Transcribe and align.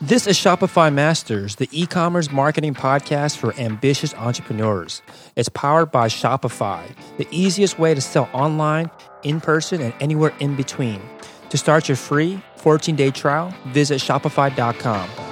This 0.00 0.28
is 0.28 0.38
Shopify 0.38 0.94
Masters, 0.94 1.56
the 1.56 1.68
e 1.72 1.84
commerce 1.84 2.30
marketing 2.30 2.74
podcast 2.74 3.36
for 3.36 3.52
ambitious 3.58 4.14
entrepreneurs. 4.14 5.02
It's 5.34 5.48
powered 5.48 5.90
by 5.90 6.06
Shopify, 6.06 6.84
the 7.16 7.26
easiest 7.32 7.80
way 7.80 7.96
to 7.96 8.00
sell 8.00 8.28
online, 8.32 8.92
in 9.24 9.40
person, 9.40 9.80
and 9.80 9.92
anywhere 9.98 10.32
in 10.38 10.54
between. 10.54 11.02
To 11.50 11.58
start 11.58 11.88
your 11.88 11.96
free 11.96 12.40
14 12.58 12.94
day 12.94 13.10
trial, 13.10 13.52
visit 13.66 14.00
Shopify.com. 14.00 15.27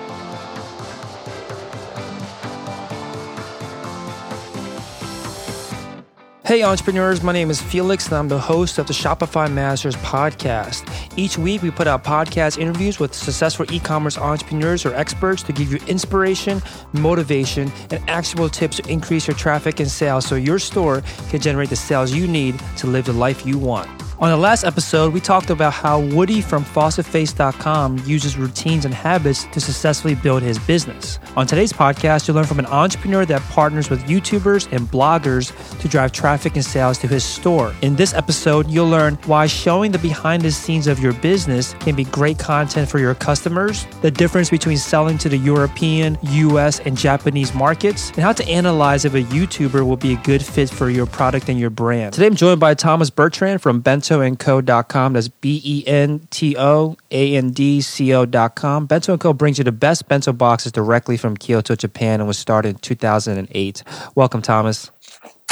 Hey, 6.47 6.63
entrepreneurs, 6.63 7.25
my 7.25 7.33
name 7.33 7.51
is 7.51 7.61
Felix, 7.61 8.07
and 8.07 8.15
I'm 8.15 8.29
the 8.29 8.39
host 8.39 8.79
of 8.79 8.87
the 8.87 8.93
Shopify 8.93 9.53
Masters 9.53 9.97
podcast. 9.97 10.89
Each 11.19 11.37
week, 11.37 11.61
we 11.61 11.73
put 11.73 11.89
out 11.89 12.05
podcast 12.05 12.57
interviews 12.57 13.01
with 13.01 13.13
successful 13.13 13.67
e 13.73 13.81
commerce 13.81 14.17
entrepreneurs 14.17 14.87
or 14.87 14.95
experts 14.95 15.43
to 15.43 15.53
give 15.53 15.73
you 15.73 15.81
inspiration, 15.89 16.63
motivation, 16.93 17.73
and 17.91 18.01
actionable 18.09 18.49
tips 18.49 18.77
to 18.77 18.89
increase 18.89 19.27
your 19.27 19.37
traffic 19.37 19.81
and 19.81 19.91
sales 19.91 20.25
so 20.25 20.37
your 20.37 20.61
store 20.61 21.03
can 21.31 21.41
generate 21.41 21.69
the 21.69 21.75
sales 21.75 22.13
you 22.13 22.29
need 22.29 22.57
to 22.77 22.87
live 22.87 23.07
the 23.07 23.13
life 23.13 23.45
you 23.45 23.59
want. 23.59 24.06
On 24.19 24.31
the 24.31 24.37
last 24.39 24.65
episode, 24.65 25.13
we 25.13 25.21
talked 25.21 25.51
about 25.51 25.75
how 25.75 26.01
Woody 26.01 26.41
from 26.41 26.65
FaucetFace.com 26.65 27.99
uses 28.07 28.39
routines 28.39 28.87
and 28.87 28.95
habits 28.95 29.45
to 29.53 29.61
successfully 29.61 30.15
build 30.15 30.43
his 30.43 30.59
business. 30.61 31.19
On 31.37 31.47
today's 31.47 31.71
podcast, 31.71 32.27
you'll 32.27 32.37
learn 32.37 32.47
from 32.47 32.59
an 32.59 32.65
entrepreneur 32.65 33.27
that 33.27 33.43
partners 33.43 33.91
with 33.91 34.03
YouTubers 34.05 34.73
and 34.73 34.89
bloggers 34.91 35.53
to 35.81 35.87
drive 35.89 36.13
traffic 36.13 36.55
and 36.57 36.65
sales 36.65 36.97
to 36.99 37.07
his 37.07 37.25
store. 37.25 37.75
In 37.83 37.95
this 37.95 38.15
episode, 38.15 38.71
you'll 38.71 38.89
learn 38.89 39.17
why 39.27 39.47
showing 39.47 39.93
the 39.93 39.99
behind 39.99 40.41
the 40.41 40.51
scenes 40.51 40.87
of 40.87 40.99
your 40.99 41.13
business 41.13 41.75
can 41.81 41.95
be 41.95 42.05
great 42.05 42.39
content 42.39 42.89
for 42.89 42.99
your 42.99 43.15
customers, 43.15 43.87
the 44.01 44.11
difference 44.11 44.49
between 44.49 44.79
selling 44.79 45.19
to 45.19 45.29
the 45.29 45.37
European, 45.37 46.17
US, 46.23 46.81
and 46.81 46.97
Japanese 46.97 47.53
markets, 47.53 48.09
and 48.13 48.21
how 48.21 48.33
to 48.33 48.49
analyze 48.49 49.05
if 49.05 49.13
a 49.13 49.25
YouTuber 49.25 49.87
will 49.87 49.99
be 49.99 50.15
a 50.15 50.19
good 50.23 50.43
fit 50.43 50.71
for 50.71 50.89
your 50.89 51.05
product 51.05 51.51
and 51.51 51.61
your 51.61 51.69
brand. 51.69 52.15
Today, 52.15 52.29
I'm 52.29 52.35
joined 52.35 52.61
by 52.61 52.73
Thomas 52.73 53.11
Bertrand 53.11 53.61
from 53.61 53.81
Bento 53.81 54.06
bentoandco.com. 54.07 55.13
That's 55.13 55.29
B 55.29 55.61
E 55.65 55.85
N 55.87 56.27
T 56.31 56.57
O 56.59 56.97
A 57.11 57.37
N 57.37 57.51
D 57.51 57.81
C 57.81 58.15
O.com. 58.15 58.87
Bento 58.87 59.13
and 59.13 59.21
Co. 59.21 59.33
brings 59.33 59.59
you 59.59 59.65
the 59.65 59.73
best 59.73 60.09
bento 60.09 60.33
boxes 60.33 60.73
directly 60.73 61.17
from 61.17 61.37
Kyoto, 61.37 61.75
Japan, 61.75 62.21
and 62.21 62.29
was 62.29 62.39
started 62.39 62.71
in 62.71 62.75
2008. 62.77 63.83
Welcome, 64.15 64.43
Thomas. 64.43 64.91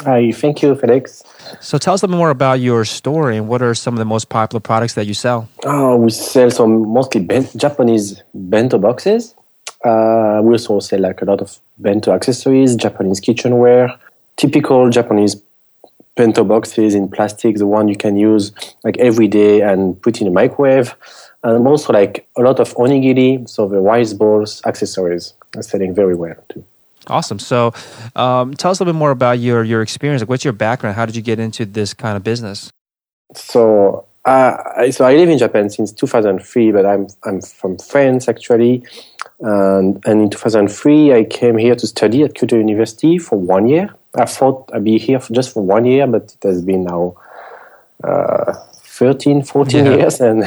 Hi, 0.00 0.32
thank 0.32 0.60
you, 0.60 0.74
Felix. 0.74 1.22
So 1.60 1.78
tell 1.78 1.94
us 1.94 2.02
a 2.02 2.06
little 2.06 2.16
bit 2.16 2.18
more 2.18 2.30
about 2.30 2.60
your 2.60 2.84
store 2.84 3.30
and 3.30 3.48
what 3.48 3.62
are 3.62 3.74
some 3.74 3.94
of 3.94 3.98
the 3.98 4.04
most 4.04 4.28
popular 4.28 4.60
products 4.60 4.94
that 4.94 5.06
you 5.06 5.14
sell? 5.14 5.48
Oh, 5.64 5.96
we 5.96 6.10
sell 6.10 6.50
some 6.50 6.88
mostly 6.88 7.20
ben- 7.20 7.48
Japanese 7.56 8.22
bento 8.34 8.78
boxes. 8.78 9.34
Uh, 9.84 10.40
we 10.42 10.52
also 10.52 10.80
sell 10.80 11.00
like 11.00 11.22
a 11.22 11.24
lot 11.24 11.40
of 11.40 11.58
bento 11.78 12.12
accessories, 12.12 12.74
Japanese 12.74 13.20
kitchenware, 13.20 13.94
typical 14.36 14.90
Japanese 14.90 15.36
bento 16.16 16.44
boxes 16.44 16.94
in 16.94 17.08
plastic, 17.08 17.56
the 17.56 17.66
one 17.66 17.88
you 17.88 17.96
can 17.96 18.16
use 18.16 18.52
like 18.84 18.96
every 18.98 19.28
day 19.28 19.60
and 19.60 20.00
put 20.00 20.20
in 20.20 20.26
a 20.26 20.30
microwave. 20.30 20.94
And 21.42 21.66
also 21.66 21.92
like 21.92 22.26
a 22.36 22.42
lot 22.42 22.58
of 22.58 22.72
onigiri, 22.74 23.48
so 23.48 23.68
the 23.68 23.78
rice 23.78 24.14
balls, 24.14 24.62
accessories 24.64 25.34
are 25.56 25.62
selling 25.62 25.94
very 25.94 26.14
well 26.14 26.36
too. 26.48 26.64
Awesome. 27.06 27.38
So, 27.38 27.74
um, 28.16 28.54
tell 28.54 28.70
us 28.70 28.80
a 28.80 28.82
little 28.82 28.94
bit 28.94 28.98
more 28.98 29.10
about 29.10 29.38
your 29.38 29.62
your 29.62 29.82
experience. 29.82 30.22
Like, 30.22 30.30
what's 30.30 30.44
your 30.44 30.54
background? 30.54 30.96
How 30.96 31.04
did 31.04 31.16
you 31.16 31.22
get 31.22 31.38
into 31.38 31.66
this 31.66 31.92
kind 31.92 32.16
of 32.16 32.24
business? 32.24 32.70
So, 33.34 34.06
uh, 34.24 34.90
so 34.90 35.04
I 35.04 35.16
live 35.16 35.28
in 35.28 35.36
Japan 35.36 35.68
since 35.68 35.92
2003, 35.92 36.72
but 36.72 36.86
I'm 36.86 37.08
I'm 37.24 37.42
from 37.42 37.76
France 37.76 38.26
actually. 38.26 38.84
And, 39.40 40.02
and 40.06 40.22
in 40.22 40.30
2003, 40.30 41.12
I 41.12 41.24
came 41.24 41.58
here 41.58 41.74
to 41.74 41.86
study 41.86 42.22
at 42.22 42.34
Kyoto 42.34 42.56
University 42.56 43.18
for 43.18 43.38
one 43.38 43.68
year. 43.68 43.94
I 44.16 44.26
thought 44.26 44.70
I'd 44.72 44.84
be 44.84 44.98
here 44.98 45.20
for 45.20 45.32
just 45.32 45.52
for 45.52 45.64
one 45.64 45.84
year, 45.84 46.06
but 46.06 46.34
it 46.34 46.46
has 46.46 46.62
been 46.62 46.84
now 46.84 47.16
uh, 48.02 48.52
13, 48.74 49.42
14 49.42 49.84
yeah. 49.84 49.96
years. 49.96 50.20
And 50.20 50.44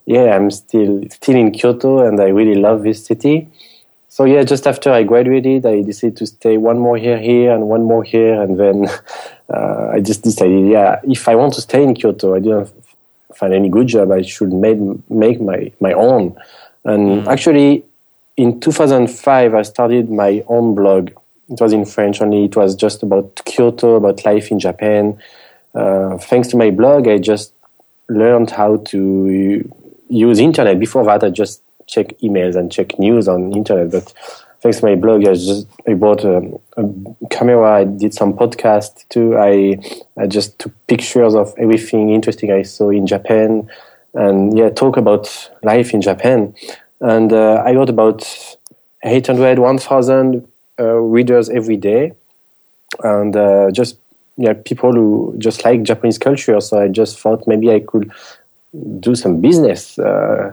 yeah, 0.06 0.34
I'm 0.34 0.50
still, 0.50 1.02
still 1.10 1.36
in 1.36 1.50
Kyoto 1.50 2.06
and 2.06 2.20
I 2.20 2.28
really 2.28 2.54
love 2.60 2.82
this 2.82 3.04
city. 3.04 3.48
So 4.08 4.24
yeah, 4.24 4.44
just 4.44 4.66
after 4.66 4.92
I 4.92 5.02
graduated, 5.02 5.66
I 5.66 5.82
decided 5.82 6.16
to 6.18 6.26
stay 6.26 6.56
one 6.56 6.78
more 6.78 6.96
year 6.96 7.18
here 7.18 7.52
and 7.52 7.68
one 7.68 7.82
more 7.82 8.04
here. 8.04 8.40
And 8.40 8.58
then 8.58 8.86
uh, 9.52 9.90
I 9.92 10.00
just 10.00 10.22
decided, 10.22 10.68
yeah, 10.68 11.00
if 11.04 11.28
I 11.28 11.34
want 11.34 11.54
to 11.54 11.60
stay 11.60 11.82
in 11.82 11.94
Kyoto, 11.94 12.34
I 12.34 12.40
didn't 12.40 12.70
find 13.34 13.52
any 13.52 13.68
good 13.68 13.88
job. 13.88 14.12
I 14.12 14.22
should 14.22 14.52
make, 14.52 14.78
make 15.10 15.40
my, 15.40 15.72
my 15.80 15.92
own. 15.92 16.36
And 16.84 17.24
mm. 17.24 17.26
actually, 17.26 17.84
in 18.36 18.60
2005, 18.60 19.54
I 19.54 19.62
started 19.62 20.10
my 20.10 20.44
own 20.46 20.74
blog. 20.74 21.10
It 21.48 21.60
was 21.60 21.72
in 21.72 21.84
French 21.84 22.20
only. 22.20 22.44
It 22.44 22.56
was 22.56 22.74
just 22.74 23.02
about 23.02 23.42
Kyoto, 23.44 23.96
about 23.96 24.24
life 24.24 24.50
in 24.50 24.58
Japan. 24.58 25.18
Uh, 25.74 26.18
thanks 26.18 26.48
to 26.48 26.56
my 26.56 26.70
blog, 26.70 27.08
I 27.08 27.18
just 27.18 27.52
learned 28.08 28.50
how 28.50 28.76
to 28.76 29.72
use 30.08 30.38
internet. 30.38 30.78
Before 30.78 31.04
that, 31.04 31.24
I 31.24 31.30
just 31.30 31.62
check 31.86 32.18
emails 32.20 32.56
and 32.56 32.70
check 32.70 32.98
news 32.98 33.28
on 33.28 33.52
internet. 33.52 33.90
But 33.90 34.12
thanks 34.60 34.80
to 34.80 34.86
my 34.86 34.94
blog, 34.94 35.26
I 35.26 35.34
just 35.34 35.66
I 35.86 35.94
bought 35.94 36.24
a, 36.24 36.38
a 36.76 37.28
camera. 37.30 37.80
I 37.80 37.84
did 37.84 38.14
some 38.14 38.34
podcast 38.34 39.08
too. 39.08 39.36
I 39.36 39.78
I 40.16 40.26
just 40.26 40.58
took 40.58 40.72
pictures 40.86 41.34
of 41.34 41.54
everything 41.58 42.10
interesting 42.10 42.52
I 42.52 42.62
saw 42.62 42.90
in 42.90 43.06
Japan, 43.06 43.68
and 44.14 44.56
yeah, 44.56 44.70
talk 44.70 44.96
about 44.96 45.50
life 45.62 45.92
in 45.92 46.00
Japan 46.00 46.54
and 47.04 47.32
uh, 47.32 47.62
I 47.64 47.74
got 47.74 47.90
about 47.90 48.26
800, 49.04 49.58
1,000 49.58 50.36
uh, 50.36 50.40
readers 50.82 51.48
every 51.50 51.76
day, 51.76 52.12
and 53.02 53.36
uh, 53.36 53.70
just 53.70 53.98
yeah, 54.36 54.54
people 54.64 54.92
who 54.92 55.34
just 55.38 55.64
like 55.64 55.82
Japanese 55.82 56.18
culture. 56.18 56.60
So 56.60 56.80
I 56.80 56.88
just 56.88 57.18
thought 57.18 57.46
maybe 57.46 57.70
I 57.70 57.80
could 57.80 58.10
do 59.00 59.14
some 59.14 59.40
business 59.40 59.98
uh, 59.98 60.52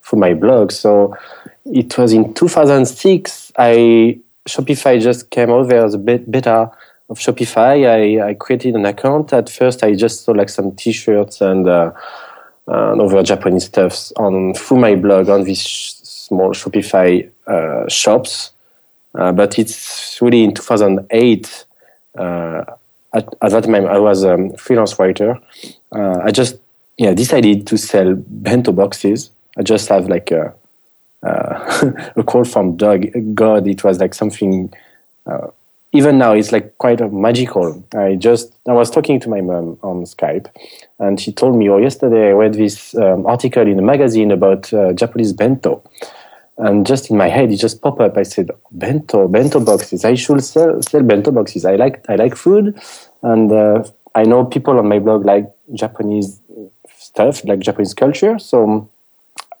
for 0.00 0.16
my 0.16 0.34
blog. 0.34 0.72
So 0.72 1.16
it 1.64 1.96
was 1.96 2.12
in 2.12 2.34
2006. 2.34 3.52
I 3.58 4.18
Shopify 4.46 5.00
just 5.00 5.30
came 5.30 5.50
over 5.50 5.82
was 5.82 5.94
a 5.94 5.98
beta 5.98 6.70
of 7.08 7.18
Shopify. 7.18 7.86
I, 7.86 8.28
I 8.28 8.34
created 8.34 8.74
an 8.74 8.84
account. 8.84 9.32
At 9.32 9.48
first, 9.48 9.82
I 9.82 9.94
just 9.94 10.24
saw 10.24 10.32
like 10.32 10.48
some 10.48 10.74
T-shirts 10.76 11.40
and 11.40 11.68
uh, 11.68 11.92
uh, 12.68 12.92
and 12.92 13.00
other 13.00 13.22
Japanese 13.22 13.66
stuffs 13.66 14.12
on 14.16 14.54
through 14.54 14.78
my 14.78 14.96
blog 14.96 15.28
on 15.28 15.44
these 15.44 15.62
small 15.62 16.50
Shopify 16.50 17.30
uh, 17.46 17.88
shops. 17.88 18.52
Uh, 19.16 19.32
but 19.32 19.58
it's 19.58 20.20
really 20.20 20.44
in 20.44 20.54
2008. 20.54 21.64
Uh, 22.18 22.64
at, 23.14 23.34
at, 23.42 23.50
that 23.50 23.64
time, 23.64 23.74
I 23.74 23.98
was 23.98 24.24
a 24.24 24.50
freelance 24.58 24.98
writer. 24.98 25.38
Uh, 25.92 26.20
I 26.22 26.30
just 26.30 26.56
yeah 26.98 27.14
decided 27.14 27.66
to 27.68 27.78
sell 27.78 28.14
bento 28.16 28.72
boxes. 28.72 29.30
I 29.58 29.62
just 29.62 29.88
have 29.88 30.08
like 30.08 30.30
a 30.30 30.54
uh, 31.22 31.92
a 32.16 32.22
call 32.22 32.44
from 32.44 32.76
Doug. 32.76 33.06
God, 33.34 33.66
it 33.66 33.84
was 33.84 34.00
like 34.00 34.14
something 34.14 34.72
even 35.96 36.18
now 36.18 36.32
it's 36.32 36.52
like 36.52 36.76
quite 36.78 37.00
magical. 37.12 37.82
I 37.94 38.16
just 38.16 38.52
I 38.68 38.72
was 38.72 38.90
talking 38.90 39.18
to 39.20 39.28
my 39.28 39.40
mom 39.40 39.78
on 39.82 40.04
Skype, 40.04 40.48
and 40.98 41.20
she 41.20 41.32
told 41.32 41.56
me, 41.56 41.68
"Oh, 41.68 41.78
yesterday 41.78 42.28
I 42.28 42.32
read 42.32 42.54
this 42.54 42.94
um, 42.94 43.26
article 43.26 43.66
in 43.66 43.78
a 43.78 43.82
magazine 43.82 44.30
about 44.30 44.72
uh, 44.72 44.92
Japanese 44.92 45.32
bento." 45.32 45.82
And 46.58 46.86
just 46.86 47.10
in 47.10 47.16
my 47.18 47.28
head, 47.28 47.52
it 47.52 47.56
just 47.56 47.82
popped 47.82 48.00
up. 48.00 48.16
I 48.16 48.22
said, 48.22 48.50
"Bento, 48.70 49.28
bento 49.28 49.60
boxes. 49.60 50.04
I 50.04 50.14
should 50.14 50.42
sell, 50.42 50.80
sell 50.82 51.02
bento 51.02 51.30
boxes. 51.30 51.64
I 51.66 51.76
like 51.76 52.04
I 52.08 52.16
like 52.16 52.34
food, 52.34 52.78
and 53.22 53.52
uh, 53.52 53.84
I 54.14 54.22
know 54.24 54.44
people 54.44 54.78
on 54.78 54.88
my 54.88 54.98
blog 54.98 55.26
like 55.26 55.46
Japanese 55.74 56.40
stuff, 56.98 57.44
like 57.44 57.60
Japanese 57.60 57.92
culture. 57.92 58.38
So 58.38 58.88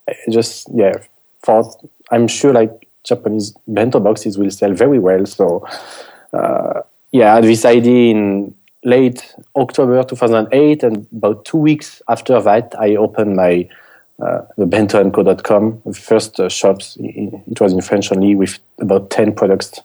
I 0.08 0.14
just 0.30 0.68
yeah 0.74 0.94
thought 1.42 1.66
I'm 2.10 2.28
sure 2.28 2.52
like 2.52 2.88
Japanese 3.04 3.54
bento 3.68 4.00
boxes 4.00 4.38
will 4.38 4.50
sell 4.50 4.72
very 4.72 4.98
well. 4.98 5.26
So 5.26 5.66
uh, 6.32 6.80
yeah, 7.12 7.32
I 7.32 7.34
had 7.36 7.44
this 7.44 7.64
idea 7.64 8.10
in 8.12 8.54
late 8.84 9.34
October 9.54 10.02
2008, 10.02 10.82
and 10.82 11.06
about 11.12 11.44
two 11.44 11.58
weeks 11.58 12.00
after 12.08 12.40
that, 12.40 12.74
I 12.78 12.96
opened 12.96 13.36
my 13.36 13.68
uh, 14.22 14.40
the 14.56 14.66
bentoandco.com, 14.66 15.82
the 15.84 15.92
first 15.92 16.40
uh, 16.40 16.48
shops. 16.48 16.96
It 17.00 17.60
was 17.60 17.72
in 17.72 17.80
French 17.82 18.10
only, 18.12 18.34
with 18.34 18.58
about 18.78 19.10
10 19.10 19.34
products 19.34 19.80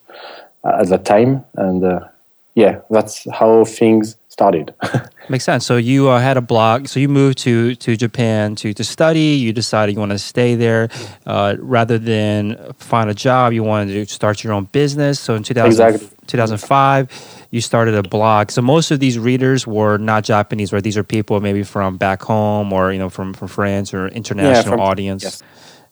uh, 0.64 0.78
at 0.80 0.88
that 0.88 1.06
time. 1.06 1.44
And 1.56 1.84
uh, 1.84 2.08
yeah, 2.56 2.80
that's 2.90 3.30
how 3.32 3.66
things 3.66 4.16
started. 4.32 4.74
Makes 5.30 5.44
sense. 5.44 5.66
So 5.66 5.78
you 5.78 6.10
uh, 6.10 6.20
had 6.20 6.38
a 6.38 6.42
blog. 6.42 6.88
So 6.88 7.00
you 7.00 7.10
moved 7.10 7.38
to 7.40 7.76
to 7.76 7.96
Japan 7.96 8.56
to 8.56 8.74
to 8.74 8.84
study. 8.84 9.36
You 9.36 9.54
decided 9.54 9.94
you 9.94 10.00
want 10.00 10.14
to 10.14 10.20
stay 10.20 10.56
there 10.56 10.90
uh, 11.26 11.56
rather 11.60 11.98
than 12.00 12.74
find 12.78 13.10
a 13.10 13.14
job. 13.14 13.54
You 13.54 13.64
wanted 13.64 13.94
to 13.94 14.14
start 14.14 14.44
your 14.44 14.54
own 14.54 14.66
business. 14.66 15.20
So 15.20 15.36
in 15.36 15.44
2000, 15.44 15.68
exactly. 15.68 16.18
2005, 16.28 17.48
you 17.52 17.62
started 17.62 17.96
a 17.96 18.04
blog. 18.04 18.52
So 18.52 18.62
most 18.62 18.92
of 18.92 19.00
these 19.00 19.20
readers 19.20 19.68
were 19.68 19.98
not 19.98 20.24
Japanese, 20.24 20.72
right? 20.72 20.84
These 20.84 20.98
are 20.98 21.04
people 21.04 21.40
maybe 21.42 21.64
from 21.64 21.98
back 21.98 22.22
home 22.22 22.72
or 22.74 22.92
you 22.92 23.00
know 23.00 23.10
from 23.10 23.34
from 23.34 23.50
France 23.50 23.94
or 23.94 24.08
international 24.08 24.64
yeah, 24.66 24.72
from, 24.72 24.80
audience. 24.80 25.24
Yes. 25.24 25.44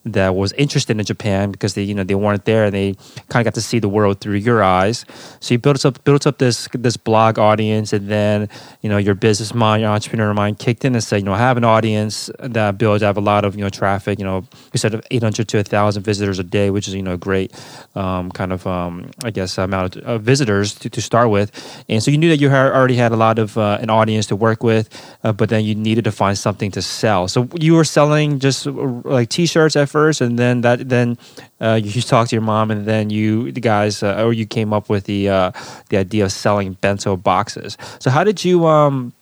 That 0.04 0.34
was 0.34 0.52
interested 0.52 0.98
in 0.98 1.04
Japan 1.04 1.50
because 1.50 1.74
they 1.74 1.82
you 1.82 1.94
know 1.94 2.04
they 2.04 2.14
weren't 2.14 2.44
there 2.46 2.64
and 2.64 2.74
they 2.74 2.94
kind 3.28 3.46
of 3.46 3.52
got 3.52 3.54
to 3.54 3.60
see 3.60 3.78
the 3.78 3.88
world 3.88 4.20
through 4.20 4.36
your 4.36 4.62
eyes. 4.62 5.04
So 5.40 5.54
you 5.54 5.58
built 5.58 5.84
up 5.84 6.02
built 6.04 6.26
up 6.26 6.38
this 6.38 6.68
this 6.72 6.96
blog 6.96 7.38
audience, 7.38 7.92
and 7.92 8.08
then 8.08 8.48
you 8.80 8.88
know 8.88 8.96
your 8.96 9.14
business 9.14 9.54
mind, 9.54 9.82
your 9.82 9.90
entrepreneur 9.90 10.32
mind 10.32 10.58
kicked 10.58 10.84
in 10.84 10.94
and 10.94 11.04
said, 11.04 11.18
you 11.18 11.24
know, 11.24 11.34
I 11.34 11.38
have 11.38 11.56
an 11.56 11.64
audience 11.64 12.30
that 12.38 12.78
builds. 12.78 13.02
I 13.02 13.06
have 13.06 13.18
a 13.18 13.22
lot 13.22 13.44
of 13.44 13.56
you 13.56 13.62
know 13.62 13.68
traffic. 13.68 14.18
You 14.18 14.24
know, 14.24 14.46
said 14.74 14.94
of 14.94 15.06
800 15.10 15.46
to 15.48 15.58
1,000 15.58 16.02
visitors 16.02 16.38
a 16.38 16.44
day, 16.44 16.70
which 16.70 16.88
is 16.88 16.94
you 16.94 17.02
know 17.02 17.14
a 17.14 17.18
great 17.18 17.52
um, 17.94 18.30
kind 18.30 18.52
of 18.52 18.66
um, 18.66 19.10
I 19.22 19.30
guess 19.30 19.58
amount 19.58 19.96
of 19.96 20.02
uh, 20.04 20.18
visitors 20.18 20.74
to, 20.76 20.88
to 20.88 21.02
start 21.02 21.28
with. 21.28 21.50
And 21.88 22.02
so 22.02 22.10
you 22.10 22.16
knew 22.16 22.30
that 22.30 22.40
you 22.40 22.48
had 22.48 22.72
already 22.72 22.96
had 22.96 23.12
a 23.12 23.16
lot 23.16 23.38
of 23.38 23.58
uh, 23.58 23.78
an 23.82 23.90
audience 23.90 24.26
to 24.26 24.36
work 24.36 24.62
with, 24.62 24.88
uh, 25.24 25.32
but 25.32 25.50
then 25.50 25.64
you 25.64 25.74
needed 25.74 26.04
to 26.04 26.12
find 26.12 26.38
something 26.38 26.70
to 26.70 26.80
sell. 26.80 27.28
So 27.28 27.48
you 27.54 27.74
were 27.74 27.84
selling 27.84 28.38
just 28.38 28.64
like 28.66 29.28
T-shirts 29.28 29.76
at 29.76 29.89
first, 29.90 30.20
and 30.20 30.38
then 30.38 30.62
that 30.62 30.88
then 30.88 31.18
uh, 31.60 31.80
you 31.82 32.00
talked 32.02 32.30
to 32.30 32.36
your 32.36 32.42
mom, 32.42 32.70
and 32.70 32.86
then 32.86 33.10
you 33.10 33.52
the 33.52 33.60
guys 33.60 34.02
uh, 34.02 34.24
or 34.24 34.32
you 34.32 34.46
came 34.46 34.72
up 34.72 34.88
with 34.88 35.04
the 35.04 35.28
uh, 35.28 35.50
the 35.88 35.96
idea 35.98 36.24
of 36.24 36.32
selling 36.32 36.74
bento 36.80 37.16
boxes. 37.16 37.76
So 37.98 38.10
how 38.10 38.24
did 38.24 38.44
you 38.44 38.66
um 38.66 39.12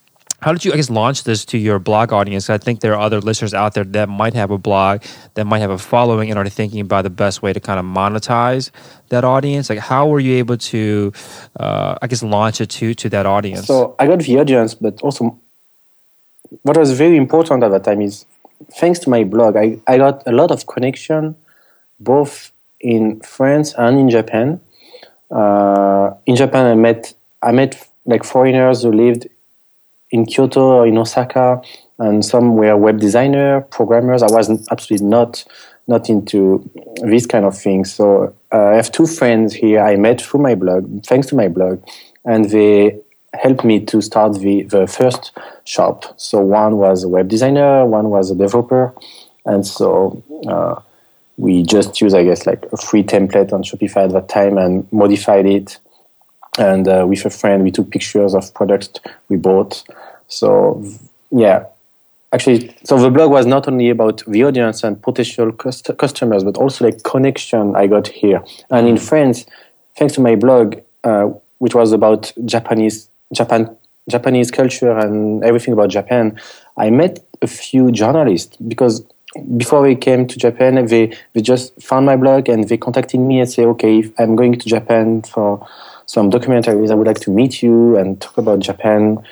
how 0.41 0.53
did 0.53 0.63
you 0.63 0.71
I 0.71 0.77
guess 0.77 0.89
launch 0.89 1.23
this 1.23 1.43
to 1.45 1.57
your 1.57 1.79
blog 1.79 2.13
audience? 2.13 2.49
I 2.49 2.57
think 2.57 2.79
there 2.79 2.93
are 2.93 2.99
other 2.99 3.19
listeners 3.19 3.53
out 3.53 3.73
there 3.73 3.83
that 3.83 4.07
might 4.07 4.33
have 4.33 4.51
a 4.51 4.57
blog 4.57 5.03
that 5.33 5.45
might 5.45 5.59
have 5.59 5.71
a 5.71 5.77
following 5.77 6.29
and 6.29 6.39
are 6.39 6.47
thinking 6.47 6.79
about 6.79 7.03
the 7.03 7.09
best 7.09 7.41
way 7.41 7.51
to 7.51 7.59
kind 7.59 7.79
of 7.79 7.85
monetize 7.85 8.71
that 9.09 9.23
audience. 9.23 9.69
Like 9.69 9.79
how 9.79 10.07
were 10.07 10.19
you 10.19 10.35
able 10.35 10.57
to 10.57 11.11
uh, 11.59 11.97
I 12.01 12.07
guess 12.07 12.23
launch 12.23 12.61
it 12.61 12.69
to 12.79 12.93
to 12.93 13.09
that 13.09 13.25
audience? 13.25 13.67
So 13.67 13.95
I 13.99 14.07
got 14.07 14.19
the 14.19 14.39
audience, 14.39 14.75
but 14.75 15.01
also 15.01 15.37
what 16.63 16.77
was 16.77 16.91
very 16.97 17.17
important 17.17 17.63
at 17.63 17.69
that 17.71 17.83
time 17.83 18.01
is 18.01 18.25
thanks 18.73 18.99
to 18.99 19.09
my 19.09 19.23
blog, 19.23 19.55
I, 19.55 19.79
I 19.87 19.97
got 19.97 20.23
a 20.27 20.31
lot 20.31 20.51
of 20.51 20.67
connection 20.67 21.35
both 21.99 22.51
in 22.79 23.19
France 23.21 23.73
and 23.77 23.99
in 23.99 24.09
Japan. 24.09 24.61
Uh, 25.31 26.11
in 26.25 26.35
Japan, 26.35 26.65
I 26.65 26.75
met 26.75 27.13
I 27.41 27.51
met 27.51 27.87
like 28.05 28.23
foreigners 28.23 28.83
who 28.83 28.91
lived 28.91 29.27
in 30.11 30.25
Kyoto 30.25 30.61
or 30.61 30.87
in 30.87 30.97
Osaka, 30.97 31.61
and 31.99 32.25
some 32.25 32.55
were 32.55 32.75
web 32.75 32.99
designer, 32.99 33.61
programmers. 33.61 34.23
I 34.23 34.31
was 34.31 34.49
absolutely 34.71 35.07
not 35.07 35.45
not 35.87 36.09
into 36.09 36.69
this 37.01 37.25
kind 37.25 37.45
of 37.45 37.57
thing. 37.57 37.83
So 37.83 38.33
uh, 38.51 38.57
I 38.57 38.75
have 38.75 38.91
two 38.91 39.07
friends 39.07 39.53
here 39.53 39.81
I 39.81 39.95
met 39.95 40.21
through 40.21 40.41
my 40.41 40.55
blog, 40.55 41.03
thanks 41.05 41.27
to 41.27 41.35
my 41.35 41.47
blog, 41.47 41.83
and 42.25 42.49
they 42.49 42.99
helped 43.33 43.63
me 43.63 43.79
to 43.85 44.01
start 44.01 44.39
the, 44.39 44.63
the 44.63 44.87
first 44.87 45.31
shop. 45.65 46.13
So 46.19 46.41
one 46.41 46.77
was 46.77 47.03
a 47.03 47.07
web 47.07 47.27
designer, 47.27 47.85
one 47.85 48.09
was 48.09 48.31
a 48.31 48.35
developer, 48.35 48.93
and 49.45 49.65
so 49.65 50.21
uh, 50.47 50.81
we 51.37 51.63
just 51.63 52.01
used, 52.01 52.15
I 52.15 52.23
guess, 52.23 52.45
like 52.45 52.65
a 52.71 52.77
free 52.77 53.03
template 53.03 53.53
on 53.53 53.63
Shopify 53.63 54.05
at 54.05 54.11
that 54.11 54.29
time 54.29 54.57
and 54.57 54.91
modified 54.91 55.45
it. 55.45 55.77
And 56.57 56.87
uh, 56.87 57.05
with 57.07 57.25
a 57.25 57.29
friend, 57.29 57.63
we 57.63 57.71
took 57.71 57.89
pictures 57.89 58.33
of 58.33 58.53
products 58.53 58.99
we 59.29 59.37
bought. 59.37 59.83
So 60.27 60.83
yeah, 61.31 61.65
actually, 62.33 62.75
so 62.83 62.97
the 62.97 63.09
blog 63.09 63.31
was 63.31 63.45
not 63.45 63.67
only 63.67 63.89
about 63.89 64.23
the 64.27 64.43
audience 64.43 64.83
and 64.83 65.01
potential 65.01 65.51
cust- 65.53 65.97
customers, 65.97 66.43
but 66.43 66.57
also 66.57 66.85
like 66.85 67.03
connection 67.03 67.75
I 67.75 67.87
got 67.87 68.07
here. 68.07 68.43
And 68.69 68.87
in 68.87 68.97
France, 68.97 69.45
thanks 69.95 70.15
to 70.15 70.21
my 70.21 70.35
blog, 70.35 70.75
uh, 71.03 71.29
which 71.59 71.75
was 71.75 71.93
about 71.93 72.33
Japanese 72.43 73.09
Japan 73.33 73.75
Japanese 74.09 74.51
culture 74.51 74.97
and 74.97 75.43
everything 75.43 75.73
about 75.73 75.89
Japan, 75.89 76.39
I 76.77 76.89
met 76.89 77.19
a 77.41 77.47
few 77.47 77.91
journalists 77.91 78.57
because 78.57 79.05
before 79.57 79.81
we 79.81 79.95
came 79.95 80.27
to 80.27 80.37
Japan, 80.37 80.83
they, 80.87 81.15
they 81.33 81.41
just 81.41 81.79
found 81.81 82.05
my 82.05 82.15
blog 82.15 82.49
and 82.49 82.67
they 82.67 82.77
contacted 82.77 83.19
me 83.19 83.39
and 83.39 83.49
say, 83.49 83.65
okay, 83.65 84.11
I'm 84.17 84.35
going 84.35 84.53
to 84.53 84.67
Japan 84.67 85.21
for 85.21 85.67
some 86.05 86.31
documentaries. 86.31 86.89
I 86.89 86.95
would 86.95 87.07
like 87.07 87.19
to 87.21 87.31
meet 87.31 87.61
you 87.61 87.95
and 87.97 88.19
talk 88.19 88.37
about 88.37 88.59
Japan. 88.59 89.23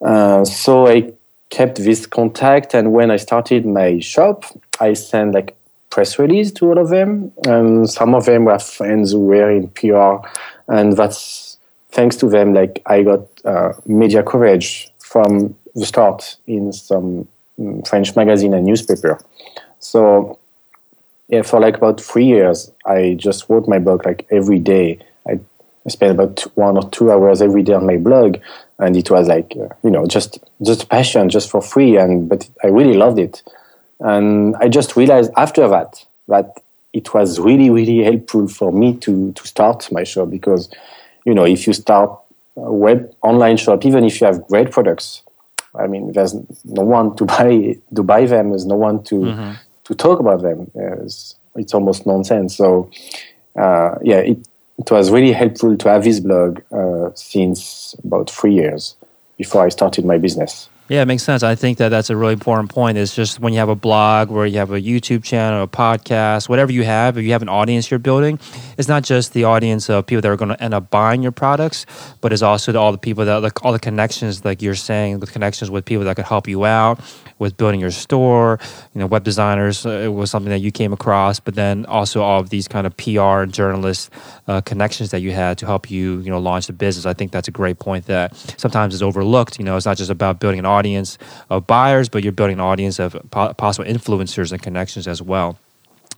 Uh, 0.00 0.44
so 0.44 0.88
I 0.88 1.12
kept 1.50 1.76
this 1.76 2.06
contact, 2.06 2.72
and 2.72 2.92
when 2.92 3.10
I 3.10 3.16
started 3.16 3.66
my 3.66 3.98
shop, 3.98 4.44
I 4.80 4.94
sent 4.94 5.34
like 5.34 5.54
press 5.90 6.18
release 6.18 6.50
to 6.52 6.68
all 6.70 6.78
of 6.78 6.88
them, 6.88 7.32
and 7.46 7.88
some 7.88 8.14
of 8.14 8.24
them 8.24 8.46
were 8.46 8.58
friends 8.58 9.12
who 9.12 9.20
were 9.20 9.50
in 9.50 9.68
PR, 9.68 10.26
and 10.68 10.96
that's 10.96 11.51
thanks 11.92 12.16
to 12.16 12.28
them. 12.28 12.54
Like 12.54 12.82
I 12.86 13.02
got 13.02 13.28
uh, 13.44 13.74
media 13.86 14.22
coverage 14.22 14.90
from 14.98 15.54
the 15.74 15.86
start 15.86 16.36
in 16.46 16.72
some 16.72 17.28
mm, 17.58 17.86
French 17.86 18.16
magazine 18.16 18.54
and 18.54 18.66
newspaper. 18.66 19.22
So 19.78 20.38
yeah, 21.28 21.42
for 21.42 21.60
like 21.60 21.76
about 21.76 22.00
three 22.00 22.24
years, 22.24 22.70
I 22.84 23.14
just 23.18 23.48
wrote 23.48 23.68
my 23.68 23.78
blog 23.78 24.04
like 24.04 24.26
every 24.30 24.58
day. 24.58 24.98
I, 25.26 25.38
spent 25.88 26.12
about 26.12 26.40
one 26.54 26.76
or 26.76 26.88
two 26.90 27.10
hours 27.10 27.42
every 27.42 27.64
day 27.64 27.72
on 27.72 27.84
my 27.84 27.96
blog, 27.96 28.36
and 28.78 28.96
it 28.96 29.10
was 29.10 29.26
like 29.26 29.52
uh, 29.60 29.74
you 29.82 29.90
know 29.90 30.06
just 30.06 30.38
just 30.64 30.88
passion, 30.88 31.28
just 31.28 31.50
for 31.50 31.60
free. 31.60 31.96
And 31.96 32.28
but 32.28 32.48
I 32.62 32.68
really 32.68 32.94
loved 32.94 33.18
it, 33.18 33.42
and 33.98 34.54
I 34.56 34.68
just 34.68 34.96
realized 34.96 35.32
after 35.36 35.66
that 35.68 36.04
that 36.28 36.62
it 36.92 37.12
was 37.14 37.40
really 37.40 37.68
really 37.68 38.04
helpful 38.04 38.46
for 38.46 38.70
me 38.70 38.96
to 38.98 39.32
to 39.32 39.46
start 39.46 39.90
my 39.90 40.04
show 40.04 40.24
because 40.24 40.70
you 41.24 41.34
know 41.34 41.44
if 41.44 41.66
you 41.66 41.72
start 41.72 42.18
a 42.56 42.72
web 42.72 43.14
online 43.22 43.56
shop, 43.56 43.84
even 43.84 44.04
if 44.04 44.20
you 44.20 44.26
have 44.26 44.46
great 44.48 44.70
products, 44.70 45.22
I 45.74 45.86
mean, 45.86 46.12
there's 46.12 46.34
no 46.64 46.82
one 46.82 47.16
to 47.16 47.24
buy 47.34 47.76
to 47.94 48.02
buy 48.02 48.26
them. 48.26 48.50
There's 48.50 48.66
no 48.66 48.76
one 48.76 49.02
to 49.04 49.14
mm-hmm 49.14 49.52
to 49.84 49.94
talk 49.94 50.20
about 50.20 50.42
them. 50.42 50.70
It's, 50.74 51.36
it's 51.56 51.74
almost 51.74 52.06
nonsense. 52.06 52.56
So, 52.56 52.90
uh, 53.56 53.96
yeah, 54.02 54.18
it, 54.18 54.38
it 54.78 54.90
was 54.90 55.10
really 55.10 55.32
helpful 55.32 55.76
to 55.76 55.88
have 55.88 56.04
this 56.04 56.20
blog 56.20 56.60
uh, 56.72 57.10
since 57.14 57.94
about 58.04 58.30
three 58.30 58.54
years 58.54 58.96
before 59.36 59.64
I 59.64 59.68
started 59.68 60.04
my 60.04 60.18
business. 60.18 60.68
Yeah, 60.92 61.00
it 61.00 61.06
makes 61.06 61.22
sense. 61.22 61.42
I 61.42 61.54
think 61.54 61.78
that 61.78 61.88
that's 61.88 62.10
a 62.10 62.16
really 62.18 62.34
important 62.34 62.68
point. 62.68 62.98
Is 62.98 63.16
just 63.16 63.40
when 63.40 63.54
you 63.54 63.60
have 63.60 63.70
a 63.70 63.74
blog, 63.74 64.28
where 64.28 64.44
you 64.44 64.58
have 64.58 64.72
a 64.72 64.78
YouTube 64.78 65.24
channel, 65.24 65.62
a 65.62 65.66
podcast, 65.66 66.50
whatever 66.50 66.70
you 66.70 66.84
have, 66.84 67.16
if 67.16 67.24
you 67.24 67.32
have 67.32 67.40
an 67.40 67.48
audience 67.48 67.90
you're 67.90 67.98
building, 67.98 68.38
it's 68.76 68.88
not 68.88 69.02
just 69.02 69.32
the 69.32 69.44
audience 69.44 69.88
of 69.88 70.04
people 70.04 70.20
that 70.20 70.28
are 70.28 70.36
going 70.36 70.50
to 70.50 70.62
end 70.62 70.74
up 70.74 70.90
buying 70.90 71.22
your 71.22 71.32
products, 71.32 71.86
but 72.20 72.30
it's 72.30 72.42
also 72.42 72.78
all 72.78 72.92
the 72.92 72.98
people 72.98 73.24
that, 73.24 73.36
like 73.36 73.64
all 73.64 73.72
the 73.72 73.78
connections, 73.78 74.44
like 74.44 74.60
you're 74.60 74.74
saying, 74.74 75.20
the 75.20 75.26
connections 75.26 75.70
with 75.70 75.86
people 75.86 76.04
that 76.04 76.16
could 76.16 76.26
help 76.26 76.46
you 76.46 76.66
out 76.66 77.00
with 77.38 77.56
building 77.56 77.80
your 77.80 77.90
store. 77.90 78.60
You 78.94 79.00
know, 79.00 79.06
web 79.06 79.24
designers 79.24 79.86
uh, 79.86 79.90
it 79.90 80.08
was 80.08 80.30
something 80.30 80.50
that 80.50 80.60
you 80.60 80.70
came 80.70 80.92
across, 80.92 81.40
but 81.40 81.54
then 81.54 81.86
also 81.86 82.20
all 82.20 82.40
of 82.40 82.50
these 82.50 82.68
kind 82.68 82.86
of 82.86 82.94
PR 82.98 83.40
and 83.40 83.52
journalist 83.52 84.10
uh, 84.46 84.60
connections 84.60 85.10
that 85.10 85.20
you 85.20 85.32
had 85.32 85.56
to 85.58 85.66
help 85.66 85.90
you, 85.90 86.20
you 86.20 86.30
know, 86.30 86.38
launch 86.38 86.66
the 86.66 86.74
business. 86.74 87.06
I 87.06 87.14
think 87.14 87.32
that's 87.32 87.48
a 87.48 87.50
great 87.50 87.78
point 87.78 88.06
that 88.06 88.36
sometimes 88.58 88.94
is 88.94 89.02
overlooked. 89.02 89.58
You 89.58 89.64
know, 89.64 89.76
it's 89.76 89.86
not 89.86 89.96
just 89.96 90.10
about 90.10 90.38
building 90.38 90.58
an 90.58 90.66
audience 90.66 90.81
of 91.50 91.66
buyers, 91.66 92.08
but 92.08 92.22
you're 92.22 92.32
building 92.32 92.54
an 92.54 92.60
audience 92.60 92.98
of 92.98 93.16
po- 93.30 93.54
possible 93.54 93.88
influencers 93.88 94.52
and 94.52 94.62
connections 94.62 95.06
as 95.08 95.22
well. 95.22 95.58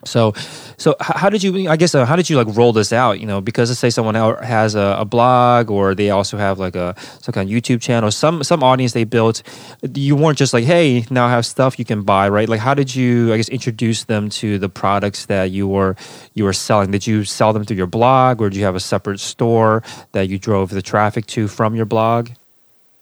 So, 0.06 0.34
so 0.76 0.96
how 1.00 1.30
did 1.30 1.42
you? 1.42 1.68
I 1.68 1.76
guess 1.76 1.94
uh, 1.94 2.04
how 2.04 2.16
did 2.16 2.28
you 2.28 2.36
like 2.36 2.54
roll 2.56 2.72
this 2.72 2.92
out? 2.92 3.20
You 3.20 3.26
know, 3.26 3.40
because 3.40 3.70
let's 3.70 3.80
say 3.80 3.90
someone 3.90 4.14
has 4.14 4.74
a, 4.74 4.96
a, 4.98 5.04
blog 5.04 5.70
or 5.70 5.94
they 5.94 6.10
also 6.10 6.36
have 6.36 6.58
like 6.58 6.76
a 6.76 6.94
some 7.20 7.32
kind 7.32 7.48
of 7.48 7.54
YouTube 7.54 7.80
channel. 7.80 8.10
Some 8.10 8.42
some 8.42 8.62
audience 8.62 8.92
they 8.92 9.04
built. 9.04 9.42
You 9.94 10.16
weren't 10.16 10.38
just 10.38 10.52
like, 10.52 10.64
hey, 10.64 11.06
now 11.10 11.26
I 11.26 11.30
have 11.30 11.46
stuff 11.46 11.78
you 11.78 11.84
can 11.84 12.02
buy, 12.02 12.28
right? 12.28 12.48
Like, 12.48 12.60
how 12.60 12.74
did 12.74 12.94
you? 12.94 13.32
I 13.32 13.36
guess 13.36 13.48
introduce 13.48 14.04
them 14.04 14.28
to 14.30 14.58
the 14.58 14.68
products 14.68 15.26
that 15.26 15.50
you 15.50 15.68
were 15.68 15.96
you 16.34 16.44
were 16.44 16.52
selling. 16.52 16.90
Did 16.90 17.06
you 17.06 17.24
sell 17.24 17.52
them 17.52 17.64
through 17.64 17.76
your 17.76 17.86
blog, 17.86 18.40
or 18.40 18.50
did 18.50 18.58
you 18.58 18.64
have 18.64 18.76
a 18.76 18.80
separate 18.80 19.20
store 19.20 19.82
that 20.12 20.28
you 20.28 20.38
drove 20.38 20.70
the 20.70 20.82
traffic 20.82 21.26
to 21.26 21.48
from 21.48 21.74
your 21.74 21.86
blog? 21.86 22.30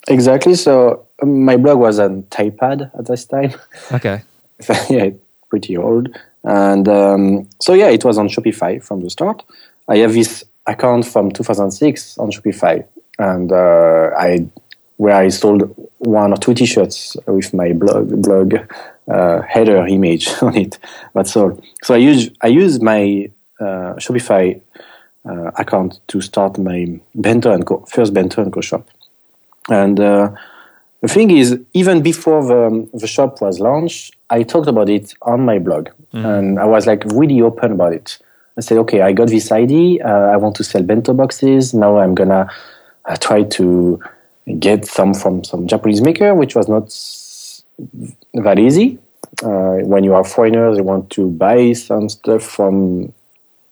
Exactly. 0.09 0.55
So 0.55 1.07
um, 1.23 1.45
my 1.45 1.57
blog 1.57 1.79
was 1.79 1.99
on 1.99 2.25
Typepad 2.25 2.91
at 2.99 3.07
this 3.07 3.25
time. 3.25 3.55
Okay. 3.93 4.23
yeah, 4.91 5.11
pretty 5.49 5.77
old. 5.77 6.17
And 6.45 6.89
um, 6.89 7.49
so, 7.61 7.73
yeah, 7.75 7.89
it 7.89 8.05
was 8.05 8.19
on 8.19 8.29
Shopify 8.29 8.83
from 8.83 9.01
the 9.01 9.11
start. 9.11 9.45
I 9.89 9.99
have 9.99 10.13
this 10.13 10.45
account 10.67 11.07
from 11.07 11.31
2006 11.31 12.19
on 12.19 12.31
Shopify, 12.31 12.85
and 13.19 13.53
uh, 13.53 14.11
I 14.17 14.47
where 14.97 15.17
I 15.17 15.29
sold 15.29 15.75
one 15.99 16.33
or 16.33 16.37
two 16.37 16.55
T-shirts 16.55 17.17
with 17.27 17.53
my 17.55 17.73
blog 17.73 18.23
blog 18.23 18.55
uh, 19.09 19.43
header 19.43 19.87
image 19.87 20.29
on 20.43 20.57
it. 20.57 20.79
That's 21.15 21.37
all. 21.37 21.61
So 21.83 21.95
I 21.95 21.99
use 21.99 22.31
I 22.41 22.49
use 22.49 22.81
my 22.81 23.31
uh, 23.61 23.95
Shopify 23.99 24.61
uh, 25.29 25.51
account 25.57 26.01
to 26.09 26.21
start 26.21 26.59
my 26.59 27.01
Bento 27.15 27.53
and 27.53 27.67
Co 27.67 27.85
first 27.89 28.15
Bento 28.15 28.43
and 28.43 28.53
Co 28.53 28.61
shop, 28.61 28.89
and 29.69 30.01
uh, 30.01 30.31
the 31.01 31.09
thing 31.09 31.31
is, 31.31 31.59
even 31.75 32.03
before 32.03 32.45
the, 32.45 32.89
the 32.95 33.07
shop 33.07 33.41
was 33.41 33.61
launched, 33.61 34.15
I 34.31 34.43
talked 34.43 34.69
about 34.69 34.89
it 34.89 35.15
on 35.23 35.45
my 35.45 35.59
blog. 35.59 35.89
Mm. 36.15 36.39
And 36.39 36.59
I 36.59 36.65
was 36.65 36.87
like 36.87 37.05
really 37.07 37.41
open 37.43 37.73
about 37.73 37.93
it. 37.93 38.19
I 38.57 38.61
said, 38.61 38.79
okay, 38.79 39.01
I 39.01 39.13
got 39.13 39.29
this 39.29 39.51
idea. 39.51 40.07
Uh, 40.07 40.33
I 40.33 40.37
want 40.37 40.57
to 40.57 40.65
sell 40.65 40.83
bento 40.83 41.15
boxes. 41.15 41.75
Now 41.75 41.99
I'm 41.99 42.15
going 42.15 42.29
to 42.29 42.49
uh, 43.05 43.17
try 43.17 43.43
to 43.45 44.01
get 44.59 44.87
some 44.87 45.15
from 45.15 45.43
some 45.45 45.67
Japanese 45.67 46.03
maker, 46.03 46.35
which 46.35 46.55
was 46.55 46.69
not 46.69 46.91
that 48.45 48.59
easy. 48.59 48.99
uh, 49.43 49.77
when 49.85 50.05
you 50.05 50.15
are 50.15 50.25
foreigners, 50.25 50.77
you 50.77 50.85
want 50.85 51.11
to 51.11 51.29
buy 51.31 51.73
some 51.73 52.09
stuff 52.09 52.43
from 52.43 53.13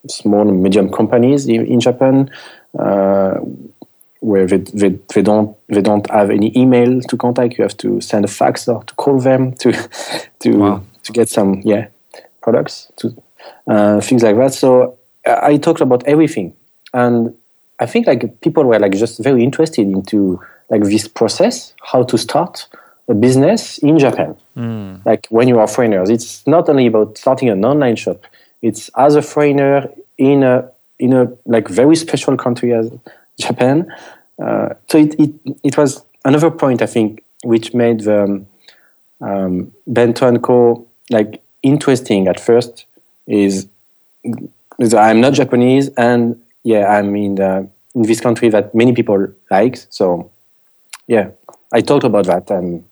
small 0.09 0.49
and 0.49 0.63
medium 0.63 0.91
companies 0.91 1.47
in, 1.47 1.67
in 1.67 1.81
Japan, 1.81 2.31
uh, 2.79 3.39
where 4.21 4.47
they, 4.47 4.59
they, 4.59 4.99
they, 5.15 5.23
don't 5.23 5.57
they 5.69 5.81
don't 5.81 6.09
have 6.11 6.31
any 6.31 6.57
email 6.57 7.01
to 7.03 7.17
contact. 7.17 7.59
You 7.59 7.63
have 7.63 7.77
to 7.79 8.01
send 8.01 8.25
a 8.25 8.29
fax 8.29 8.69
or 8.69 8.85
to 8.85 8.95
call 8.95 9.19
them 9.19 9.55
to 9.55 9.73
to 10.41 10.57
wow. 10.57 10.83
to 11.03 11.13
get 11.13 11.29
some 11.29 11.63
yeah 11.65 11.89
products 12.43 12.91
to 12.97 13.15
uh, 13.67 14.01
things 14.01 14.23
like 14.23 14.37
that. 14.37 14.55
So 14.55 14.99
I 15.27 15.57
talked 15.57 15.81
about 15.81 16.07
everything, 16.07 16.55
and 16.93 17.35
I 17.79 17.87
think 17.87 18.07
like 18.07 18.41
people 18.41 18.65
were 18.65 18.79
like 18.79 18.93
just 18.93 19.23
very 19.23 19.43
interested 19.43 19.87
into 19.87 20.41
like 20.69 20.83
this 20.85 21.09
process, 21.09 21.75
how 21.83 22.03
to 22.05 22.17
start 22.17 22.69
a 23.09 23.15
business 23.15 23.79
in 23.79 23.99
Japan. 23.99 24.37
Mm. 24.57 25.05
Like 25.05 25.27
when 25.31 25.49
you 25.49 25.59
are 25.59 25.67
foreigners, 25.67 26.11
it's 26.11 26.47
not 26.47 26.69
only 26.69 26.87
about 26.87 27.19
starting 27.19 27.49
an 27.49 27.65
online 27.65 27.97
shop. 27.97 28.25
It's 28.63 28.91
as 28.97 29.17
a 29.17 29.23
foreigner 29.23 29.91
in 30.19 30.43
a 30.43 30.71
in 30.99 31.15
a 31.15 31.33
like 31.47 31.69
very 31.69 31.97
special 31.97 32.37
country 32.37 32.75
as 32.75 32.91
Japan. 33.41 33.93
Uh, 34.43 34.71
so 34.89 34.99
it, 34.99 35.15
it 35.19 35.31
it 35.63 35.77
was 35.77 36.05
another 36.25 36.51
point 36.51 36.83
I 36.83 36.87
think 36.87 37.23
which 37.45 37.75
made 37.75 38.01
the 38.01 38.23
um, 38.25 38.47
um, 39.21 39.73
Bento 39.87 40.27
and 40.27 40.43
Co 40.43 40.87
like 41.11 41.43
interesting 41.63 42.29
at 42.29 42.41
first 42.41 42.87
is, 43.27 43.69
is 44.79 44.95
I'm 44.95 45.21
not 45.21 45.35
Japanese 45.35 45.89
and 45.97 46.41
yeah 46.63 46.87
I'm 46.87 47.15
in 47.17 47.35
the, 47.37 47.69
in 47.95 48.03
this 48.03 48.21
country 48.21 48.49
that 48.51 48.75
many 48.75 48.93
people 48.93 49.29
like 49.51 49.77
so 49.91 50.31
yeah 51.07 51.31
I 51.73 51.81
talked 51.81 52.05
about 52.05 52.27
that 52.27 52.51
and 52.51 52.85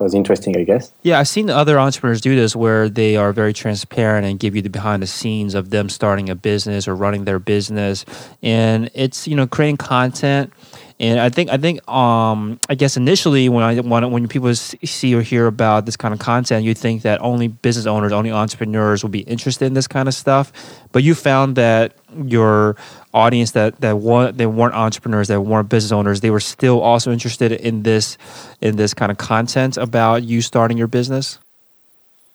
it 0.00 0.04
was 0.04 0.14
interesting, 0.14 0.56
I 0.56 0.64
guess. 0.64 0.92
Yeah, 1.02 1.18
I've 1.18 1.28
seen 1.28 1.50
other 1.50 1.78
entrepreneurs 1.78 2.20
do 2.20 2.36
this 2.36 2.54
where 2.54 2.88
they 2.88 3.16
are 3.16 3.32
very 3.32 3.52
transparent 3.52 4.26
and 4.26 4.38
give 4.38 4.54
you 4.54 4.62
the 4.62 4.70
behind 4.70 5.02
the 5.02 5.06
scenes 5.06 5.54
of 5.54 5.70
them 5.70 5.88
starting 5.88 6.28
a 6.28 6.34
business 6.34 6.86
or 6.86 6.94
running 6.94 7.24
their 7.24 7.38
business. 7.38 8.04
And 8.42 8.90
it's, 8.94 9.26
you 9.26 9.34
know, 9.36 9.46
creating 9.46 9.78
content. 9.78 10.52
And 11.00 11.20
I 11.20 11.28
think 11.28 11.48
I 11.48 11.56
think 11.56 11.88
um, 11.88 12.58
I 12.68 12.74
guess 12.74 12.96
initially 12.96 13.48
when 13.48 13.62
I 13.62 13.78
when, 13.80 14.10
when 14.10 14.26
people 14.26 14.52
see 14.54 15.14
or 15.14 15.22
hear 15.22 15.46
about 15.46 15.86
this 15.86 15.96
kind 15.96 16.12
of 16.12 16.18
content, 16.18 16.64
you 16.64 16.74
think 16.74 17.02
that 17.02 17.20
only 17.20 17.46
business 17.46 17.86
owners, 17.86 18.10
only 18.10 18.32
entrepreneurs 18.32 19.04
will 19.04 19.10
be 19.10 19.20
interested 19.20 19.66
in 19.66 19.74
this 19.74 19.86
kind 19.86 20.08
of 20.08 20.14
stuff. 20.14 20.52
But 20.90 21.04
you 21.04 21.14
found 21.14 21.54
that 21.54 21.92
your 22.24 22.74
audience 23.14 23.52
that 23.52 23.80
that 23.80 23.98
weren't 23.98 24.38
they 24.38 24.46
weren't 24.46 24.74
entrepreneurs, 24.74 25.28
that 25.28 25.40
weren't 25.40 25.68
business 25.68 25.92
owners, 25.92 26.20
they 26.20 26.30
were 26.30 26.40
still 26.40 26.80
also 26.80 27.12
interested 27.12 27.52
in 27.52 27.84
this 27.84 28.18
in 28.60 28.74
this 28.74 28.92
kind 28.92 29.12
of 29.12 29.18
content 29.18 29.76
about 29.76 30.24
you 30.24 30.42
starting 30.42 30.76
your 30.76 30.88
business. 30.88 31.38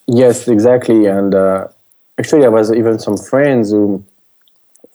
Yes, 0.07 0.47
exactly. 0.47 1.05
And 1.07 1.35
uh, 1.35 1.67
actually, 2.17 2.45
I 2.45 2.49
was 2.49 2.71
even 2.71 2.97
some 2.97 3.17
friends 3.17 3.71
who 3.71 4.05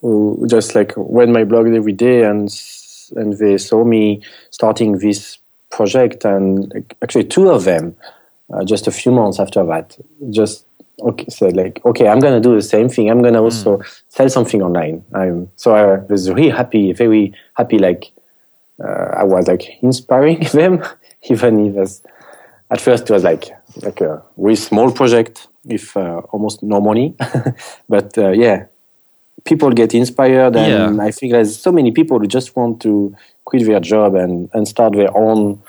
who 0.00 0.46
just 0.48 0.74
like 0.74 0.94
read 0.96 1.28
my 1.28 1.44
blog 1.44 1.66
every 1.66 1.92
day 1.92 2.22
and 2.24 2.50
and 3.12 3.38
they 3.38 3.58
saw 3.58 3.84
me 3.84 4.22
starting 4.50 4.98
this 4.98 5.38
project 5.70 6.24
and 6.24 6.94
actually 7.02 7.24
two 7.24 7.50
of 7.50 7.64
them 7.64 7.94
uh, 8.52 8.64
just 8.64 8.86
a 8.86 8.90
few 8.90 9.12
months 9.12 9.38
after 9.38 9.64
that 9.64 9.96
just 10.30 10.64
okay 11.00 11.26
said 11.28 11.54
like 11.56 11.80
okay 11.84 12.08
i'm 12.08 12.18
gonna 12.18 12.40
do 12.40 12.54
the 12.54 12.62
same 12.62 12.88
thing. 12.88 13.10
I'm 13.10 13.22
gonna 13.22 13.42
also 13.42 13.78
mm. 13.78 14.02
sell 14.08 14.28
something 14.28 14.62
online. 14.62 15.04
I'm 15.14 15.50
so 15.56 15.74
i 15.74 15.96
was 16.10 16.30
really 16.30 16.50
happy 16.50 16.92
very 16.92 17.34
happy 17.54 17.78
like 17.78 18.10
uh, 18.82 19.08
i 19.16 19.24
was 19.24 19.46
like 19.46 19.82
inspiring 19.82 20.40
them 20.52 20.82
even 21.30 21.66
if 21.66 21.74
was, 21.74 22.02
at 22.70 22.80
first 22.80 23.10
it 23.10 23.12
was 23.12 23.24
like 23.24 23.50
like 23.82 24.00
a 24.00 24.22
really 24.36 24.56
small 24.56 24.90
project 24.90 25.48
with 25.64 25.96
uh, 25.96 26.20
almost 26.32 26.62
no 26.62 26.80
money. 26.80 27.14
But 27.88 28.16
uh, 28.18 28.30
yeah 28.30 28.66
people 29.44 29.70
get 29.70 29.94
inspired 29.94 30.56
and 30.56 30.96
yeah. 30.96 31.04
i 31.04 31.10
think 31.10 31.32
there's 31.32 31.58
so 31.58 31.72
many 31.72 31.90
people 31.90 32.18
who 32.18 32.26
just 32.26 32.54
want 32.56 32.80
to 32.80 33.14
quit 33.44 33.64
their 33.66 33.80
job 33.80 34.14
and, 34.14 34.50
and 34.52 34.66
start 34.68 34.92
their 34.94 35.16
own 35.16 35.60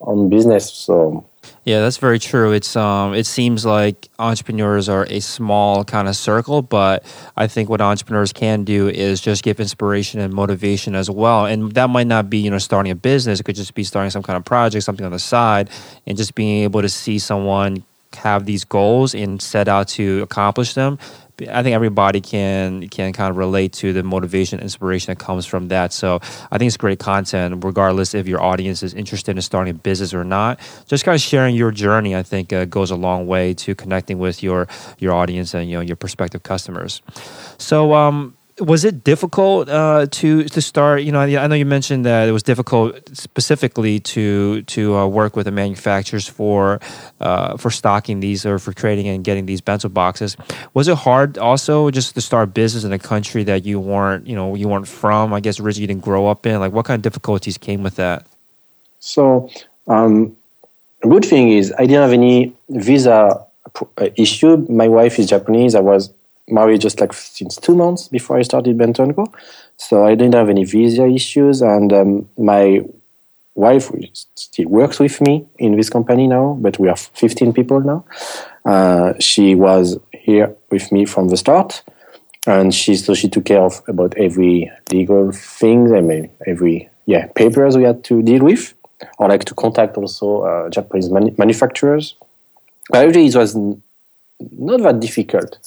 own 0.00 0.28
business 0.28 0.70
so 0.70 1.24
yeah, 1.64 1.80
that's 1.80 1.96
very 1.96 2.18
true. 2.18 2.52
It's 2.52 2.76
um, 2.76 3.14
it 3.14 3.24
seems 3.24 3.64
like 3.64 4.08
entrepreneurs 4.18 4.88
are 4.88 5.06
a 5.08 5.20
small 5.20 5.84
kind 5.84 6.08
of 6.08 6.16
circle, 6.16 6.60
but 6.62 7.04
I 7.36 7.46
think 7.46 7.68
what 7.68 7.80
entrepreneurs 7.80 8.32
can 8.32 8.64
do 8.64 8.88
is 8.88 9.20
just 9.20 9.42
give 9.42 9.60
inspiration 9.60 10.20
and 10.20 10.32
motivation 10.32 10.94
as 10.94 11.10
well. 11.10 11.46
And 11.46 11.72
that 11.72 11.88
might 11.88 12.06
not 12.06 12.28
be 12.28 12.38
you 12.38 12.50
know 12.50 12.58
starting 12.58 12.92
a 12.92 12.94
business; 12.94 13.40
it 13.40 13.44
could 13.44 13.56
just 13.56 13.74
be 13.74 13.84
starting 13.84 14.10
some 14.10 14.22
kind 14.22 14.36
of 14.36 14.44
project, 14.44 14.84
something 14.84 15.06
on 15.06 15.12
the 15.12 15.18
side, 15.18 15.70
and 16.06 16.16
just 16.16 16.34
being 16.34 16.64
able 16.64 16.82
to 16.82 16.88
see 16.88 17.18
someone 17.18 17.84
have 18.16 18.46
these 18.46 18.64
goals 18.64 19.14
and 19.14 19.42
set 19.42 19.66
out 19.66 19.88
to 19.88 20.22
accomplish 20.22 20.74
them 20.74 20.98
I 21.40 21.64
think 21.64 21.74
everybody 21.74 22.20
can 22.20 22.88
can 22.88 23.12
kind 23.12 23.28
of 23.30 23.36
relate 23.36 23.72
to 23.74 23.92
the 23.92 24.04
motivation, 24.04 24.60
inspiration 24.60 25.12
that 25.12 25.18
comes 25.18 25.46
from 25.46 25.68
that. 25.68 25.92
So 25.92 26.20
I 26.50 26.58
think 26.58 26.68
it's 26.68 26.76
great 26.76 27.00
content, 27.00 27.64
regardless 27.64 28.14
if 28.14 28.28
your 28.28 28.40
audience 28.40 28.84
is 28.84 28.94
interested 28.94 29.34
in 29.34 29.42
starting 29.42 29.74
a 29.74 29.78
business 29.78 30.14
or 30.14 30.22
not. 30.22 30.60
Just 30.86 31.04
kind 31.04 31.16
of 31.16 31.20
sharing 31.20 31.56
your 31.56 31.72
journey, 31.72 32.14
I 32.14 32.22
think, 32.22 32.52
uh, 32.52 32.66
goes 32.66 32.92
a 32.92 32.96
long 32.96 33.26
way 33.26 33.52
to 33.54 33.74
connecting 33.74 34.20
with 34.20 34.44
your 34.44 34.68
your 34.98 35.12
audience 35.12 35.54
and 35.54 35.68
you 35.68 35.76
know 35.76 35.80
your 35.82 35.96
prospective 35.96 36.44
customers. 36.44 37.02
So 37.58 37.94
um, 37.94 38.36
was 38.60 38.84
it 38.84 39.02
difficult 39.02 39.68
uh, 39.68 40.06
to 40.10 40.44
to 40.44 40.60
start? 40.60 41.02
You 41.02 41.10
know, 41.10 41.20
I 41.20 41.46
know 41.46 41.54
you 41.54 41.66
mentioned 41.66 42.06
that 42.06 42.28
it 42.28 42.32
was 42.32 42.42
difficult 42.42 42.96
specifically 43.16 43.98
to 44.00 44.62
to 44.62 44.96
uh, 44.96 45.06
work 45.06 45.34
with 45.34 45.46
the 45.46 45.50
manufacturers 45.50 46.28
for 46.28 46.80
uh, 47.20 47.56
for 47.56 47.70
stocking 47.70 48.20
these 48.20 48.46
or 48.46 48.58
for 48.58 48.72
creating 48.72 49.08
and 49.08 49.24
getting 49.24 49.46
these 49.46 49.60
bento 49.60 49.88
boxes. 49.88 50.36
Was 50.72 50.86
it 50.86 50.96
hard 50.98 51.36
also 51.36 51.90
just 51.90 52.14
to 52.14 52.20
start 52.20 52.54
business 52.54 52.84
in 52.84 52.92
a 52.92 52.98
country 52.98 53.42
that 53.44 53.64
you 53.64 53.80
weren't 53.80 54.26
you 54.26 54.36
know 54.36 54.54
you 54.54 54.68
weren't 54.68 54.88
from? 54.88 55.34
I 55.34 55.40
guess 55.40 55.58
originally 55.58 55.82
you 55.82 55.88
didn't 55.88 56.04
grow 56.04 56.28
up 56.28 56.46
in. 56.46 56.60
Like, 56.60 56.72
what 56.72 56.84
kind 56.84 56.98
of 56.98 57.02
difficulties 57.02 57.58
came 57.58 57.82
with 57.82 57.96
that? 57.96 58.24
So, 59.00 59.50
um, 59.88 60.36
good 61.02 61.24
thing 61.24 61.50
is 61.50 61.72
I 61.72 61.86
didn't 61.86 62.02
have 62.02 62.12
any 62.12 62.54
visa 62.68 63.44
uh, 63.98 64.08
issue. 64.16 64.58
My 64.68 64.86
wife 64.86 65.18
is 65.18 65.28
Japanese. 65.28 65.74
I 65.74 65.80
was 65.80 66.10
married 66.48 66.80
just 66.80 67.00
like 67.00 67.12
since 67.12 67.56
two 67.56 67.74
months 67.74 68.08
before 68.08 68.38
I 68.38 68.42
started 68.42 68.76
Bento 68.76 69.06
& 69.52 69.76
So 69.76 70.04
I 70.04 70.14
didn't 70.14 70.34
have 70.34 70.48
any 70.48 70.64
visa 70.64 71.06
issues, 71.06 71.62
and 71.62 71.92
um, 71.92 72.28
my 72.36 72.82
wife 73.54 73.90
still 74.34 74.68
works 74.68 74.98
with 74.98 75.20
me 75.20 75.46
in 75.58 75.76
this 75.76 75.88
company 75.88 76.26
now, 76.26 76.58
but 76.60 76.78
we 76.78 76.88
are 76.88 76.96
15 76.96 77.52
people 77.52 77.80
now. 77.80 78.04
Uh, 78.64 79.14
she 79.20 79.54
was 79.54 79.98
here 80.12 80.54
with 80.70 80.90
me 80.90 81.04
from 81.04 81.28
the 81.28 81.36
start, 81.36 81.82
and 82.46 82.74
she 82.74 82.96
so 82.96 83.14
she 83.14 83.28
took 83.28 83.44
care 83.44 83.62
of 83.62 83.82
about 83.88 84.14
every 84.16 84.70
legal 84.90 85.32
things. 85.32 85.92
I 85.92 86.00
mean, 86.00 86.30
every 86.46 86.88
yeah 87.06 87.26
papers 87.28 87.76
we 87.76 87.84
had 87.84 88.02
to 88.04 88.22
deal 88.22 88.42
with, 88.44 88.74
or 89.18 89.28
like 89.28 89.44
to 89.44 89.54
contact 89.54 89.96
also 89.96 90.42
uh, 90.42 90.70
Japanese 90.70 91.10
manu- 91.10 91.34
manufacturers. 91.38 92.14
But 92.90 93.06
actually, 93.06 93.26
it 93.26 93.36
was 93.36 93.54
not 93.54 94.82
that 94.82 95.00
difficult. 95.00 95.58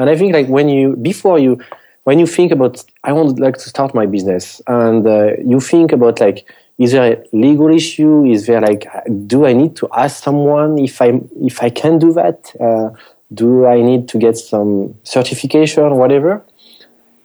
And 0.00 0.08
I 0.08 0.16
think 0.16 0.32
like 0.32 0.48
when 0.48 0.70
you 0.70 0.96
before 0.96 1.38
you 1.38 1.60
when 2.04 2.18
you 2.18 2.26
think 2.26 2.52
about 2.52 2.82
I 3.04 3.12
want 3.12 3.38
like 3.38 3.58
to 3.58 3.68
start 3.68 3.94
my 3.94 4.06
business 4.06 4.62
and 4.66 5.06
uh, 5.06 5.36
you 5.44 5.60
think 5.60 5.92
about 5.92 6.20
like 6.20 6.50
is 6.78 6.92
there 6.92 7.12
a 7.12 7.36
legal 7.36 7.68
issue? 7.68 8.24
Is 8.24 8.46
there 8.46 8.62
like 8.62 8.86
do 9.26 9.44
I 9.44 9.52
need 9.52 9.76
to 9.76 9.88
ask 9.94 10.24
someone 10.24 10.78
if 10.78 11.02
I 11.02 11.20
if 11.42 11.62
I 11.62 11.68
can 11.68 11.98
do 11.98 12.14
that? 12.14 12.50
Uh, 12.58 12.96
do 13.34 13.66
I 13.66 13.82
need 13.82 14.08
to 14.08 14.18
get 14.18 14.38
some 14.38 14.94
certification 15.04 15.82
or 15.82 15.94
whatever? 15.94 16.42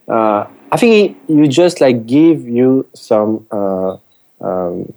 Uh, 0.09 0.45
I 0.69 0.77
think 0.77 1.17
you 1.29 1.47
just 1.47 1.79
like 1.79 2.05
give 2.05 2.45
you 2.45 2.85
some 2.93 3.47
uh, 3.51 3.95
um, 4.41 4.93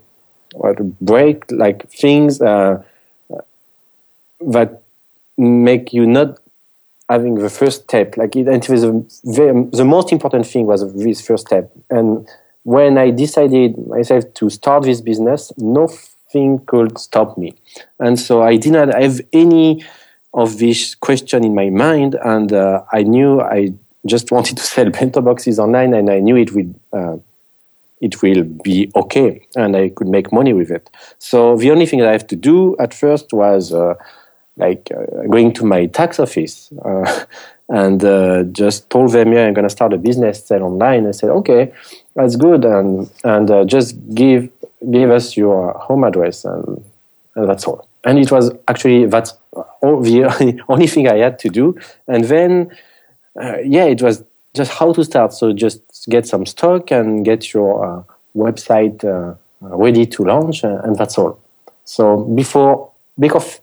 break 1.00 1.48
like 1.52 1.88
things 1.90 2.42
uh, 2.42 2.82
that 4.40 4.82
make 5.36 5.92
you 5.92 6.04
not 6.04 6.40
having 7.08 7.34
the 7.34 7.50
first 7.50 7.84
step. 7.84 8.16
Like 8.16 8.36
it, 8.36 8.48
it 8.48 8.68
was 8.68 8.84
a 8.84 9.02
very, 9.24 9.64
the 9.72 9.84
most 9.84 10.12
important 10.12 10.46
thing 10.46 10.66
was 10.66 10.94
this 10.94 11.26
first 11.26 11.46
step. 11.46 11.70
And 11.90 12.28
when 12.64 12.98
I 12.98 13.10
decided 13.10 13.86
myself 13.86 14.32
to 14.34 14.50
start 14.50 14.84
this 14.84 15.00
business, 15.00 15.52
nothing 15.56 16.64
could 16.66 16.98
stop 16.98 17.38
me. 17.38 17.54
And 17.98 18.18
so 18.18 18.42
I 18.42 18.56
did 18.56 18.72
not 18.72 18.94
have 18.94 19.20
any 19.32 19.84
of 20.34 20.58
this 20.58 20.94
question 20.94 21.44
in 21.44 21.54
my 21.54 21.70
mind, 21.70 22.14
and 22.22 22.52
uh, 22.52 22.82
I 22.92 23.02
knew 23.02 23.40
I 23.40 23.72
just 24.06 24.30
wanted 24.36 24.58
to 24.58 24.62
sell 24.62 24.90
bento 24.90 25.20
boxes 25.22 25.58
online, 25.58 25.94
and 25.94 26.10
I 26.10 26.20
knew 26.20 26.36
it 26.36 26.52
would. 26.52 26.74
Uh, 26.92 27.16
it 28.00 28.22
will 28.22 28.44
be 28.44 28.90
okay 28.94 29.44
and 29.56 29.76
I 29.76 29.88
could 29.88 30.06
make 30.06 30.32
money 30.32 30.52
with 30.52 30.70
it. 30.70 30.88
So 31.18 31.56
the 31.56 31.72
only 31.72 31.84
thing 31.84 31.98
that 31.98 32.08
I 32.08 32.12
have 32.12 32.28
to 32.28 32.36
do 32.36 32.76
at 32.78 32.94
first 32.94 33.32
was 33.32 33.72
uh, 33.72 33.94
like 34.58 34.90
uh, 34.96 35.22
going 35.28 35.52
to 35.54 35.64
my 35.64 35.86
tax 35.86 36.18
office 36.20 36.70
uh, 36.84 37.24
and 37.68 38.04
uh, 38.04 38.42
just 38.44 38.88
told 38.90 39.12
them, 39.12 39.32
yeah, 39.32 39.46
I'm 39.46 39.54
going 39.54 39.64
to 39.68 39.70
start 39.70 39.92
a 39.92 39.98
business, 39.98 40.44
sell 40.44 40.62
online. 40.62 41.06
I 41.06 41.12
said, 41.12 41.30
okay, 41.30 41.72
that's 42.14 42.36
good, 42.36 42.64
and 42.64 43.10
and 43.24 43.50
uh, 43.50 43.64
just 43.64 43.96
give 44.14 44.50
give 44.90 45.10
us 45.10 45.36
your 45.36 45.72
home 45.74 46.04
address, 46.04 46.44
and, 46.44 46.84
and 47.36 47.48
that's 47.48 47.66
all. 47.66 47.86
and 48.04 48.18
it 48.18 48.30
was 48.30 48.50
actually 48.68 49.06
that's 49.06 49.34
all 49.82 50.00
the 50.00 50.24
only 50.68 50.86
thing 50.86 51.08
I 51.08 51.16
had 51.18 51.38
to 51.40 51.48
do. 51.48 51.76
And 52.06 52.24
then, 52.24 52.70
uh, 53.40 53.58
yeah, 53.58 53.84
it 53.84 54.02
was 54.02 54.24
just 54.54 54.72
how 54.72 54.92
to 54.92 55.04
start. 55.04 55.32
So 55.32 55.52
just 55.52 55.80
get 56.08 56.26
some 56.26 56.46
stock 56.46 56.90
and 56.90 57.24
get 57.24 57.52
your 57.52 57.84
uh, 57.84 58.02
website 58.36 59.02
ready 59.60 60.06
to 60.06 60.24
launch, 60.24 60.62
and 60.64 60.96
that's 60.96 61.18
all. 61.18 61.38
So 61.84 62.18
before, 62.24 62.90
because 63.18 63.60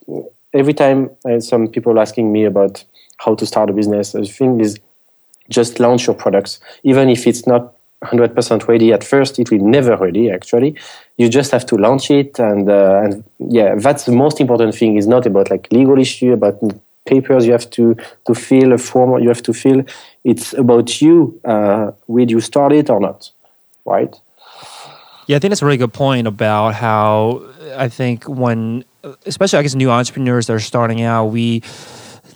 every 0.56 0.74
time 0.74 1.10
uh, 1.30 1.40
some 1.40 1.68
people 1.68 2.00
asking 2.00 2.32
me 2.32 2.46
about 2.46 2.84
how 3.18 3.36
to 3.36 3.46
start 3.46 3.70
a 3.70 3.74
business, 3.74 4.14
the 4.14 4.26
thing 4.26 4.60
is 4.60 4.80
just 5.50 5.80
launch 5.80 6.08
your 6.08 6.16
products, 6.16 6.60
even 6.84 7.10
if 7.10 7.28
it's 7.28 7.46
not 7.46 7.74
100% 8.04 8.68
ready 8.68 8.92
at 8.92 9.04
first. 9.04 9.40
It 9.40 9.52
will 9.52 9.64
never 9.64 9.96
ready 9.96 10.30
actually. 10.32 10.76
You 11.18 11.30
just 11.30 11.52
have 11.52 11.66
to 11.68 11.78
launch 11.78 12.12
it, 12.12 12.40
and 12.40 12.70
uh, 12.70 13.02
and 13.04 13.24
yeah, 13.40 13.76
that's 13.76 14.06
the 14.06 14.12
most 14.12 14.40
important 14.42 14.76
thing. 14.76 14.98
Is 14.98 15.08
not 15.08 15.26
about 15.26 15.50
like 15.50 15.68
legal 15.72 15.98
issue, 15.98 16.34
about 16.34 16.60
papers 17.06 17.46
you 17.46 17.52
have 17.54 17.70
to 17.72 17.96
to 18.28 18.34
fill, 18.34 18.74
a 18.74 18.78
form 18.78 19.22
you 19.22 19.30
have 19.30 19.44
to 19.44 19.54
fill. 19.54 19.84
It's 20.24 20.54
about 20.54 21.02
you. 21.02 21.40
Uh, 21.46 21.92
will 22.08 22.30
you 22.30 22.42
start 22.42 22.74
it 22.74 22.90
or 22.90 23.00
not? 23.00 23.32
Right. 23.86 24.14
Yeah, 25.28 25.38
I 25.38 25.40
think 25.40 25.52
that's 25.52 25.64
a 25.64 25.66
really 25.66 25.78
good 25.78 25.94
point 25.94 26.28
about 26.28 26.76
how 26.76 27.42
I 27.76 27.90
think 27.90 28.26
when, 28.26 28.84
especially 29.26 29.60
I 29.60 29.62
guess 29.62 29.76
new 29.76 29.90
entrepreneurs 29.90 30.48
that 30.48 30.54
are 30.54 30.60
starting 30.60 31.02
out, 31.02 31.28
we 31.28 31.62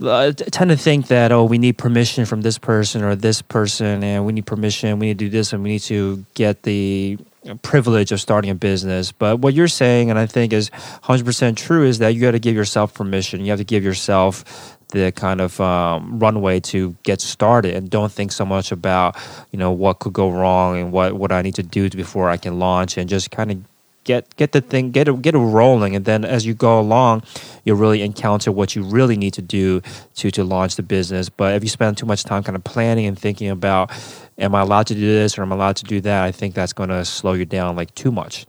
uh, 0.02 0.32
tend 0.32 0.70
to 0.70 0.78
think 0.78 1.08
that 1.08 1.32
oh 1.32 1.44
we 1.44 1.58
need 1.58 1.78
permission 1.78 2.26
from 2.26 2.42
this 2.42 2.58
person 2.58 3.04
or 3.04 3.16
this 3.16 3.42
person 3.42 4.04
and 4.04 4.26
we 4.26 4.32
need 4.32 4.46
permission 4.46 4.98
we 4.98 5.08
need 5.08 5.20
to 5.20 5.26
do 5.26 5.30
this 5.30 5.52
and 5.52 5.62
we 5.62 5.70
need 5.70 5.82
to 5.82 6.24
get 6.36 6.64
the 6.64 7.18
privilege 7.62 8.12
of 8.12 8.22
starting 8.22 8.52
a 8.52 8.56
business. 8.56 9.12
But 9.12 9.40
what 9.40 9.54
you're 9.54 9.68
saying 9.68 10.10
and 10.10 10.20
i 10.20 10.26
think 10.26 10.54
is 10.54 10.70
100% 10.70 11.56
true 11.56 11.86
is 11.86 12.00
that 12.00 12.10
you 12.10 12.22
got 12.22 12.32
to 12.32 12.40
give 12.40 12.56
yourself 12.56 12.94
permission. 12.94 13.42
You 13.42 13.52
have 13.52 13.60
to 13.60 13.66
give 13.66 13.84
yourself 13.84 14.78
the 14.90 15.12
kind 15.12 15.40
of 15.40 15.60
um, 15.62 16.20
runway 16.20 16.60
to 16.60 16.96
get 17.04 17.22
started 17.22 17.76
and 17.76 17.90
don't 17.90 18.12
think 18.12 18.32
so 18.32 18.44
much 18.44 18.72
about 18.72 19.16
you 19.52 19.60
know 19.60 19.72
what 19.72 20.00
could 20.00 20.14
go 20.14 20.32
wrong 20.32 20.80
and 20.80 20.92
what 20.92 21.14
what 21.14 21.32
i 21.32 21.44
need 21.44 21.54
to 21.54 21.62
do 21.62 21.90
before 21.92 22.28
i 22.28 22.38
can 22.38 22.58
launch 22.58 22.98
and 22.98 23.08
just 23.08 23.30
kind 23.30 23.52
of 23.52 23.69
get 24.10 24.36
get 24.38 24.54
the 24.54 24.62
thing 24.72 24.90
get 24.90 25.08
it 25.08 25.22
get 25.22 25.36
it 25.36 25.38
rolling 25.38 25.96
and 25.96 26.04
then 26.06 26.26
as 26.26 26.44
you 26.44 26.56
go 26.56 26.80
along 26.80 27.22
you'll 27.64 27.78
really 27.78 28.02
encounter 28.02 28.52
what 28.52 28.76
you 28.76 28.82
really 28.82 29.16
need 29.16 29.36
to 29.36 29.42
do 29.42 29.80
to 30.16 30.32
to 30.32 30.44
launch 30.44 30.76
the 30.78 30.82
business 30.82 31.30
but 31.30 31.54
if 31.54 31.62
you 31.62 31.70
spend 31.70 31.96
too 31.96 32.08
much 32.08 32.24
time 32.24 32.42
kind 32.42 32.56
of 32.56 32.64
planning 32.64 33.06
and 33.06 33.20
thinking 33.20 33.50
about 33.50 33.92
am 34.40 34.56
i 34.56 34.62
allowed 34.62 34.88
to 34.88 34.96
do 34.96 35.02
this 35.02 35.38
or 35.38 35.44
am 35.44 35.54
i 35.54 35.56
allowed 35.56 35.76
to 35.76 35.84
do 35.84 36.02
that 36.02 36.24
i 36.24 36.32
think 36.32 36.56
that's 36.56 36.74
going 36.74 36.90
to 36.90 37.06
slow 37.06 37.34
you 37.34 37.46
down 37.46 37.76
like 37.76 37.94
too 37.94 38.12
much 38.12 38.48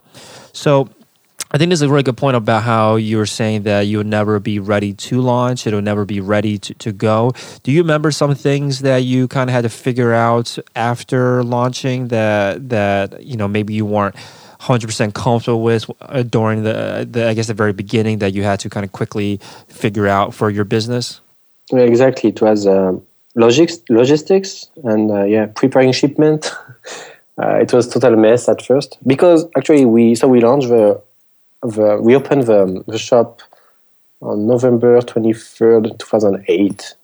so 0.54 0.88
I 1.52 1.58
think 1.58 1.70
this 1.70 1.78
is 1.78 1.82
a 1.82 1.88
really 1.88 2.04
good 2.04 2.16
point 2.16 2.36
about 2.36 2.62
how 2.62 2.94
you 2.94 3.16
were 3.16 3.26
saying 3.26 3.64
that 3.64 3.80
you'll 3.80 4.04
never 4.04 4.38
be 4.38 4.60
ready 4.60 4.92
to 4.92 5.20
launch. 5.20 5.66
It'll 5.66 5.82
never 5.82 6.04
be 6.04 6.20
ready 6.20 6.58
to, 6.58 6.74
to 6.74 6.92
go. 6.92 7.32
Do 7.64 7.72
you 7.72 7.82
remember 7.82 8.12
some 8.12 8.36
things 8.36 8.82
that 8.82 8.98
you 8.98 9.26
kind 9.26 9.50
of 9.50 9.54
had 9.54 9.62
to 9.62 9.68
figure 9.68 10.12
out 10.12 10.56
after 10.76 11.42
launching 11.42 12.06
that 12.08 12.68
that 12.68 13.24
you 13.24 13.36
know 13.36 13.48
maybe 13.48 13.74
you 13.74 13.84
weren't 13.84 14.14
100% 14.60 15.14
comfortable 15.14 15.62
with 15.62 15.90
uh, 16.02 16.22
during 16.22 16.62
the, 16.62 17.06
the, 17.10 17.28
I 17.28 17.34
guess, 17.34 17.46
the 17.46 17.54
very 17.54 17.72
beginning 17.72 18.18
that 18.18 18.34
you 18.34 18.42
had 18.42 18.60
to 18.60 18.70
kind 18.70 18.84
of 18.84 18.92
quickly 18.92 19.40
figure 19.68 20.06
out 20.06 20.34
for 20.34 20.50
your 20.50 20.64
business? 20.64 21.20
Yeah, 21.72 21.80
exactly. 21.80 22.30
It 22.30 22.42
was 22.42 22.66
uh, 22.66 22.92
logistics, 23.34 23.82
logistics 23.88 24.68
and 24.84 25.10
uh, 25.10 25.24
yeah, 25.24 25.46
preparing 25.46 25.92
shipment. 25.92 26.52
Uh, 27.38 27.54
it 27.54 27.72
was 27.72 27.88
total 27.88 28.16
mess 28.16 28.50
at 28.50 28.60
first 28.60 28.98
because 29.06 29.46
actually 29.56 29.86
we 29.86 30.14
so 30.14 30.28
we 30.28 30.42
launched 30.42 30.68
the, 30.68 31.00
the 31.62 31.98
we 32.02 32.14
opened 32.14 32.42
the, 32.42 32.84
the 32.86 32.98
shop 32.98 33.40
on 34.20 34.46
November 34.46 35.00
23rd, 35.00 35.98
2008. 35.98 36.94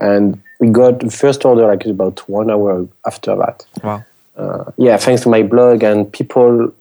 And 0.00 0.40
we 0.58 0.70
got 0.70 1.00
the 1.00 1.10
first 1.10 1.44
order 1.44 1.66
like 1.66 1.84
about 1.84 2.26
one 2.28 2.50
hour 2.50 2.88
after 3.06 3.36
that. 3.36 3.66
Wow. 3.84 4.04
Uh, 4.36 4.64
yeah, 4.78 4.96
thanks 4.96 5.22
to 5.22 5.28
my 5.28 5.42
blog 5.42 5.82
and 5.82 6.10
people 6.10 6.72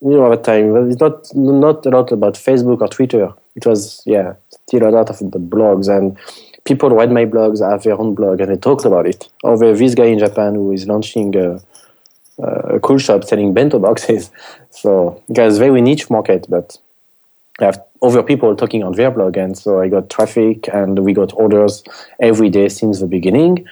you 0.00 0.10
know, 0.10 0.32
at 0.32 0.44
the 0.44 0.52
time, 0.52 0.90
it's 0.90 1.00
not 1.00 1.34
not 1.34 1.86
a 1.86 1.90
lot 1.90 2.12
about 2.12 2.34
Facebook 2.34 2.80
or 2.80 2.88
Twitter. 2.88 3.32
It 3.56 3.66
was 3.66 4.02
yeah, 4.06 4.34
still 4.50 4.88
a 4.88 4.90
lot 4.90 5.10
of 5.10 5.18
the 5.18 5.38
blogs 5.38 5.88
and 5.88 6.16
people 6.68 6.90
read 6.90 7.10
my 7.10 7.24
blogs, 7.24 7.68
have 7.68 7.82
their 7.82 7.98
own 7.98 8.14
blog, 8.14 8.40
and 8.40 8.50
they 8.50 8.56
talked 8.56 8.84
about 8.84 9.06
it. 9.06 9.28
Or 9.42 9.56
this 9.56 9.94
guy 9.94 10.04
in 10.04 10.18
Japan 10.18 10.54
who 10.54 10.70
is 10.70 10.86
launching 10.86 11.34
a, 11.34 11.60
a 12.42 12.78
cool 12.80 12.98
shop 12.98 13.24
selling 13.24 13.54
bento 13.54 13.78
boxes. 13.78 14.30
So 14.70 15.20
it 15.28 15.36
was 15.36 15.58
very 15.58 15.80
niche 15.80 16.08
market, 16.08 16.46
but 16.48 16.78
I 17.58 17.64
have 17.64 17.82
other 18.00 18.22
people 18.22 18.54
talking 18.54 18.84
on 18.84 18.92
their 18.92 19.10
blog, 19.10 19.36
and 19.36 19.58
so 19.58 19.80
I 19.80 19.88
got 19.88 20.08
traffic, 20.08 20.68
and 20.72 21.00
we 21.00 21.12
got 21.14 21.32
orders 21.34 21.82
every 22.20 22.48
day 22.48 22.68
since 22.68 23.00
the 23.00 23.08
beginning. 23.08 23.66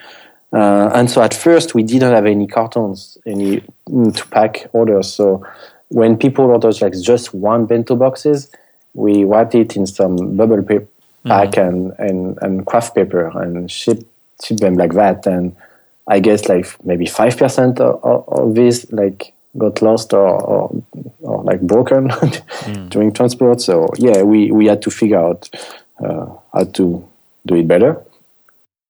Uh, 0.52 0.90
and 0.94 1.08
so 1.08 1.22
at 1.22 1.34
first 1.34 1.74
we 1.76 1.84
didn't 1.84 2.12
have 2.12 2.26
any 2.26 2.48
cartons, 2.48 3.18
any 3.26 3.62
mm, 3.88 4.16
to 4.16 4.26
pack 4.28 4.68
orders. 4.72 5.12
So 5.12 5.46
when 5.88 6.16
people 6.16 6.46
ordered 6.46 6.80
like 6.80 6.98
just 7.00 7.34
one 7.34 7.66
bento 7.66 7.96
boxes, 7.96 8.50
we 8.94 9.24
wrapped 9.24 9.54
it 9.54 9.76
in 9.76 9.86
some 9.86 10.36
bubble 10.36 10.62
paper 10.62 10.84
mm-hmm. 10.84 11.28
pack 11.28 11.50
mm-hmm. 11.50 11.68
and, 11.68 11.98
and, 11.98 12.38
and 12.42 12.66
craft 12.66 12.94
paper 12.94 13.26
and 13.40 13.70
ship 13.70 14.06
ship 14.44 14.58
them 14.58 14.74
like 14.74 14.94
that. 14.94 15.26
And 15.26 15.54
I 16.08 16.20
guess 16.20 16.48
like 16.48 16.66
maybe 16.84 17.06
five 17.06 17.36
percent 17.36 17.80
of, 17.80 18.02
of, 18.28 18.54
this 18.54 18.90
like 18.92 19.32
got 19.56 19.80
lost 19.80 20.12
or, 20.12 20.28
or, 20.28 20.82
or 21.20 21.44
like 21.44 21.60
broken 21.62 22.08
mm. 22.08 22.90
during 22.90 23.12
transport. 23.12 23.60
So 23.60 23.88
yeah, 23.96 24.22
we, 24.22 24.50
we 24.50 24.66
had 24.66 24.82
to 24.82 24.90
figure 24.90 25.18
out 25.18 25.48
uh, 26.04 26.26
how 26.52 26.64
to 26.64 27.06
do 27.46 27.54
it 27.54 27.66
better. 27.66 28.02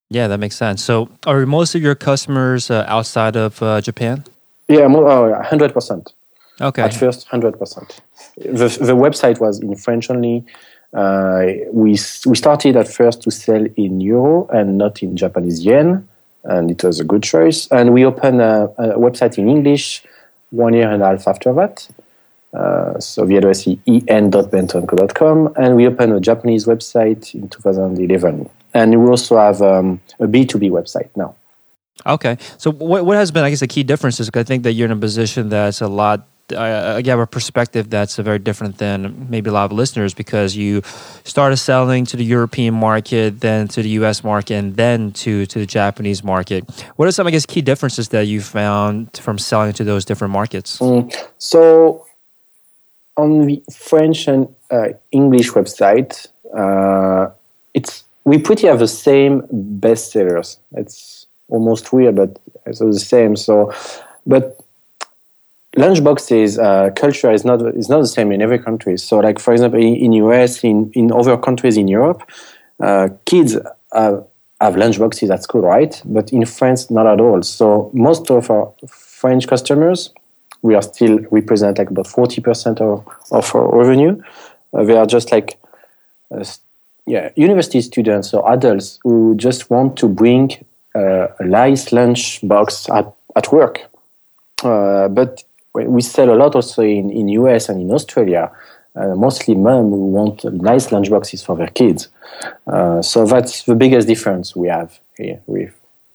Yeah, 0.09 0.29
that 0.29 0.39
makes 0.39 0.57
sense. 0.57 0.85
So, 0.85 1.09
are 1.27 1.45
most 1.47 1.75
of 1.75 1.83
your 1.83 1.97
customers 1.97 2.71
uh, 2.71 2.85
outside 2.87 3.35
of 3.35 3.61
uh, 3.61 3.81
Japan? 3.81 4.25
Yeah, 4.69 4.87
oh, 4.89 5.43
hundred 5.43 5.73
percent. 5.73 6.13
Okay. 6.61 6.83
At 6.83 6.95
first, 6.95 7.29
hundred 7.29 7.59
percent. 7.59 8.01
The 8.37 8.69
the 8.81 8.97
website 8.97 9.41
was 9.41 9.61
in 9.61 9.77
French 9.77 10.11
only. 10.11 10.45
Uh, 10.93 11.47
we 11.73 11.91
we 12.27 12.37
started 12.37 12.77
at 12.77 12.89
first 12.89 13.23
to 13.23 13.31
sell 13.31 13.67
in 13.77 14.01
euro 14.01 14.47
and 14.49 14.79
not 14.79 15.03
in 15.03 15.17
Japanese 15.17 15.65
yen, 15.65 16.09
and 16.45 16.71
it 16.71 16.83
was 16.83 17.01
a 17.01 17.05
good 17.05 17.23
choice. 17.23 17.67
And 17.69 17.93
we 17.93 18.05
opened 18.05 18.41
a, 18.41 18.73
a 18.79 18.99
website 18.99 19.37
in 19.37 19.49
English 19.49 20.03
one 20.51 20.73
year 20.73 20.91
and 20.91 21.03
a 21.03 21.07
half 21.07 21.29
after 21.29 21.53
that. 21.53 21.89
Uh, 22.55 22.99
so 22.99 23.27
the 23.27 23.37
address 23.37 23.67
is 23.67 23.77
en.bentoandco.com, 23.87 25.53
and 25.57 25.77
we 25.77 25.87
opened 25.87 26.15
a 26.15 26.21
Japanese 26.21 26.65
website 26.65 27.35
in 27.35 27.49
2011. 27.49 28.49
And 28.73 29.03
we 29.03 29.11
also 29.11 29.37
have 29.37 29.61
um, 29.61 30.01
a 30.21 30.27
B2B 30.27 30.71
website 30.71 31.11
now. 31.17 31.35
Okay. 32.07 32.39
So 32.57 32.71
what, 32.71 33.05
what 33.05 33.17
has 33.17 33.31
been, 33.31 33.45
I 33.45 33.51
guess, 33.51 33.61
the 33.61 33.67
key 33.67 33.83
difference 33.83 34.21
is 34.21 34.31
I 34.33 34.43
think 34.43 34.63
that 34.63 34.73
you're 34.73 34.87
in 34.87 34.93
a 34.93 34.97
position 34.97 35.49
that's 35.49 35.81
a 35.81 35.89
lot 35.89 36.27
I, 36.53 36.97
I 36.97 37.03
have 37.07 37.19
a 37.19 37.27
perspective 37.27 37.91
that's 37.91 38.17
very 38.17 38.39
different 38.39 38.79
than 38.79 39.27
maybe 39.29 39.51
a 39.51 39.53
lot 39.53 39.65
of 39.65 39.73
listeners 39.73 40.15
because 40.15 40.57
you 40.57 40.83
started 41.25 41.57
selling 41.57 42.05
to 42.07 42.17
the 42.17 42.25
European 42.25 42.75
market, 42.75 43.41
then 43.41 43.69
to 43.69 43.83
the 43.83 43.89
U.S. 44.01 44.23
market, 44.23 44.55
and 44.55 44.77
then 44.77 45.13
to 45.13 45.47
to 45.47 45.59
the 45.59 45.67
Japanese 45.67 46.23
market. 46.23 46.65
What 46.97 47.09
are 47.09 47.13
some, 47.13 47.27
I 47.27 47.31
guess, 47.31 47.47
key 47.47 47.63
differences 47.63 48.09
that 48.11 48.27
you 48.27 48.41
found 48.41 49.17
from 49.17 49.39
selling 49.39 49.73
to 49.75 49.85
those 49.85 50.05
different 50.05 50.33
markets? 50.33 50.79
Mm, 50.79 51.13
so, 51.39 52.07
on 53.17 53.47
the 53.47 53.63
French 53.75 54.29
and 54.29 54.49
uh, 54.71 54.89
English 55.11 55.51
website, 55.53 56.29
uh, 56.57 57.31
it's 57.75 58.05
we 58.25 58.39
pretty 58.39 58.67
have 58.67 58.79
the 58.79 58.89
same 58.89 59.43
bestsellers. 59.81 60.59
It's 60.73 61.27
almost 61.49 61.93
weird, 61.93 62.17
but 62.17 62.39
it's 62.67 62.81
the 62.81 62.93
same. 62.99 63.37
So, 63.37 63.73
but 64.27 64.56
lunchboxes 65.77 66.59
uh, 66.59 66.91
culture 66.91 67.31
is 67.31 67.45
not 67.45 67.61
is 67.77 67.89
not 67.89 68.01
the 68.01 68.09
same 68.09 68.33
in 68.33 68.43
every 68.43 68.59
country. 68.59 68.97
So, 68.99 69.19
like 69.19 69.39
for 69.39 69.53
example, 69.53 69.81
in, 69.81 69.95
in 69.97 70.13
US, 70.15 70.65
in 70.65 70.91
in 70.95 71.13
other 71.13 71.37
countries 71.37 71.77
in 71.77 71.89
Europe, 71.89 72.23
uh, 72.81 73.09
kids 73.25 73.57
have, 73.93 74.27
have 74.61 74.75
lunchboxes 74.75 75.31
at 75.31 75.43
school, 75.43 75.63
right? 75.63 76.01
But 76.05 76.33
in 76.33 76.45
France, 76.47 76.91
not 76.91 77.07
at 77.07 77.21
all. 77.21 77.43
So, 77.43 77.91
most 77.93 78.31
of 78.31 78.51
our 78.51 78.73
French 78.89 79.47
customers, 79.47 80.13
we 80.63 80.75
are 80.75 80.83
still 80.83 81.19
represent 81.31 81.79
like 81.79 81.91
about 81.91 82.07
forty 82.07 82.41
percent 82.41 82.81
of 82.81 83.07
of 83.31 83.55
our 83.55 83.79
revenue. 83.79 84.21
Uh, 84.73 84.85
they 84.85 84.97
are 84.97 85.07
just 85.07 85.31
like 85.31 85.59
uh, 86.31 86.45
yeah, 87.07 87.31
university 87.37 87.81
students 87.81 88.35
or 88.35 88.51
adults 88.53 88.99
who 89.03 89.35
just 89.37 89.71
want 89.71 89.97
to 89.99 90.09
bring 90.09 90.51
uh, 90.95 91.29
a 91.39 91.45
nice 91.45 91.93
lunch 91.93 92.41
box 92.43 92.89
at, 92.91 93.13
at 93.37 93.53
work. 93.53 93.81
Uh, 94.65 95.09
but 95.09 95.45
we 95.85 96.03
sell 96.03 96.31
a 96.31 96.37
lot 96.37 96.55
also 96.55 96.83
in, 96.83 97.11
in 97.11 97.29
US 97.29 97.69
and 97.69 97.81
in 97.81 97.91
Australia. 97.91 98.51
Uh, 98.95 99.15
mostly 99.15 99.55
mom 99.55 99.91
who 99.91 100.07
want 100.07 100.43
nice 100.45 100.87
lunchboxes 100.87 101.45
for 101.45 101.55
their 101.55 101.69
kids. 101.69 102.09
Uh, 102.67 103.03
so 103.03 103.27
that's 103.27 103.65
the 103.65 103.75
biggest 103.75 104.09
difference 104.09 104.57
we 104.57 104.69
have 104.69 104.99
here 105.19 105.39
with 105.47 105.75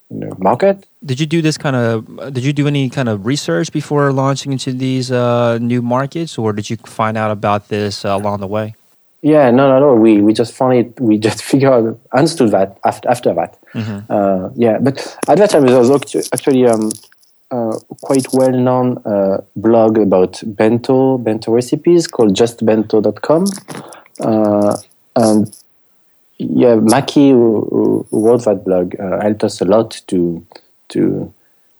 the 0.10 0.36
market. 0.40 0.86
Did 1.06 1.20
you 1.20 1.26
do 1.26 1.42
this 1.42 1.58
kind 1.58 1.76
of? 1.76 2.34
Did 2.34 2.44
you 2.44 2.54
do 2.54 2.68
any 2.68 2.90
kind 2.90 3.08
of 3.08 3.26
research 3.26 3.72
before 3.72 4.12
launching 4.12 4.52
into 4.52 4.74
these 4.74 5.12
uh, 5.12 5.58
new 5.60 5.82
markets, 5.82 6.38
or 6.38 6.54
did 6.54 6.70
you 6.70 6.78
find 6.78 7.18
out 7.18 7.32
about 7.32 7.70
this 7.70 8.04
uh, 8.04 8.10
along 8.10 8.40
the 8.40 8.48
way? 8.48 8.76
Yeah, 9.22 9.52
no, 9.52 9.70
no, 9.70 9.80
no. 9.80 9.94
We 9.96 10.22
we 10.22 10.34
just 10.34 10.54
found 10.54 10.74
it. 10.74 11.00
We 11.00 11.18
just 11.18 11.44
figured 11.50 11.72
out, 11.72 12.00
understood 12.14 12.52
that 12.52 12.80
after 12.84 13.10
after 13.10 13.34
that. 13.34 13.58
Mm-hmm. 13.74 14.12
Uh, 14.12 14.50
yeah, 14.56 14.80
but 14.80 15.18
at 15.28 15.38
that 15.38 15.50
time 15.52 15.68
it 15.68 15.78
was 15.78 15.90
actually 16.34 16.66
um, 16.66 16.92
uh, 17.52 17.78
quite 18.02 18.28
well 18.34 18.52
known 18.52 18.98
uh, 19.06 19.42
blog 19.56 19.98
about 19.98 20.42
bento 20.46 21.18
bento 21.18 21.52
recipes 21.52 22.08
called 22.08 22.34
justbento.com, 22.34 23.46
uh, 24.22 24.78
and 25.16 25.58
yeah, 26.38 26.76
Maki 26.76 27.32
who, 27.32 28.08
who, 28.10 28.26
wrote 28.26 28.46
that 28.46 28.64
blog 28.64 29.00
uh, 29.00 29.22
helped 29.22 29.44
us 29.44 29.62
a 29.62 29.66
lot 29.66 30.02
to 30.08 30.46
to 30.90 31.34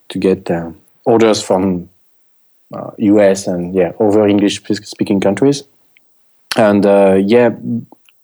to 0.08 0.18
get 0.18 0.50
uh, 0.50 0.70
orders 1.04 1.42
from 1.42 1.88
US 2.98 3.46
and 3.46 3.74
yeah 3.74 3.92
other 3.98 4.26
English 4.26 4.62
speaking 4.84 5.20
countries. 5.20 5.64
And 6.56 6.84
yeah, 7.28 7.50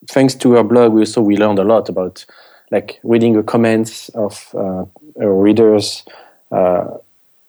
thanks 0.06 0.34
to 0.36 0.52
her 0.52 0.62
blog, 0.62 0.92
we 0.92 1.00
also 1.00 1.22
we 1.22 1.36
learned 1.36 1.58
a 1.58 1.64
lot 1.64 1.88
about 1.88 2.24
like 2.70 3.00
reading 3.02 3.34
the 3.34 3.42
comments 3.42 4.08
of 4.10 4.54
uh, 4.54 4.84
readers 5.16 6.04
uh, 6.50 6.86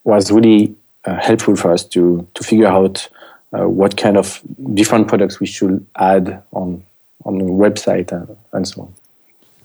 was 0.10 0.32
really 0.32 0.76
uh, 1.06 1.19
helpful 1.19 1.56
for 1.56 1.72
us 1.72 1.84
to 1.86 2.28
to 2.34 2.43
figure 2.43 2.67
out 2.67 3.08
uh, 3.54 3.67
what 3.67 3.98
kind 3.98 4.17
of 4.17 4.41
different 4.74 5.08
products 5.08 5.39
we 5.39 5.48
should 5.48 5.86
add 5.95 6.41
on 6.52 6.84
on 7.26 7.38
the 7.38 7.45
website 7.45 8.12
and, 8.12 8.38
and 8.54 8.67
so 8.67 8.82
on. 8.82 8.93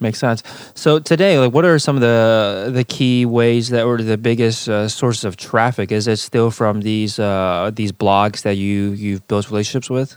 Makes 0.01 0.19
sense. 0.19 0.43
So 0.75 0.99
today, 0.99 1.39
like, 1.39 1.53
what 1.53 1.65
are 1.65 1.79
some 1.79 1.97
of 1.97 2.03
the 2.03 2.71
the 2.73 2.85
key 2.85 3.25
ways 3.27 3.69
that 3.71 3.87
were 3.87 4.03
the 4.03 4.19
biggest 4.19 4.69
uh, 4.69 4.89
sources 4.89 5.25
of 5.25 5.37
traffic? 5.37 5.93
Is 5.93 6.07
it 6.09 6.19
still 6.19 6.51
from 6.51 6.83
these 6.83 7.19
uh, 7.19 7.71
these 7.75 7.93
blogs 7.93 8.43
that 8.43 8.57
you 8.57 8.91
you've 8.93 9.27
built 9.29 9.51
relationships 9.51 9.89
with? 9.89 10.17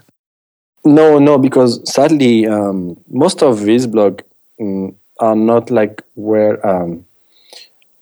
No, 0.84 1.18
no, 1.18 1.38
because 1.38 1.80
sadly, 1.90 2.46
um, 2.46 2.96
most 3.08 3.42
of 3.42 3.60
these 3.62 3.86
blogs 3.86 4.22
um, 4.60 4.94
are 5.20 5.36
not 5.36 5.70
like 5.70 6.02
where 6.14 6.54
um, 6.66 7.04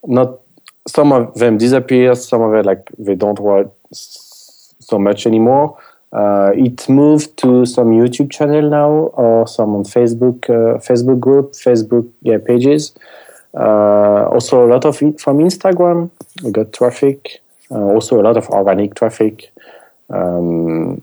not 0.05 0.41
some 0.87 1.13
of 1.13 1.35
them 1.35 1.59
disappear, 1.59 2.15
some 2.15 2.43
of 2.43 2.55
it, 2.55 2.65
like 2.65 2.91
they 2.99 3.15
don't 3.15 3.39
work 3.39 3.73
so 3.93 4.99
much 4.99 5.27
anymore. 5.27 5.79
Uh, 6.13 6.53
it 6.55 6.89
moved 6.89 7.37
to 7.37 7.67
some 7.67 7.91
YouTube 7.91 8.31
channel 8.31 8.71
now 8.71 8.91
or 8.91 9.47
some 9.47 9.75
on 9.75 9.85
Facebook, 9.85 10.49
uh, 10.49 10.79
Facebook 10.79 11.21
group, 11.21 11.53
Facebook 11.53 12.09
yeah 12.23 12.39
pages. 12.39 12.95
Uh, 13.55 14.25
also 14.27 14.65
a 14.65 14.69
lot 14.69 14.85
of 14.85 15.03
it 15.03 15.21
from 15.21 15.39
Instagram. 15.39 16.11
We 16.43 16.53
got 16.53 16.73
traffic. 16.73 17.41
Uh, 17.71 17.81
also 17.81 18.21
a 18.21 18.23
lot 18.23 18.37
of 18.37 18.49
organic 18.51 18.95
traffic. 18.95 19.53
Um, 20.09 21.01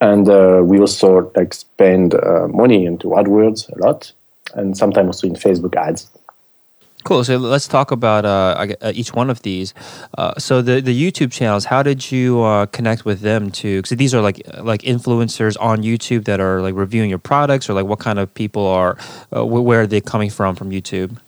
and 0.00 0.28
uh, 0.28 0.60
we 0.64 0.80
also 0.80 1.30
like 1.36 1.54
spend 1.54 2.14
uh, 2.14 2.48
money 2.48 2.84
into 2.84 3.08
AdWords 3.08 3.70
a 3.74 3.78
lot, 3.78 4.12
and 4.54 4.76
sometimes 4.76 5.06
also 5.06 5.26
in 5.28 5.34
Facebook 5.34 5.76
ads. 5.76 6.10
Cool. 7.04 7.22
So 7.22 7.36
let's 7.36 7.68
talk 7.68 7.90
about 7.90 8.24
uh, 8.24 8.74
uh 8.80 8.92
each 8.94 9.12
one 9.14 9.28
of 9.28 9.42
these. 9.42 9.74
Uh, 10.16 10.32
so 10.38 10.62
the 10.62 10.80
the 10.80 10.94
YouTube 10.94 11.30
channels, 11.30 11.66
how 11.66 11.82
did 11.82 12.10
you 12.10 12.42
uh, 12.42 12.66
connect 12.66 13.04
with 13.04 13.20
them 13.20 13.50
to? 13.52 13.82
Because 13.82 13.96
these 13.98 14.14
are 14.14 14.22
like 14.22 14.40
like 14.62 14.80
influencers 14.82 15.56
on 15.60 15.82
YouTube 15.82 16.24
that 16.24 16.40
are 16.40 16.62
like 16.62 16.74
reviewing 16.74 17.10
your 17.10 17.18
products, 17.18 17.68
or 17.68 17.74
like 17.74 17.84
what 17.84 17.98
kind 17.98 18.18
of 18.18 18.32
people 18.32 18.66
are, 18.66 18.96
where 19.30 19.82
are 19.82 19.86
they 19.86 20.00
coming 20.00 20.30
from 20.30 20.56
from 20.56 20.70
YouTube? 20.70 21.18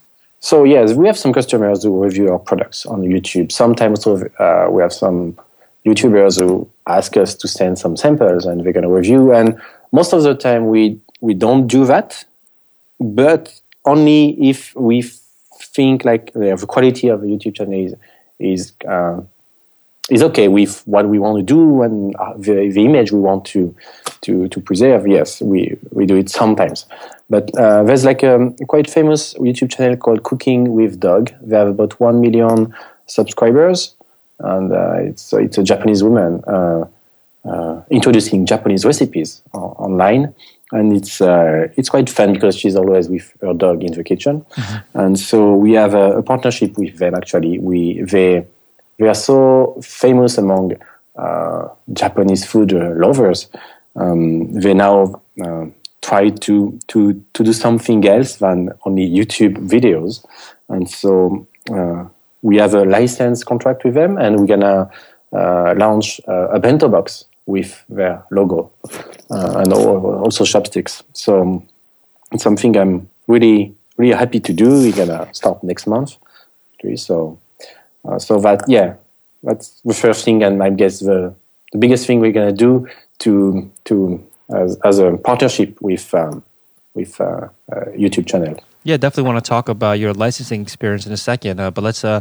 So 0.40 0.64
yes, 0.64 0.94
we 0.94 1.06
have 1.06 1.18
some 1.18 1.32
customers 1.32 1.82
who 1.82 2.02
review 2.02 2.30
our 2.32 2.38
products 2.38 2.86
on 2.86 3.02
YouTube. 3.02 3.52
Sometimes 3.52 4.06
we 4.06 4.82
have 4.82 4.92
some 4.92 5.36
YouTubers 5.84 6.40
who 6.40 6.68
ask 6.86 7.16
us 7.16 7.34
to 7.34 7.48
send 7.48 7.78
some 7.78 7.96
samples 7.96 8.46
and 8.46 8.62
going 8.64 8.82
to 8.82 8.88
review. 8.88 9.32
And 9.32 9.60
most 9.92 10.12
of 10.12 10.22
the 10.22 10.34
time 10.34 10.68
we 10.68 11.00
we 11.20 11.34
don't 11.34 11.66
do 11.66 11.84
that, 11.84 12.24
but 12.98 13.60
only 13.84 14.36
if 14.40 14.74
we 14.74 15.02
think 15.76 16.04
like 16.04 16.32
the 16.32 16.66
quality 16.66 17.08
of 17.08 17.20
the 17.20 17.28
YouTube 17.28 17.54
channel 17.56 17.74
is 17.86 17.94
is 18.38 18.72
uh, 18.88 19.20
is 20.10 20.22
okay 20.22 20.48
with 20.48 20.82
what 20.86 21.08
we 21.08 21.18
want 21.18 21.36
to 21.38 21.42
do 21.42 21.82
and 21.82 22.14
uh, 22.16 22.34
the, 22.36 22.70
the 22.70 22.84
image 22.84 23.12
we 23.12 23.20
want 23.20 23.44
to 23.44 23.74
to 24.22 24.48
to 24.48 24.60
preserve. 24.60 25.06
Yes, 25.06 25.40
we 25.40 25.76
we 25.90 26.06
do 26.06 26.16
it 26.16 26.28
sometimes. 26.30 26.86
But 27.28 27.50
uh, 27.58 27.82
there's 27.82 28.04
like 28.04 28.22
a 28.22 28.52
quite 28.68 28.88
famous 28.88 29.34
YouTube 29.34 29.70
channel 29.70 29.96
called 29.96 30.22
Cooking 30.22 30.74
with 30.74 31.00
Dog. 31.00 31.32
They 31.42 31.56
have 31.56 31.68
about 31.68 31.98
one 32.00 32.20
million 32.20 32.72
subscribers, 33.06 33.96
and 34.38 34.72
uh, 34.72 35.10
it's 35.10 35.32
it's 35.32 35.58
a 35.58 35.62
Japanese 35.62 36.02
woman 36.02 36.42
uh, 36.46 36.84
uh, 37.44 37.82
introducing 37.90 38.46
Japanese 38.46 38.84
recipes 38.84 39.42
online, 39.52 40.34
and 40.76 40.92
it's 40.92 41.20
it's 41.78 41.88
quite 41.88 42.08
fun 42.10 42.32
because 42.32 42.56
she's 42.56 42.76
always 42.76 43.08
with 43.08 43.32
her 43.40 43.54
dog 43.54 43.82
in 43.82 43.92
the 43.92 44.04
kitchen, 44.04 44.44
mm-hmm. 44.56 44.98
and 44.98 45.18
so 45.18 45.54
we 45.54 45.72
have 45.72 45.94
a, 45.94 46.18
a, 46.18 46.22
partnership 46.22 46.76
with 46.78 46.98
them. 46.98 47.14
Actually, 47.14 47.58
we 47.58 48.02
they 48.02 48.46
they 48.98 49.08
are 49.08 49.14
so 49.14 49.78
famous 49.82 50.38
among 50.38 50.72
Japanese 51.92 52.44
food 52.44 52.72
lovers. 52.72 53.48
Um, 53.94 54.52
they 54.52 54.74
now 54.74 55.22
try 56.06 56.30
to 56.30 56.78
to 56.88 57.12
to 57.34 57.44
do 57.44 57.52
something 57.52 58.06
else 58.06 58.36
than 58.36 58.70
only 58.84 59.08
YouTube 59.08 59.56
videos, 59.68 60.24
and 60.68 60.88
so 60.88 61.46
uh, 61.70 62.04
we 62.42 62.56
have 62.56 62.74
a 62.74 62.84
license 62.84 63.44
contract 63.44 63.84
with 63.84 63.94
them, 63.94 64.16
and 64.18 64.38
we're 64.38 64.46
gonna 64.46 64.90
uh, 65.32 65.74
launch 65.76 66.20
uh, 66.28 66.48
a 66.48 66.58
bento 66.58 66.88
box 66.88 67.24
with 67.46 67.84
their 67.88 68.24
logo 68.30 68.70
uh, 69.30 69.58
and 69.58 69.72
also 69.72 70.44
chopsticks. 70.44 71.02
So 71.12 71.62
it's 72.32 72.42
something 72.42 72.76
I'm 72.76 73.08
really 73.26 73.74
really 73.96 74.14
happy 74.14 74.40
to 74.40 74.52
do. 74.52 74.68
We're 74.68 74.92
gonna 74.92 75.32
start 75.32 75.62
next 75.62 75.86
month. 75.86 76.16
So 76.96 77.38
uh, 78.06 78.18
so 78.18 78.38
that 78.40 78.64
yeah, 78.68 78.94
that's 79.42 79.80
the 79.84 79.94
first 79.94 80.24
thing, 80.24 80.42
and 80.42 80.62
I 80.62 80.70
guess 80.70 81.00
the 81.00 81.34
the 81.72 81.78
biggest 81.78 82.06
thing 82.06 82.20
we're 82.20 82.32
gonna 82.32 82.52
do 82.52 82.88
to 83.18 83.70
to 83.84 84.24
as, 84.54 84.76
as 84.84 84.98
a 84.98 85.16
partnership 85.16 85.80
with 85.80 86.14
um, 86.14 86.44
with 86.94 87.20
uh, 87.20 87.48
YouTube 87.96 88.26
channel. 88.26 88.58
Yeah, 88.86 88.96
definitely 88.98 89.32
want 89.32 89.44
to 89.44 89.48
talk 89.48 89.68
about 89.68 89.98
your 89.98 90.14
licensing 90.14 90.62
experience 90.62 91.06
in 91.06 91.12
a 91.12 91.16
second. 91.16 91.58
Uh, 91.58 91.72
but 91.72 91.82
let's 91.82 92.04
uh, 92.04 92.20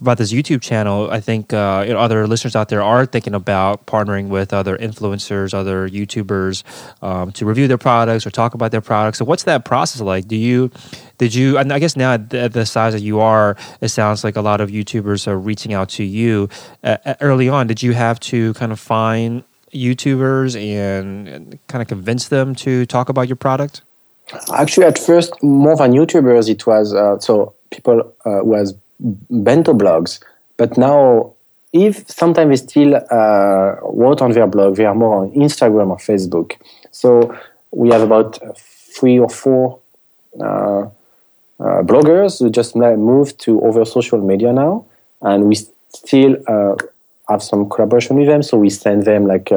about 0.00 0.18
this 0.18 0.32
YouTube 0.32 0.60
channel. 0.60 1.08
I 1.08 1.20
think 1.20 1.52
uh, 1.52 1.84
you 1.86 1.92
know, 1.92 2.00
other 2.00 2.26
listeners 2.26 2.56
out 2.56 2.68
there 2.68 2.82
are 2.82 3.06
thinking 3.06 3.32
about 3.32 3.86
partnering 3.86 4.26
with 4.26 4.52
other 4.52 4.76
influencers, 4.76 5.54
other 5.54 5.88
YouTubers 5.88 6.64
um, 7.00 7.30
to 7.30 7.46
review 7.46 7.68
their 7.68 7.78
products 7.78 8.26
or 8.26 8.32
talk 8.32 8.54
about 8.54 8.72
their 8.72 8.80
products. 8.80 9.18
So, 9.18 9.24
what's 9.24 9.44
that 9.44 9.64
process 9.64 10.00
like? 10.02 10.26
Do 10.26 10.34
you 10.34 10.72
did 11.18 11.32
you? 11.32 11.56
I 11.56 11.78
guess 11.78 11.94
now 11.94 12.14
at 12.14 12.30
the, 12.30 12.66
size 12.66 12.92
that 12.92 13.02
you 13.02 13.20
are, 13.20 13.56
it 13.80 13.90
sounds 13.90 14.24
like 14.24 14.34
a 14.34 14.42
lot 14.42 14.60
of 14.60 14.68
YouTubers 14.68 15.28
are 15.28 15.38
reaching 15.38 15.74
out 15.74 15.90
to 15.90 16.02
you. 16.02 16.48
Uh, 16.82 16.96
uh, 17.04 17.14
early 17.20 17.48
on, 17.48 17.68
did 17.68 17.84
you 17.84 17.92
have 17.92 18.18
to 18.34 18.52
kind 18.54 18.72
of 18.72 18.80
find 18.80 19.44
YouTubers 19.72 20.60
and 20.60 21.56
kind 21.68 21.82
of 21.82 21.86
convince 21.86 22.26
them 22.26 22.56
to 22.56 22.84
talk 22.86 23.08
about 23.08 23.28
your 23.28 23.36
product? 23.36 23.82
Actually, 24.54 24.86
at 24.86 24.98
first, 24.98 25.42
more 25.42 25.76
than 25.76 25.92
YouTubers, 25.92 26.48
it 26.48 26.66
was 26.66 26.94
uh, 26.94 27.18
so 27.18 27.54
people 27.70 28.00
uh, 28.24 28.40
was 28.42 28.74
bento 29.00 29.72
blogs. 29.72 30.20
But 30.56 30.76
now, 30.76 31.32
if 31.72 32.08
sometimes 32.08 32.50
they 32.50 32.66
still 32.66 32.96
uh, 32.96 33.76
wrote 33.82 34.20
on 34.22 34.32
their 34.32 34.46
blog, 34.46 34.76
they 34.76 34.84
are 34.84 34.94
more 34.94 35.16
on 35.22 35.30
Instagram 35.32 35.90
or 35.90 35.96
Facebook. 35.96 36.56
So 36.90 37.34
we 37.70 37.90
have 37.90 38.02
about 38.02 38.38
three 38.58 39.18
or 39.18 39.28
four 39.28 39.78
uh, 40.40 40.44
uh, 40.82 41.82
bloggers 41.82 42.38
who 42.38 42.50
just 42.50 42.74
moved 42.76 43.38
to 43.40 43.60
over 43.62 43.84
social 43.84 44.20
media 44.20 44.52
now, 44.52 44.84
and 45.22 45.44
we 45.44 45.56
still 45.94 46.36
uh, 46.46 46.74
have 47.28 47.42
some 47.42 47.68
collaboration 47.68 48.16
with 48.16 48.26
them. 48.26 48.42
So 48.42 48.58
we 48.58 48.70
send 48.70 49.04
them 49.04 49.26
like 49.26 49.52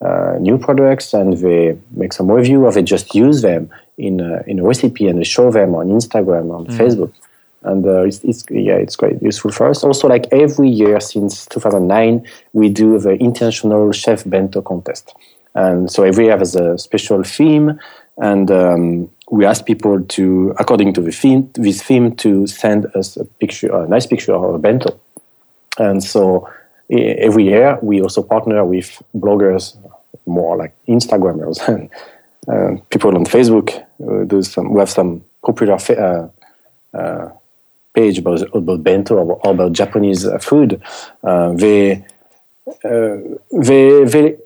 uh, 0.00 0.36
new 0.40 0.58
products 0.58 1.14
and 1.14 1.38
they 1.38 1.76
make 1.92 2.12
some 2.12 2.30
review 2.30 2.64
or 2.66 2.72
they 2.72 2.82
just 2.82 3.14
use 3.14 3.42
them 3.42 3.70
in 3.96 4.20
a, 4.20 4.42
in 4.46 4.58
a 4.58 4.62
recipe 4.62 5.06
and 5.08 5.18
they 5.18 5.24
show 5.24 5.50
them 5.50 5.74
on 5.74 5.88
Instagram 5.88 6.54
on 6.54 6.66
mm. 6.66 6.76
Facebook. 6.76 7.12
And 7.62 7.84
uh, 7.86 8.02
it's, 8.02 8.22
it's, 8.22 8.44
yeah 8.50 8.74
it's 8.74 8.94
quite 8.94 9.20
useful 9.22 9.50
for 9.50 9.68
us. 9.68 9.82
Also 9.82 10.06
like 10.06 10.26
every 10.32 10.68
year 10.68 11.00
since 11.00 11.46
2009 11.46 12.26
we 12.52 12.68
do 12.68 12.98
the 12.98 13.12
International 13.12 13.90
chef 13.92 14.22
bento 14.28 14.60
contest. 14.60 15.14
And 15.54 15.90
so 15.90 16.02
every 16.02 16.26
year 16.26 16.38
has 16.38 16.54
a 16.54 16.76
special 16.76 17.22
theme 17.22 17.80
and 18.18 18.50
um, 18.50 19.10
we 19.30 19.44
ask 19.44 19.64
people 19.64 20.02
to 20.02 20.54
according 20.58 20.92
to 20.94 21.00
the 21.00 21.10
theme 21.10 21.50
this 21.54 21.82
theme 21.82 22.14
to 22.16 22.46
send 22.46 22.86
us 22.94 23.16
a 23.16 23.24
picture 23.24 23.74
a 23.74 23.88
nice 23.88 24.06
picture 24.06 24.34
of 24.34 24.54
a 24.54 24.58
bento. 24.58 24.98
And 25.78 26.02
so 26.04 26.48
every 26.90 27.44
year 27.44 27.78
we 27.82 28.00
also 28.00 28.22
partner 28.22 28.64
with 28.64 29.02
bloggers 29.16 29.76
more 30.26 30.56
like 30.56 30.74
instagrammers 30.88 31.66
and 31.68 31.90
uh, 32.48 32.80
people 32.90 33.14
on 33.16 33.24
facebook 33.24 33.84
uh, 34.06 34.24
do 34.24 34.42
some 34.42 34.72
we 34.72 34.78
have 34.80 34.90
some 34.90 35.24
popular 35.44 35.78
fa- 35.78 36.30
uh, 36.94 36.98
uh, 36.98 37.30
page 37.94 38.18
about, 38.18 38.42
about 38.54 38.82
bento 38.82 39.16
or 39.16 39.40
about 39.44 39.72
japanese 39.72 40.26
food. 40.40 40.80
Uh, 41.22 41.52
they, 41.54 42.04
they 43.52 44.04
they 44.04 44.36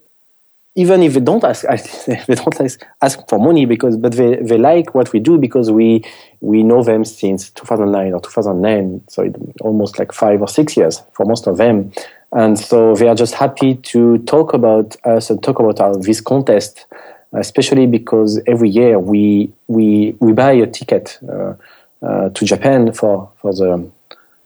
even 0.77 1.03
if 1.03 1.15
they 1.15 1.21
don't 1.21 1.43
ask, 1.45 1.63
they 2.07 2.35
don't 2.35 2.61
ask, 2.61 2.83
ask 3.03 3.29
for 3.29 3.39
money 3.39 3.67
because, 3.67 3.97
but 3.97 4.13
they, 4.13 4.37
they 4.37 4.57
like 4.57 4.95
what 4.95 5.13
we 5.13 5.19
do 5.21 5.37
because 5.37 5.71
we 5.71 6.05
we 6.41 6.63
know 6.63 6.83
them 6.83 7.05
since 7.05 7.51
2009 7.51 8.15
or 8.15 8.21
2009, 8.21 9.03
so 9.09 9.23
it, 9.23 9.35
almost 9.61 9.99
like 9.99 10.13
five 10.13 10.41
or 10.41 10.49
six 10.49 10.77
years 10.77 11.03
for 11.13 11.27
most 11.27 11.47
of 11.47 11.57
them, 11.57 11.93
and 12.33 12.59
so 12.59 12.95
they 12.95 13.09
are 13.09 13.15
just 13.15 13.35
happy 13.35 13.75
to 13.75 14.19
talk 14.19 14.55
about 14.55 14.97
us 15.05 15.31
and 15.31 15.43
talk 15.43 15.59
about 15.59 15.81
our, 15.81 15.97
this 15.97 16.21
contest, 16.21 16.87
especially 17.33 17.87
because 17.87 18.41
every 18.47 18.69
year 18.69 18.99
we 18.99 19.53
we 19.67 20.15
we 20.21 20.33
buy 20.33 20.53
a 20.53 20.67
ticket 20.67 21.19
uh, 21.29 21.55
uh, 22.03 22.29
to 22.31 22.45
Japan 22.45 22.93
for 22.93 23.31
for 23.41 23.53
the 23.53 23.91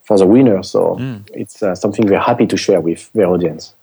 for 0.03 0.19
the 0.19 0.27
winner. 0.27 0.63
So 0.63 0.97
mm. 0.97 1.29
it's 1.33 1.63
uh, 1.63 1.75
something 1.75 2.07
we're 2.07 2.19
happy 2.19 2.47
to 2.47 2.57
share 2.57 2.81
with 2.81 3.13
their 3.13 3.27
audience. 3.27 3.75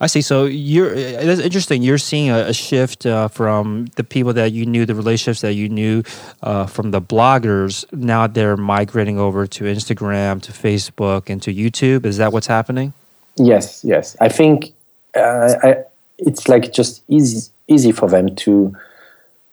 I 0.00 0.06
see. 0.06 0.22
So 0.22 0.46
you're 0.46 0.94
that's 0.94 1.40
interesting. 1.40 1.82
You're 1.82 1.98
seeing 1.98 2.30
a, 2.30 2.48
a 2.48 2.52
shift 2.54 3.04
uh, 3.06 3.28
from 3.28 3.86
the 3.96 4.02
people 4.02 4.32
that 4.32 4.50
you 4.50 4.66
knew, 4.66 4.86
the 4.86 4.94
relationships 4.94 5.42
that 5.42 5.52
you 5.52 5.68
knew 5.68 6.02
uh, 6.42 6.66
from 6.66 6.90
the 6.90 7.00
bloggers. 7.00 7.84
Now 7.92 8.26
they're 8.26 8.56
migrating 8.56 9.18
over 9.18 9.46
to 9.46 9.64
Instagram, 9.64 10.40
to 10.42 10.52
Facebook, 10.52 11.28
and 11.28 11.40
to 11.42 11.54
YouTube. 11.54 12.06
Is 12.06 12.16
that 12.16 12.32
what's 12.32 12.48
happening? 12.48 12.94
Yes, 13.36 13.84
yes. 13.84 14.16
I 14.20 14.28
think 14.28 14.72
uh, 15.16 15.54
I, 15.62 15.76
it's 16.18 16.48
like 16.48 16.72
just 16.72 17.02
easy 17.08 17.50
easy 17.68 17.92
for 17.92 18.08
them 18.08 18.34
to 18.36 18.76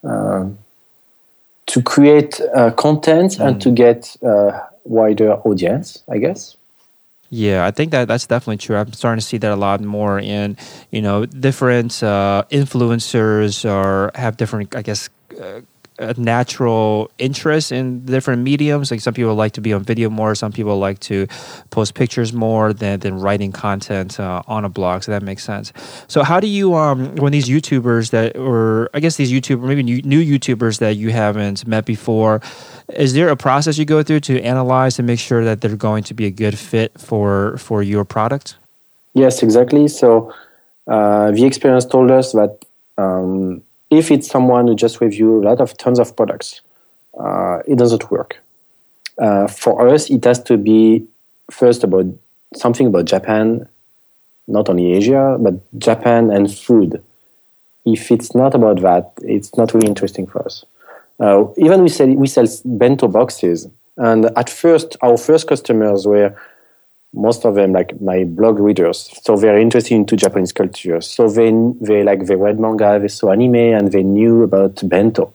uh, 0.04 0.46
to 1.68 1.82
create 1.82 2.42
uh, 2.56 2.72
content 2.72 3.34
mm. 3.34 3.48
and 3.48 3.62
to 3.62 3.72
get 3.72 4.18
uh, 4.24 4.60
wider 4.84 5.34
audience. 5.34 6.04
I 6.10 6.18
guess. 6.18 6.56
Yeah, 7.32 7.65
I 7.65 7.72
think 7.72 7.92
that 7.92 8.08
that's 8.08 8.26
definitely 8.26 8.58
true. 8.58 8.76
I'm 8.76 8.92
starting 8.94 9.20
to 9.20 9.26
see 9.26 9.38
that 9.38 9.52
a 9.52 9.56
lot 9.56 9.82
more 9.82 10.20
in, 10.20 10.58
you 10.89 11.02
know, 11.02 11.26
different 11.28 12.02
uh, 12.02 12.44
influencers 12.50 13.70
or 13.70 14.12
have 14.15 14.36
different, 14.38 14.76
I 14.76 14.82
guess, 14.82 15.10
uh, 15.39 15.62
a 15.99 16.19
natural 16.19 17.12
interest 17.17 17.71
in 17.71 18.05
different 18.05 18.41
mediums. 18.41 18.89
Like 18.89 19.01
some 19.01 19.13
people 19.13 19.35
like 19.35 19.51
to 19.53 19.62
be 19.62 19.73
on 19.73 19.83
video 19.83 20.09
more, 20.09 20.33
some 20.35 20.51
people 20.51 20.79
like 20.79 20.99
to 21.01 21.27
post 21.69 21.93
pictures 21.93 22.33
more 22.33 22.73
than, 22.73 22.99
than 23.01 23.19
writing 23.19 23.51
content 23.51 24.19
uh, 24.19 24.41
on 24.47 24.65
a 24.65 24.69
blog. 24.69 25.03
So 25.03 25.12
that 25.12 25.23
makes 25.23 25.43
sense. 25.43 25.73
So 26.07 26.23
how 26.23 26.39
do 26.39 26.47
you, 26.47 26.75
um, 26.75 27.15
when 27.17 27.31
these 27.31 27.47
YouTubers 27.47 28.12
that, 28.12 28.38
or 28.38 28.89
I 28.93 28.99
guess 28.99 29.17
these 29.17 29.31
YouTubers, 29.31 29.67
maybe 29.67 29.83
new, 29.83 30.01
new 30.01 30.23
YouTubers 30.23 30.79
that 30.79 30.95
you 30.95 31.12
haven't 31.12 31.67
met 31.67 31.85
before, 31.85 32.41
is 32.89 33.13
there 33.13 33.29
a 33.29 33.35
process 33.35 33.77
you 33.77 33.85
go 33.85 34.01
through 34.01 34.21
to 34.21 34.41
analyze 34.41 34.97
and 34.97 35.05
make 35.05 35.19
sure 35.19 35.43
that 35.43 35.62
they're 35.62 35.75
going 35.75 36.03
to 36.03 36.13
be 36.13 36.25
a 36.25 36.31
good 36.31 36.57
fit 36.57 36.99
for 36.99 37.57
for 37.57 37.83
your 37.83 38.03
product? 38.03 38.57
Yes, 39.13 39.43
exactly. 39.43 39.88
So 39.88 40.33
uh, 40.88 41.31
the 41.31 41.45
experience 41.45 41.85
told 41.85 42.09
us 42.09 42.31
that 42.31 42.65
um, 42.97 43.62
if 43.89 44.12
it's 44.12 44.28
someone 44.28 44.67
who 44.67 44.75
just 44.75 45.02
review 45.02 45.41
a 45.41 45.43
lot 45.43 45.62
of 45.62 45.78
tons 45.78 45.99
of 45.99 46.15
products, 46.15 46.62
uh, 47.19 47.60
it 47.67 47.78
doesn't 47.78 48.12
work. 48.12 48.38
Uh, 49.17 49.47
for 49.47 49.88
us, 49.88 50.10
it 50.10 50.23
has 50.23 50.41
to 50.43 50.58
be 50.58 51.06
first 51.52 51.84
about 51.84 52.06
something 52.56 52.88
about 52.88 53.06
Japan, 53.06 53.67
not 54.47 54.69
only 54.69 54.93
Asia, 54.93 55.38
but 55.39 55.56
Japan 55.80 56.32
and 56.32 56.54
food. 56.54 57.04
If 57.86 58.12
it's 58.12 58.36
not 58.36 58.54
about 58.54 58.82
that, 58.82 59.12
it's 59.21 59.56
not 59.58 59.73
really 59.73 59.88
interesting 59.88 60.28
for 60.28 60.45
us. 60.45 60.65
Uh, 61.19 61.45
even 61.58 61.84
we 61.84 61.89
sell 61.89 62.08
we 62.08 62.28
sell 62.28 62.47
bento 62.63 63.08
boxes, 63.08 63.67
and 63.97 64.25
at 64.38 64.49
first 64.49 64.95
our 65.02 65.17
first 65.17 65.47
customers 65.47 66.08
were 66.08 66.34
most 67.13 67.45
of 67.45 67.56
them 67.56 67.74
like 67.74 68.00
my 68.02 68.24
blog 68.24 68.60
readers. 68.60 69.10
So 69.24 69.36
they're 69.36 69.58
interested 69.58 69.95
into 69.95 70.15
japanese 70.15 70.52
culture. 70.52 71.02
So 71.02 71.28
they 71.28 71.52
they 71.82 72.04
like 72.04 72.26
they 72.26 72.36
read 72.36 72.60
manga 72.60 73.00
they 73.00 73.08
saw 73.08 73.32
anime 73.32 73.56
and 73.56 73.91
they 73.91 74.04
knew 74.04 74.43
about 74.43 74.88
bento. 74.88 75.34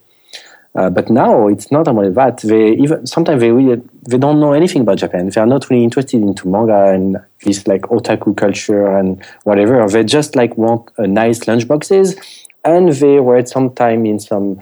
Uh, 0.76 0.90
but 0.90 1.08
now 1.08 1.46
it's 1.46 1.70
not 1.70 1.86
only 1.86 2.10
that. 2.10 2.38
They 2.38 2.72
even 2.72 3.06
sometimes 3.06 3.40
they 3.40 3.52
really 3.52 3.80
they 4.08 4.18
don't 4.18 4.40
know 4.40 4.52
anything 4.52 4.82
about 4.82 4.98
japan. 4.98 5.30
They 5.30 5.40
are 5.40 5.46
not 5.46 5.70
really 5.70 5.84
interested 5.84 6.20
into 6.20 6.48
manga 6.48 6.92
and 6.92 7.16
this 7.44 7.66
like 7.66 7.82
otaku 7.82 8.36
culture 8.36 8.86
and 8.96 9.24
whatever. 9.44 9.86
They 9.88 10.02
just 10.04 10.34
like 10.34 10.56
want 10.56 10.90
a 10.98 11.06
nice 11.06 11.40
lunchboxes. 11.40 12.16
And 12.64 12.90
they 12.92 13.20
read 13.20 13.48
sometime 13.48 14.06
in 14.06 14.18
some 14.18 14.58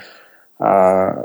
uh, 0.61 1.23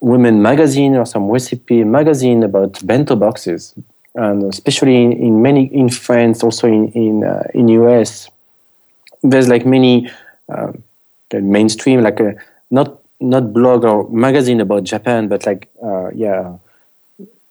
women 0.00 0.42
magazine 0.42 0.96
or 0.96 1.06
some 1.06 1.28
recipe 1.28 1.84
magazine 1.84 2.42
about 2.42 2.84
bento 2.84 3.14
boxes 3.14 3.74
and 4.14 4.44
especially 4.44 5.02
in, 5.02 5.12
in 5.12 5.42
many 5.42 5.66
in 5.66 5.88
France, 5.88 6.42
also 6.42 6.66
in 6.68 6.88
in 6.92 7.24
uh, 7.24 7.42
in 7.54 7.68
US, 7.68 8.28
there's 9.22 9.48
like 9.48 9.64
many 9.64 10.10
uh, 10.48 10.72
mainstream 11.32 12.02
like 12.02 12.20
a, 12.20 12.28
uh, 12.28 12.32
not 12.70 13.00
not 13.20 13.52
blog 13.52 13.84
or 13.84 14.08
magazine 14.10 14.60
about 14.60 14.84
Japan, 14.84 15.28
but 15.28 15.46
like 15.46 15.68
uh, 15.82 16.10
yeah, 16.10 16.56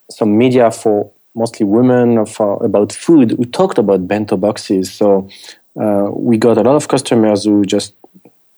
some 0.09 0.37
media 0.37 0.69
for 0.71 1.11
mostly 1.33 1.65
women 1.65 2.25
for 2.25 2.63
about 2.63 2.91
food 2.91 3.31
who 3.31 3.45
talked 3.45 3.77
about 3.77 4.07
bento 4.07 4.35
boxes. 4.35 4.91
So 4.91 5.29
uh, 5.79 6.09
we 6.11 6.37
got 6.37 6.57
a 6.57 6.61
lot 6.61 6.75
of 6.75 6.87
customers 6.89 7.45
who 7.45 7.65
just 7.65 7.93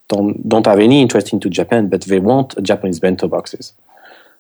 don't 0.10 0.48
don't 0.50 0.66
have 0.66 0.80
any 0.80 1.02
interest 1.02 1.32
into 1.32 1.50
Japan, 1.50 1.88
but 1.88 2.02
they 2.02 2.20
want 2.20 2.62
Japanese 2.62 3.00
bento 3.00 3.28
boxes. 3.30 3.74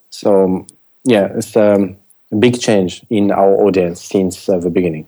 So 0.10 0.67
yeah, 1.06 1.28
it's. 1.34 1.56
Um, 1.56 1.97
big 2.34 2.60
change 2.60 3.04
in 3.10 3.32
our 3.32 3.62
audience 3.65 4.04
since 4.04 4.50
uh, 4.50 4.58
the 4.58 4.69
beginning. 4.69 5.08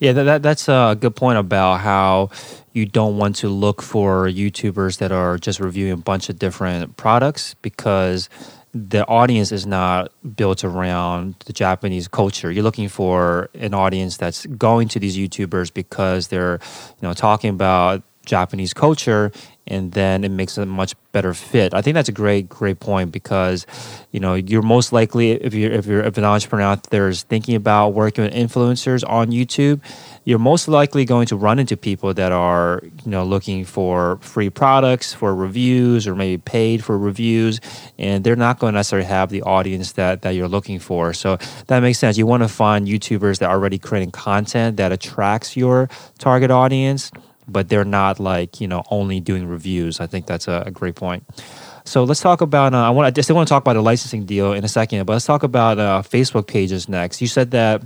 Yeah, 0.00 0.12
that, 0.12 0.24
that, 0.24 0.42
that's 0.42 0.68
a 0.68 0.96
good 0.98 1.16
point 1.16 1.38
about 1.38 1.80
how 1.80 2.30
you 2.72 2.86
don't 2.86 3.16
want 3.16 3.36
to 3.36 3.48
look 3.48 3.82
for 3.82 4.28
YouTubers 4.28 4.98
that 4.98 5.10
are 5.12 5.38
just 5.38 5.60
reviewing 5.60 5.92
a 5.92 5.96
bunch 5.96 6.28
of 6.28 6.38
different 6.38 6.96
products 6.96 7.54
because 7.62 8.28
the 8.74 9.06
audience 9.06 9.50
is 9.50 9.66
not 9.66 10.12
built 10.36 10.62
around 10.62 11.34
the 11.46 11.52
Japanese 11.52 12.06
culture. 12.06 12.50
You're 12.50 12.62
looking 12.62 12.88
for 12.88 13.48
an 13.54 13.74
audience 13.74 14.16
that's 14.16 14.46
going 14.46 14.88
to 14.88 15.00
these 15.00 15.16
YouTubers 15.16 15.72
because 15.72 16.28
they're, 16.28 16.60
you 17.00 17.08
know, 17.08 17.14
talking 17.14 17.50
about 17.50 18.02
Japanese 18.28 18.72
culture 18.72 19.32
and 19.68 19.92
then 19.92 20.24
it 20.24 20.30
makes 20.30 20.58
a 20.58 20.66
much 20.66 20.94
better 21.12 21.34
fit. 21.34 21.74
I 21.74 21.82
think 21.82 21.94
that's 21.94 22.08
a 22.08 22.12
great, 22.12 22.48
great 22.48 22.80
point 22.80 23.12
because, 23.12 23.66
you 24.10 24.18
know, 24.18 24.34
you're 24.34 24.62
most 24.62 24.92
likely 24.92 25.32
if 25.32 25.54
you're 25.54 25.70
if 25.70 25.86
you're 25.86 26.02
if 26.02 26.16
an 26.16 26.24
entrepreneur 26.24 26.64
out 26.64 26.84
there 26.84 27.08
is 27.08 27.22
thinking 27.22 27.54
about 27.54 27.90
working 27.90 28.24
with 28.24 28.32
influencers 28.32 29.08
on 29.08 29.28
YouTube, 29.28 29.80
you're 30.24 30.38
most 30.38 30.68
likely 30.68 31.04
going 31.04 31.26
to 31.26 31.36
run 31.36 31.58
into 31.58 31.76
people 31.76 32.14
that 32.14 32.32
are, 32.32 32.80
you 33.04 33.10
know, 33.10 33.24
looking 33.24 33.64
for 33.64 34.18
free 34.22 34.50
products, 34.50 35.12
for 35.12 35.34
reviews, 35.34 36.06
or 36.06 36.14
maybe 36.14 36.38
paid 36.38 36.82
for 36.82 36.98
reviews, 36.98 37.60
and 37.98 38.24
they're 38.24 38.36
not 38.36 38.58
going 38.58 38.72
to 38.72 38.78
necessarily 38.78 39.06
have 39.06 39.28
the 39.28 39.42
audience 39.42 39.92
that 39.92 40.22
that 40.22 40.30
you're 40.30 40.48
looking 40.48 40.78
for. 40.78 41.12
So 41.12 41.36
that 41.66 41.80
makes 41.80 41.98
sense. 41.98 42.16
You 42.16 42.26
want 42.26 42.42
to 42.42 42.48
find 42.48 42.86
YouTubers 42.86 43.38
that 43.40 43.50
are 43.50 43.56
already 43.58 43.78
creating 43.78 44.12
content 44.12 44.78
that 44.78 44.92
attracts 44.92 45.56
your 45.56 45.90
target 46.18 46.50
audience 46.50 47.10
but 47.48 47.68
they're 47.68 47.84
not 47.84 48.20
like 48.20 48.60
you 48.60 48.68
know 48.68 48.82
only 48.90 49.20
doing 49.20 49.46
reviews. 49.46 50.00
I 50.00 50.06
think 50.06 50.26
that's 50.26 50.48
a, 50.48 50.64
a 50.66 50.70
great 50.70 50.94
point. 50.94 51.24
So 51.84 52.04
let's 52.04 52.20
talk 52.20 52.40
about. 52.40 52.74
Uh, 52.74 52.86
I 52.86 52.90
want. 52.90 53.06
I 53.06 53.10
just 53.10 53.30
want 53.30 53.48
to 53.48 53.52
talk 53.52 53.62
about 53.62 53.74
the 53.74 53.82
licensing 53.82 54.24
deal 54.26 54.52
in 54.52 54.64
a 54.64 54.68
second, 54.68 55.04
but 55.06 55.14
let's 55.14 55.24
talk 55.26 55.42
about 55.42 55.78
uh, 55.78 56.02
Facebook 56.02 56.46
pages 56.46 56.88
next. 56.88 57.20
You 57.20 57.28
said 57.28 57.50
that 57.52 57.82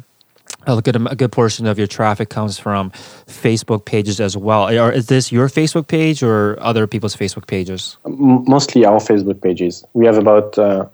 a 0.67 0.81
good 0.81 0.97
a 0.97 1.17
good 1.17 1.33
portion 1.33 1.67
of 1.67 1.79
your 1.79 1.87
traffic 1.87 2.29
comes 2.29 2.59
from 2.59 2.91
Facebook 3.27 3.85
pages 3.85 4.21
as 4.21 4.37
well. 4.37 4.69
Or 4.69 4.91
is 4.93 5.07
this 5.07 5.33
your 5.33 5.49
Facebook 5.49 5.89
page 5.89 6.23
or 6.23 6.57
other 6.61 6.87
people's 6.87 7.17
Facebook 7.17 7.47
pages? 7.47 7.97
Mostly 8.07 8.85
our 8.85 8.99
Facebook 8.99 9.41
pages. 9.41 9.85
We 9.93 10.07
have 10.07 10.19
about 10.19 10.59
uh, 10.59 10.87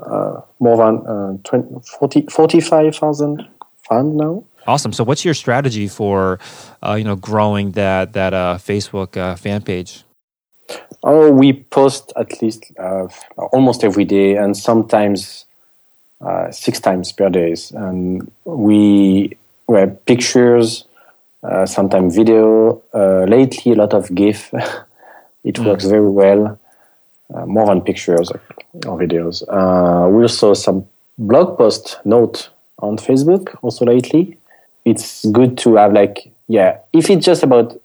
uh, 0.00 0.40
more 0.58 0.76
than 0.76 1.06
uh, 1.06 1.36
20, 1.44 1.80
40, 1.98 2.26
45,000 2.30 3.48
fans 3.88 4.14
now. 4.14 4.44
Awesome. 4.70 4.92
So, 4.92 5.02
what's 5.02 5.24
your 5.24 5.34
strategy 5.34 5.88
for, 5.88 6.38
uh, 6.80 6.94
you 6.94 7.02
know, 7.02 7.16
growing 7.16 7.72
that 7.72 8.12
that 8.12 8.32
uh, 8.32 8.56
Facebook 8.56 9.16
uh, 9.16 9.34
fan 9.34 9.62
page? 9.62 10.04
Oh, 11.02 11.28
we 11.32 11.52
post 11.52 12.12
at 12.14 12.40
least 12.40 12.70
uh, 12.78 13.08
almost 13.52 13.82
every 13.82 14.04
day, 14.04 14.36
and 14.36 14.56
sometimes 14.56 15.44
uh, 16.20 16.52
six 16.52 16.78
times 16.78 17.10
per 17.10 17.28
day. 17.30 17.56
And 17.74 18.30
we 18.44 19.36
we 19.66 19.78
have 19.80 20.06
pictures, 20.06 20.84
uh, 21.42 21.66
sometimes 21.66 22.14
video. 22.14 22.80
lately, 22.94 23.72
a 23.72 23.74
lot 23.74 23.92
of 23.92 24.14
GIF. 24.14 24.54
it 25.50 25.56
mm. 25.56 25.66
works 25.66 25.84
very 25.84 26.10
well. 26.22 26.56
more 27.46 27.66
than 27.66 27.80
pictures 27.80 28.30
or 28.86 28.98
videos. 29.02 29.36
we 30.14 30.22
also 30.22 30.54
some 30.54 30.86
blog 31.18 31.58
post 31.58 31.98
note 32.04 32.50
on 32.78 32.96
Facebook 32.96 33.44
also 33.62 33.84
lately 33.84 34.39
it's 34.84 35.24
good 35.26 35.58
to 35.58 35.76
have 35.76 35.92
like 35.92 36.32
yeah 36.48 36.78
if 36.92 37.10
it's 37.10 37.24
just 37.24 37.42
about 37.42 37.80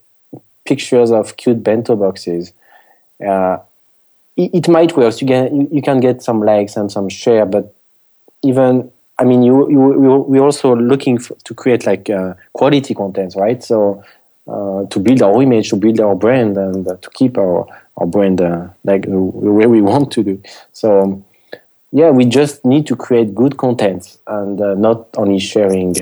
pictures 0.65 1.12
of 1.12 1.38
cute 1.38 1.63
bento 1.63 1.95
boxes 1.95 2.53
uh, 3.25 3.58
it, 4.36 4.51
it, 4.53 4.67
might 4.67 4.95
work 4.97 5.21
you 5.21 5.27
can 5.27 5.67
you, 5.71 5.81
can 5.81 5.99
get 5.99 6.21
some 6.21 6.41
likes 6.41 6.75
and 6.75 6.91
some 6.91 7.08
share 7.10 7.45
but 7.45 7.73
even 8.43 8.91
i 9.19 9.23
mean 9.23 9.43
you, 9.43 9.69
you 9.69 9.79
we're 10.27 10.43
also 10.43 10.75
looking 10.75 11.17
for, 11.17 11.36
to 11.43 11.53
create 11.53 11.86
like 11.86 12.10
uh, 12.10 12.34
quality 12.53 12.93
content 12.93 13.34
right 13.36 13.63
so 13.63 14.03
uh, 14.47 14.86
to 14.91 14.99
build 14.99 15.23
our 15.23 15.41
image, 15.41 15.69
to 15.69 15.75
build 15.75 15.99
our 15.99 16.15
brand, 16.15 16.55
and 16.55 16.88
uh, 16.88 16.95
to 16.97 17.10
keep 17.12 17.38
our 17.38 17.65
our 17.97 18.05
brand 18.05 18.41
uh, 18.41 18.67
like 18.84 19.03
the 19.03 19.17
way 19.17 19.65
we 19.65 19.81
want 19.81 20.12
to 20.12 20.23
do. 20.23 20.41
So 20.71 21.23
yeah, 21.91 22.12
we 22.12 22.25
just 22.25 22.63
need 22.65 22.86
to 22.88 22.95
create 22.95 23.34
good 23.34 23.58
content 23.58 24.17
and 24.27 24.62
uh, 24.62 24.75
not 24.75 25.08
only 25.17 25.39
sharing 25.39 25.95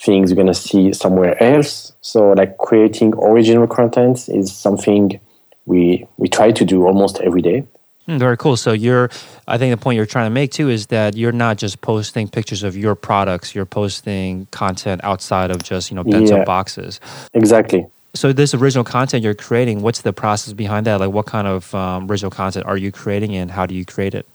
things 0.00 0.30
you're 0.30 0.36
gonna 0.36 0.54
see 0.54 0.92
somewhere 0.92 1.40
else. 1.42 1.92
So 2.00 2.32
like 2.32 2.56
creating 2.58 3.14
original 3.14 3.66
content 3.66 4.28
is 4.28 4.52
something 4.52 5.20
we 5.66 6.06
we 6.16 6.28
try 6.28 6.52
to 6.52 6.64
do 6.64 6.86
almost 6.86 7.20
every 7.20 7.42
day. 7.42 7.64
Mm, 8.08 8.18
very 8.18 8.36
cool. 8.36 8.56
So 8.56 8.72
you're, 8.72 9.10
I 9.46 9.58
think 9.58 9.72
the 9.72 9.82
point 9.82 9.96
you're 9.96 10.06
trying 10.06 10.26
to 10.26 10.30
make 10.30 10.52
too 10.52 10.70
is 10.70 10.86
that 10.86 11.16
you're 11.16 11.32
not 11.32 11.58
just 11.58 11.80
posting 11.82 12.28
pictures 12.28 12.62
of 12.62 12.76
your 12.76 12.94
products. 12.94 13.54
You're 13.54 13.66
posting 13.66 14.46
content 14.50 15.02
outside 15.04 15.50
of 15.50 15.62
just 15.62 15.90
you 15.90 15.96
know 15.96 16.04
bento 16.04 16.38
yeah, 16.38 16.44
boxes. 16.44 16.98
Exactly. 17.34 17.86
So 18.14 18.32
this 18.32 18.54
original 18.54 18.84
content 18.84 19.22
you're 19.22 19.34
creating, 19.34 19.82
what's 19.82 20.00
the 20.00 20.12
process 20.12 20.52
behind 20.52 20.84
that? 20.86 20.98
Like, 20.98 21.12
what 21.12 21.26
kind 21.26 21.46
of 21.46 21.72
um, 21.76 22.10
original 22.10 22.32
content 22.32 22.66
are 22.66 22.76
you 22.76 22.90
creating, 22.90 23.36
and 23.36 23.50
how 23.50 23.66
do 23.66 23.74
you 23.74 23.84
create 23.84 24.14
it? 24.14 24.26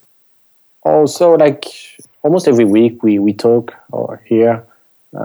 Oh, 0.85 1.07
so 1.07 1.31
like 1.31 1.65
almost 2.21 2.47
every 2.47 2.65
week 2.65 3.01
we 3.01 3.17
we 3.19 3.33
talk 3.33 3.73
or 3.91 4.21
here 4.25 4.63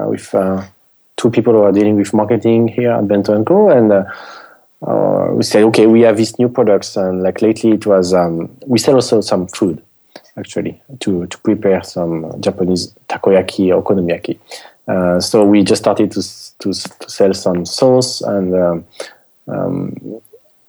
with 0.07 0.35
uh, 0.35 0.64
two 1.16 1.31
people 1.31 1.53
who 1.53 1.62
are 1.62 1.72
dealing 1.72 1.96
with 1.96 2.12
marketing 2.14 2.68
here 2.68 2.92
at 2.92 3.07
Bento 3.07 3.35
and 3.35 3.46
Co. 3.46 3.68
And 3.68 3.92
uh, 3.92 4.05
uh, 4.87 5.29
we 5.33 5.42
say, 5.42 5.62
okay, 5.64 5.87
we 5.87 6.00
have 6.03 6.16
these 6.16 6.38
new 6.38 6.48
products, 6.48 6.96
and 6.96 7.22
like 7.22 7.42
lately 7.42 7.72
it 7.72 7.87
was 7.87 8.14
um, 8.14 8.57
we 8.66 8.79
sell 8.79 8.94
also 8.94 9.20
some 9.20 9.46
food 9.48 9.83
actually 10.37 10.81
to 11.00 11.26
to 11.26 11.38
prepare 11.38 11.83
some 11.83 12.40
Japanese 12.40 12.94
takoyaki 13.09 13.74
or 13.74 13.83
okonomiyaki. 13.83 14.38
Uh, 14.90 15.20
so 15.20 15.44
we 15.44 15.62
just 15.62 15.83
started 15.83 16.11
to, 16.11 16.20
to, 16.59 16.72
to 16.72 17.09
sell 17.09 17.33
some 17.33 17.64
sauce 17.64 18.22
and 18.22 18.55
um, 18.57 18.85
um, 19.46 20.20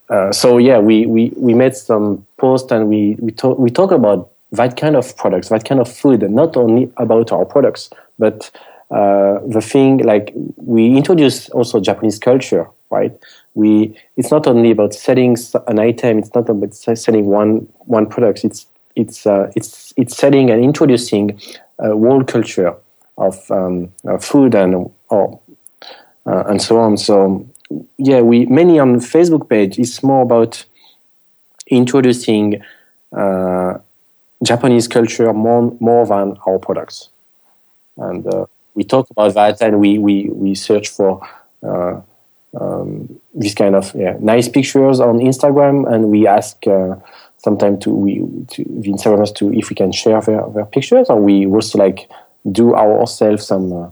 uh, 0.09 0.31
so 0.31 0.59
yeah 0.59 0.77
we, 0.77 1.07
we, 1.07 1.31
we 1.37 1.55
made 1.55 1.75
some 1.75 2.23
posts 2.37 2.71
and 2.71 2.87
we, 2.87 3.15
we, 3.19 3.31
talk, 3.31 3.57
we 3.57 3.71
talk 3.71 3.91
about 3.91 4.29
that 4.51 4.77
kind 4.77 4.95
of 4.95 5.17
products 5.17 5.49
that 5.49 5.65
kind 5.65 5.81
of 5.81 5.91
food 5.91 6.21
and 6.21 6.35
not 6.35 6.55
only 6.55 6.91
about 6.97 7.31
our 7.31 7.45
products 7.45 7.89
but 8.19 8.51
uh, 8.91 9.39
the 9.47 9.61
thing 9.61 9.99
like 9.99 10.33
we 10.57 10.95
introduce 10.95 11.49
also 11.49 11.79
Japanese 11.79 12.19
culture 12.19 12.67
right 12.89 13.13
we 13.53 13.97
it's 14.17 14.31
not 14.31 14.47
only 14.47 14.71
about 14.71 14.93
selling 14.93 15.37
an 15.67 15.79
item 15.79 16.19
it's 16.19 16.33
not 16.35 16.49
about 16.49 16.73
selling 16.73 17.25
one 17.25 17.67
one 17.85 18.05
product 18.05 18.43
it's 18.43 18.67
it's 18.95 19.25
uh, 19.25 19.51
it's 19.55 19.93
it's 19.97 20.17
selling 20.17 20.49
and 20.49 20.63
introducing 20.63 21.39
a 21.79 21.95
world 21.95 22.27
culture 22.27 22.75
of 23.17 23.49
um, 23.51 23.91
uh, 24.07 24.17
food 24.17 24.55
and 24.55 24.91
uh, 25.11 25.27
and 26.25 26.61
so 26.61 26.79
on. 26.79 26.97
So 26.97 27.47
yeah, 27.97 28.21
we 28.21 28.45
mainly 28.45 28.79
on 28.79 28.99
Facebook 28.99 29.49
page 29.49 29.79
is 29.79 30.03
more 30.03 30.23
about 30.23 30.63
introducing 31.67 32.61
uh, 33.15 33.77
Japanese 34.43 34.87
culture 34.87 35.31
more 35.33 35.75
more 35.79 36.05
than 36.05 36.37
our 36.47 36.59
products, 36.59 37.09
and 37.97 38.25
uh, 38.27 38.45
we 38.75 38.83
talk 38.83 39.09
about 39.09 39.33
that 39.33 39.61
and 39.61 39.79
we 39.79 39.97
we 39.97 40.29
we 40.29 40.55
search 40.55 40.89
for. 40.89 41.27
Uh, 41.63 42.01
um, 42.59 43.19
this 43.33 43.53
kind 43.53 43.75
of 43.75 43.93
yeah, 43.95 44.17
nice 44.19 44.49
pictures 44.49 44.99
on 44.99 45.19
Instagram, 45.19 45.91
and 45.91 46.09
we 46.09 46.27
ask 46.27 46.67
uh, 46.67 46.95
sometimes 47.37 47.83
to 47.83 47.89
we 47.89 48.15
to 48.49 48.63
the 48.63 48.89
Instagrammers 48.89 49.33
to 49.35 49.53
if 49.53 49.69
we 49.69 49.75
can 49.75 49.91
share 49.91 50.21
their, 50.21 50.45
their 50.49 50.65
pictures, 50.65 51.09
or 51.09 51.21
we 51.21 51.45
also 51.45 51.77
like 51.77 52.09
do 52.51 52.75
ourselves 52.75 53.47
some 53.47 53.71
uh, 53.71 53.89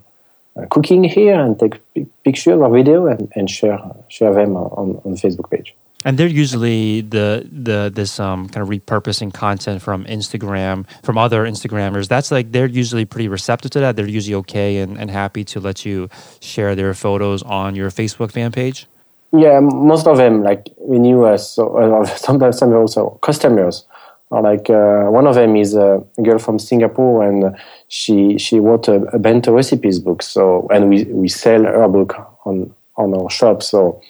uh, 0.57 0.65
cooking 0.69 1.03
here 1.03 1.39
and 1.39 1.57
take 1.59 1.79
pictures 2.23 2.59
or 2.59 2.69
video 2.69 3.07
and, 3.07 3.31
and 3.35 3.49
share 3.49 3.79
share 4.09 4.33
them 4.33 4.55
on, 4.55 5.01
on 5.05 5.15
Facebook 5.15 5.49
page. 5.49 5.73
And 6.05 6.17
they're 6.17 6.27
usually 6.27 7.01
the 7.01 7.47
the 7.51 7.91
this 7.93 8.19
um, 8.19 8.47
kind 8.49 8.63
of 8.63 8.69
repurposing 8.69 9.33
content 9.33 9.81
from 9.81 10.05
Instagram 10.05 10.85
from 11.03 11.17
other 11.17 11.45
Instagrammers. 11.45 12.07
That's 12.07 12.31
like 12.31 12.51
they're 12.51 12.67
usually 12.67 13.05
pretty 13.05 13.27
receptive 13.27 13.71
to 13.71 13.79
that. 13.81 13.95
They're 13.95 14.07
usually 14.07 14.35
okay 14.35 14.77
and, 14.77 14.97
and 14.97 15.11
happy 15.11 15.43
to 15.45 15.59
let 15.59 15.85
you 15.85 16.09
share 16.39 16.73
their 16.75 16.93
photos 16.93 17.43
on 17.43 17.75
your 17.75 17.89
Facebook 17.91 18.31
fan 18.31 18.51
page. 18.51 18.87
Yeah, 19.31 19.59
most 19.59 20.07
of 20.07 20.17
them 20.17 20.41
like 20.41 20.69
in 20.87 21.03
US. 21.05 21.51
So 21.51 21.77
uh, 21.77 22.05
sometimes 22.27 22.57
some 22.57 22.73
also 22.73 23.19
customers 23.21 23.85
like 24.31 24.69
uh, 24.69 25.05
one 25.05 25.25
of 25.25 25.35
them 25.35 25.55
is 25.55 25.75
a 25.75 26.03
girl 26.21 26.37
from 26.37 26.59
Singapore, 26.59 27.27
and 27.27 27.55
she 27.87 28.37
she 28.37 28.59
wrote 28.59 28.87
a, 28.87 29.01
a 29.13 29.19
bento 29.19 29.51
recipes 29.51 29.99
book. 29.99 30.21
So 30.21 30.67
and 30.71 30.89
we 30.89 31.05
we 31.05 31.27
sell 31.27 31.63
her 31.63 31.87
book 31.87 32.15
on 32.45 32.73
on 32.95 33.13
our 33.15 33.29
shop. 33.29 33.63
So 33.63 34.01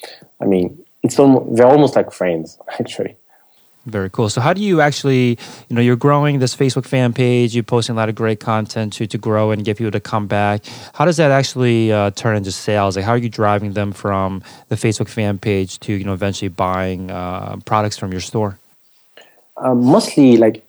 I 0.42 0.46
mean, 0.46 0.84
it's 1.04 1.18
almost, 1.20 1.56
they're 1.56 1.68
almost 1.68 1.96
like 1.96 2.12
friends 2.12 2.58
actually. 2.80 3.16
Very 3.86 4.10
cool. 4.10 4.30
So 4.30 4.42
how 4.42 4.54
do 4.54 4.62
you 4.62 4.82
actually, 4.82 5.40
you 5.70 5.76
know, 5.76 5.82
you're 5.82 5.96
growing 5.96 6.40
this 6.40 6.56
Facebook 6.56 6.86
fan 6.86 7.14
page, 7.14 7.56
you're 7.56 7.64
posting 7.64 7.96
a 7.96 7.98
lot 7.98 8.10
of 8.10 8.14
great 8.14 8.40
content 8.40 8.94
to, 8.94 9.08
to 9.08 9.18
grow 9.18 9.52
and 9.52 9.64
get 9.66 9.78
people 9.78 9.92
to 9.92 10.02
come 10.02 10.28
back. 10.28 10.64
How 10.94 11.06
does 11.06 11.18
that 11.18 11.32
actually 11.32 11.92
uh, 11.92 12.12
turn 12.12 12.36
into 12.36 12.52
sales? 12.52 12.96
Like 12.96 13.06
how 13.06 13.14
are 13.14 13.18
you 13.18 13.30
driving 13.30 13.74
them 13.74 13.92
from 13.94 14.44
the 14.68 14.76
Facebook 14.76 15.08
fan 15.08 15.40
page 15.40 15.80
to, 15.80 15.94
you 15.94 16.04
know, 16.04 16.14
eventually 16.14 16.50
buying 16.50 17.10
uh, 17.10 17.58
products 17.66 17.98
from 17.98 18.12
your 18.12 18.22
store? 18.22 18.60
uh, 19.62 19.76
mostly 19.76 20.38
like 20.38 20.66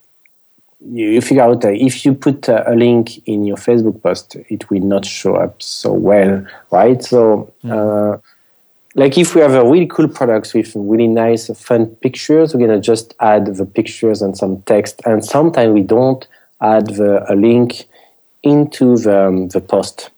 you 0.80 1.20
figure 1.20 1.42
out 1.42 1.60
that 1.60 1.74
if 1.74 2.04
you 2.04 2.14
put 2.14 2.48
a 2.48 2.74
link 2.74 3.26
in 3.26 3.44
your 3.44 3.56
Facebook 3.56 4.02
post, 4.02 4.36
it 4.48 4.70
will 4.70 4.80
not 4.80 5.04
show 5.04 5.36
up 5.36 5.60
so 5.60 5.92
well, 5.92 6.46
right? 6.70 7.02
So, 7.04 7.52
hmm. 7.62 7.70
Like 8.94 9.16
if 9.16 9.34
we 9.34 9.40
have 9.40 9.54
a 9.54 9.64
really 9.64 9.86
cool 9.86 10.08
product 10.08 10.52
with 10.54 10.72
really 10.74 11.06
nice, 11.06 11.48
fun 11.58 11.86
pictures, 11.86 12.54
we're 12.54 12.66
gonna 12.66 12.80
just 12.80 13.14
add 13.20 13.46
the 13.46 13.66
pictures 13.66 14.22
and 14.22 14.36
some 14.36 14.62
text, 14.62 15.00
and 15.04 15.24
sometimes 15.24 15.72
we 15.72 15.82
don't 15.82 16.26
add 16.60 16.86
the, 16.86 17.24
a 17.32 17.34
link 17.34 17.86
into 18.42 18.96
the 18.96 19.26
um, 19.26 19.48
the 19.48 19.60
post, 19.60 20.10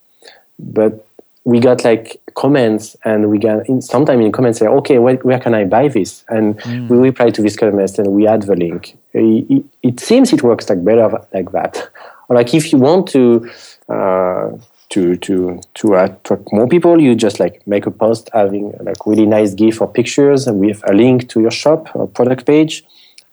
but 0.58 1.06
we 1.44 1.58
got 1.58 1.85
like 1.85 2.20
comments 2.35 2.96
and 3.04 3.28
we 3.28 3.38
got 3.38 3.68
in, 3.68 3.82
sometimes 3.82 4.24
in 4.24 4.30
comments 4.30 4.61
say 4.61 4.66
okay 4.66 4.98
where, 4.98 5.16
where 5.16 5.40
can 5.40 5.54
i 5.54 5.64
buy 5.64 5.88
this? 5.88 6.24
And 6.28 6.58
mm. 6.61 6.88
we 6.88 6.98
reply 6.98 7.30
to 7.30 7.42
this 7.42 7.56
comment 7.56 7.98
and 7.98 8.12
we 8.12 8.26
add 8.26 8.42
the 8.42 8.56
link. 8.56 8.96
It, 9.12 9.64
it, 9.82 10.00
seems 10.00 10.32
it 10.32 10.42
works 10.42 10.68
like 10.68 10.85
better 10.85 11.11
like 11.35 11.50
that. 11.52 11.90
Or 12.28 12.37
like 12.37 12.54
if 12.54 12.72
you 12.72 12.78
want 12.78 13.08
to 13.08 13.50
uh, 13.88 14.50
to 14.92 15.16
to 15.26 15.35
to 15.74 15.94
attract 15.94 16.52
more 16.52 16.68
people 16.74 17.00
you 17.00 17.14
just 17.14 17.38
like 17.40 17.57
make 17.66 17.87
a 17.87 17.90
post 17.90 18.31
having 18.33 18.64
like 18.88 19.00
really 19.07 19.26
nice 19.26 19.55
gif 19.55 19.81
or 19.81 19.88
pictures 20.00 20.46
and 20.46 20.59
with 20.61 20.81
a 20.90 20.92
link 20.92 21.28
to 21.28 21.40
your 21.40 21.55
shop 21.62 21.81
or 21.94 22.07
product 22.07 22.46
page 22.46 22.85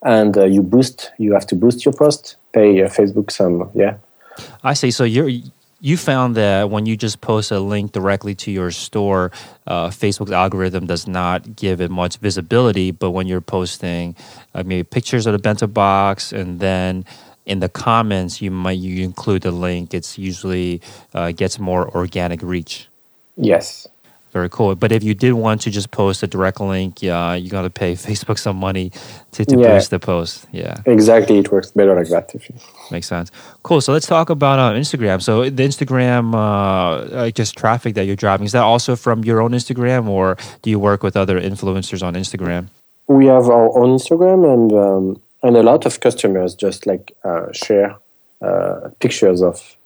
and 0.03 0.37
uh, 0.37 0.45
you 0.45 0.61
boost 0.61 1.11
you 1.17 1.33
have 1.33 1.45
to 1.45 1.55
boost 1.55 1.85
your 1.85 1.93
post 1.93 2.37
pay 2.53 2.69
uh, 2.83 2.87
facebook 2.87 3.29
some 3.31 3.69
yeah 3.73 3.95
I 4.63 4.73
see. 4.73 4.91
So 4.91 5.03
you're 5.03 5.29
you 5.81 5.95
found 5.95 6.35
that 6.35 6.69
when 6.69 6.85
you 6.85 6.97
just 6.97 7.21
post 7.21 7.51
a 7.51 7.59
link 7.59 7.93
directly 7.93 8.35
to 8.35 8.51
your 8.51 8.69
store, 8.69 9.31
uh, 9.65 9.87
Facebook's 9.87 10.31
algorithm 10.31 10.87
does 10.87 11.07
not 11.07 11.55
give 11.55 11.79
it 11.79 11.89
much 11.89 12.17
visibility. 12.17 12.91
But 12.91 13.11
when 13.11 13.27
you're 13.27 13.41
posting 13.41 14.15
uh, 14.53 14.63
maybe 14.63 14.83
pictures 14.83 15.25
of 15.25 15.31
the 15.31 15.39
bento 15.39 15.67
box 15.67 16.33
and 16.33 16.59
then 16.59 17.05
in 17.49 17.59
the 17.59 17.69
comments 17.69 18.41
you 18.41 18.51
might 18.51 18.77
you 18.77 19.03
include 19.03 19.41
the 19.41 19.51
link, 19.51 19.93
it's 19.93 20.17
usually 20.17 20.81
uh, 21.13 21.31
gets 21.31 21.59
more 21.59 21.89
organic 21.95 22.41
reach. 22.43 22.87
Yes. 23.35 23.87
Very 24.31 24.49
cool. 24.49 24.75
But 24.75 24.91
if 24.91 25.03
you 25.03 25.15
did 25.15 25.33
want 25.33 25.61
to 25.61 25.71
just 25.71 25.89
post 25.89 26.21
a 26.21 26.27
direct 26.27 26.61
link, 26.61 27.01
yeah, 27.01 27.33
you 27.33 27.49
got 27.49 27.63
to 27.63 27.69
pay 27.71 27.93
Facebook 28.07 28.37
some 28.37 28.57
money 28.57 28.91
to, 29.31 29.43
to 29.43 29.57
yeah. 29.57 29.73
boost 29.73 29.89
the 29.89 29.99
post. 29.99 30.45
Yeah. 30.51 30.75
Exactly. 30.85 31.39
It 31.39 31.51
works 31.51 31.71
better 31.71 31.95
like 31.95 32.09
that. 32.09 32.35
if 32.35 32.47
you... 32.47 32.55
Makes 32.91 33.07
sense. 33.07 33.31
Cool. 33.63 33.81
So 33.81 33.91
let's 33.91 34.05
talk 34.05 34.29
about 34.29 34.59
uh, 34.59 34.77
Instagram. 34.77 35.21
So 35.21 35.49
the 35.49 35.63
Instagram, 35.63 36.35
uh, 36.35 37.31
just 37.31 37.57
traffic 37.57 37.95
that 37.95 38.05
you're 38.05 38.15
driving, 38.15 38.45
is 38.45 38.51
that 38.51 38.61
also 38.61 38.95
from 38.95 39.23
your 39.23 39.41
own 39.41 39.51
Instagram 39.51 40.07
or 40.07 40.37
do 40.61 40.69
you 40.69 40.77
work 40.77 41.01
with 41.01 41.17
other 41.17 41.41
influencers 41.41 42.03
on 42.03 42.13
Instagram? 42.13 42.67
We 43.07 43.25
have 43.25 43.49
our 43.49 43.75
own 43.75 43.97
Instagram 43.97 44.53
and, 44.53 44.71
um, 44.73 45.21
and 45.43 45.55
a 45.55 45.63
lot 45.63 45.85
of 45.85 45.99
customers 45.99 46.55
just 46.55 46.85
like 46.85 47.15
uh, 47.23 47.51
share 47.51 47.95
uh, 48.41 48.89
pictures 48.99 49.41
of 49.41 49.77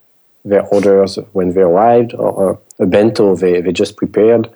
their 0.45 0.65
orders 0.67 1.17
when 1.31 1.53
they 1.53 1.61
arrived 1.61 2.13
or 2.15 2.59
a 2.79 2.85
bento 2.85 3.35
they, 3.35 3.61
they 3.61 3.71
just 3.71 3.95
prepared. 3.95 4.49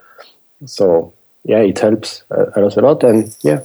So 0.66 1.14
yeah, 1.44 1.60
it 1.60 1.80
helps 1.80 2.24
a, 2.30 2.60
lot, 2.60 2.78
a 2.78 2.82
lot, 2.82 3.04
and 3.04 3.36
yeah. 3.42 3.64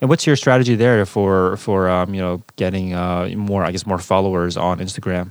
And 0.00 0.08
what's 0.08 0.26
your 0.26 0.36
strategy 0.36 0.76
there 0.76 1.04
for 1.04 1.56
for 1.56 1.88
um, 1.88 2.14
you 2.14 2.20
know 2.20 2.42
getting 2.56 2.94
uh, 2.94 3.28
more 3.36 3.64
I 3.64 3.72
guess 3.72 3.86
more 3.86 3.98
followers 3.98 4.56
on 4.56 4.78
Instagram? 4.78 5.30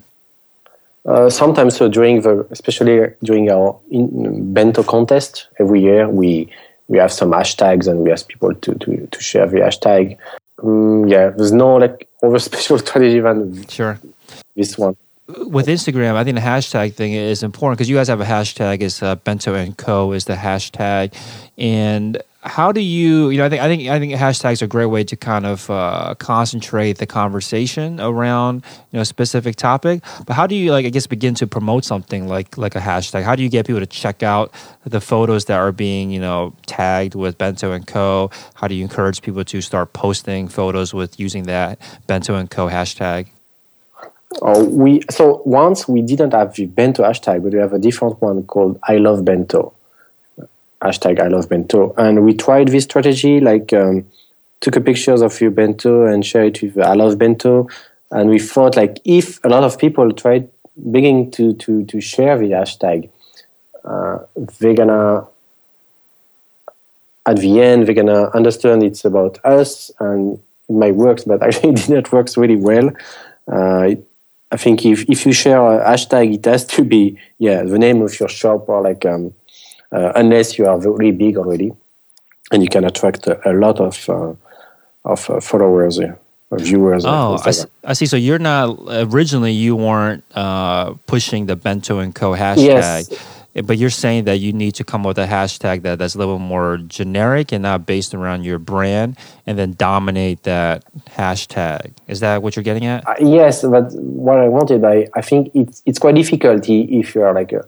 Uh, 1.05 1.29
sometimes 1.29 1.77
so 1.77 1.87
during 1.87 2.21
the 2.21 2.45
especially 2.51 3.13
during 3.23 3.49
our 3.49 3.79
in, 3.89 4.53
bento 4.53 4.83
contest 4.83 5.47
every 5.57 5.81
year 5.81 6.09
we 6.09 6.49
we 6.89 6.97
have 6.97 7.13
some 7.13 7.31
hashtags 7.31 7.87
and 7.87 7.99
we 7.99 8.11
ask 8.11 8.27
people 8.27 8.53
to 8.53 8.75
to, 8.75 9.07
to 9.07 9.21
share 9.21 9.47
the 9.47 9.57
hashtag. 9.57 10.17
Um, 10.63 11.07
yeah, 11.07 11.29
there's 11.29 11.51
no 11.51 11.75
like 11.75 12.09
over 12.21 12.39
special 12.49 12.79
strategy 12.79 13.19
than 13.19 13.65
sure 13.67 13.99
this 14.55 14.77
one. 14.77 14.95
with 15.27 15.67
Instagram, 15.67 16.15
I 16.15 16.23
think 16.23 16.35
the 16.35 16.41
hashtag 16.41 16.93
thing 16.93 17.13
is 17.13 17.43
important 17.43 17.77
because 17.77 17.89
you 17.89 17.95
guys 17.95 18.07
have 18.07 18.21
a 18.21 18.25
hashtag. 18.25 18.81
Is 18.81 19.01
uh, 19.01 19.15
Bento 19.15 19.53
and 19.53 19.77
Co. 19.77 20.11
is 20.13 20.25
the 20.25 20.35
hashtag, 20.35 21.13
and 21.57 22.21
how 22.47 22.71
do 22.71 22.81
you 22.81 23.29
you 23.29 23.37
know 23.37 23.45
I 23.45 23.49
think 23.49 23.61
I 23.61 23.67
think 23.67 23.87
I 23.89 23.99
think 23.99 24.13
hashtags 24.13 24.61
are 24.61 24.65
a 24.65 24.67
great 24.67 24.87
way 24.87 25.03
to 25.03 25.15
kind 25.15 25.45
of 25.45 25.69
uh, 25.69 26.15
concentrate 26.15 26.97
the 26.97 27.05
conversation 27.05 27.99
around 27.99 28.63
you 28.91 28.97
know 28.97 29.01
a 29.01 29.05
specific 29.05 29.55
topic. 29.55 30.03
But 30.25 30.33
how 30.33 30.47
do 30.47 30.55
you 30.55 30.71
like 30.71 30.85
I 30.85 30.89
guess 30.89 31.07
begin 31.07 31.35
to 31.35 31.47
promote 31.47 31.85
something 31.85 32.27
like 32.27 32.57
like 32.57 32.75
a 32.75 32.79
hashtag? 32.79 33.23
How 33.23 33.35
do 33.35 33.43
you 33.43 33.49
get 33.49 33.67
people 33.67 33.81
to 33.81 33.85
check 33.85 34.23
out 34.23 34.53
the 34.85 35.01
photos 35.01 35.45
that 35.45 35.57
are 35.57 35.71
being 35.71 36.09
you 36.11 36.19
know 36.19 36.53
tagged 36.65 37.15
with 37.15 37.37
Bento 37.37 37.71
and 37.71 37.85
Co? 37.85 38.31
How 38.55 38.67
do 38.67 38.75
you 38.75 38.83
encourage 38.83 39.21
people 39.21 39.43
to 39.43 39.61
start 39.61 39.93
posting 39.93 40.47
photos 40.47 40.93
with 40.93 41.19
using 41.19 41.43
that 41.43 41.79
Bento 42.07 42.35
and 42.35 42.49
Co 42.49 42.67
hashtag? 42.67 43.27
Oh, 44.41 44.63
we 44.65 45.01
so 45.09 45.41
once 45.45 45.87
we 45.87 46.01
didn't 46.01 46.33
have 46.33 46.53
the 46.55 46.65
bento 46.65 47.03
hashtag, 47.03 47.43
but 47.43 47.53
we 47.53 47.59
have 47.59 47.73
a 47.73 47.79
different 47.79 48.21
one 48.21 48.43
called 48.43 48.79
I 48.83 48.97
love 48.97 49.23
bento 49.23 49.73
hashtag 50.81 51.19
I 51.19 51.27
love 51.27 51.49
bento. 51.49 51.93
And 51.97 52.23
we 52.23 52.33
tried 52.33 52.69
this 52.69 52.83
strategy, 52.83 53.39
like 53.39 53.73
um, 53.73 54.05
took 54.59 54.75
a 54.75 54.81
pictures 54.81 55.21
of 55.21 55.39
your 55.41 55.51
bento 55.51 56.05
and 56.05 56.25
share 56.25 56.45
it 56.45 56.61
with 56.61 56.77
I 56.77 56.93
love 56.93 57.17
bento. 57.17 57.67
And 58.11 58.29
we 58.29 58.39
thought 58.39 58.75
like 58.75 58.99
if 59.05 59.43
a 59.43 59.49
lot 59.49 59.63
of 59.63 59.77
people 59.77 60.11
tried 60.11 60.49
beginning 60.91 61.31
to 61.31 61.53
to 61.53 61.85
to 61.85 62.01
share 62.01 62.37
the 62.37 62.51
hashtag, 62.51 63.09
uh, 63.83 64.19
they're 64.59 64.75
gonna 64.75 65.27
at 67.25 67.37
the 67.37 67.61
end 67.61 67.87
they're 67.87 67.95
gonna 67.95 68.29
understand 68.29 68.83
it's 68.83 69.03
about 69.03 69.43
us 69.43 69.91
and 69.99 70.39
it 70.69 70.73
might 70.73 70.95
work, 70.95 71.19
but 71.25 71.43
actually 71.45 71.71
it 71.71 71.87
didn't 71.87 72.11
work 72.11 72.27
really 72.37 72.55
well. 72.55 72.91
Uh, 73.51 73.95
I 74.49 74.55
think 74.55 74.85
if, 74.85 75.03
if 75.09 75.25
you 75.25 75.33
share 75.33 75.59
a 75.59 75.85
hashtag, 75.85 76.33
it 76.33 76.45
has 76.45 76.65
to 76.67 76.83
be 76.83 77.19
yeah 77.37 77.63
the 77.63 77.79
name 77.79 78.01
of 78.01 78.17
your 78.19 78.29
shop 78.29 78.69
or 78.69 78.81
like 78.81 79.05
um, 79.05 79.33
unless 79.91 80.57
you 80.57 80.65
are 80.65 80.77
very 80.77 81.11
big 81.11 81.37
already, 81.37 81.71
and 82.51 82.63
you 82.63 82.69
can 82.69 82.83
attract 82.83 83.27
a, 83.27 83.49
a 83.49 83.53
lot 83.53 83.79
of 83.79 84.09
uh, 84.09 84.33
of 85.05 85.29
uh, 85.29 85.39
followers. 85.39 85.99
viewers. 86.51 87.03
Oh, 87.05 87.37
I 87.43 87.51
see, 87.51 87.67
I 87.83 87.93
see, 87.93 88.05
So 88.05 88.15
you're 88.15 88.39
not 88.39 88.79
originally 88.87 89.51
you 89.51 89.75
weren't 89.75 90.23
uh, 90.33 90.93
pushing 91.05 91.45
the 91.45 91.55
Bento 91.55 91.99
and 91.99 92.15
Co 92.15 92.31
hashtag, 92.31 93.11
yes. 93.11 93.63
but 93.65 93.77
you're 93.77 93.89
saying 93.89 94.25
that 94.25 94.37
you 94.37 94.53
need 94.53 94.73
to 94.75 94.83
come 94.85 95.01
up 95.01 95.07
with 95.07 95.19
a 95.19 95.27
hashtag 95.27 95.81
that, 95.81 95.99
that's 95.99 96.15
a 96.15 96.17
little 96.17 96.39
more 96.39 96.77
generic 96.77 97.51
and 97.51 97.63
not 97.63 97.85
based 97.85 98.13
around 98.13 98.45
your 98.45 98.59
brand, 98.59 99.17
and 99.45 99.57
then 99.57 99.73
dominate 99.73 100.43
that 100.43 100.85
hashtag. 101.07 101.91
Is 102.07 102.21
that 102.21 102.41
what 102.41 102.55
you're 102.55 102.63
getting 102.63 102.85
at? 102.85 103.05
Uh, 103.05 103.15
yes, 103.19 103.63
but 103.63 103.91
what 103.93 104.37
I 104.39 104.47
wanted, 104.47 104.85
I, 104.85 105.07
I 105.13 105.21
think 105.21 105.51
it's 105.53 105.81
it's 105.85 105.99
quite 105.99 106.15
difficult 106.15 106.69
if 106.69 107.13
you 107.13 107.21
are 107.23 107.33
like 107.33 107.51
a 107.51 107.65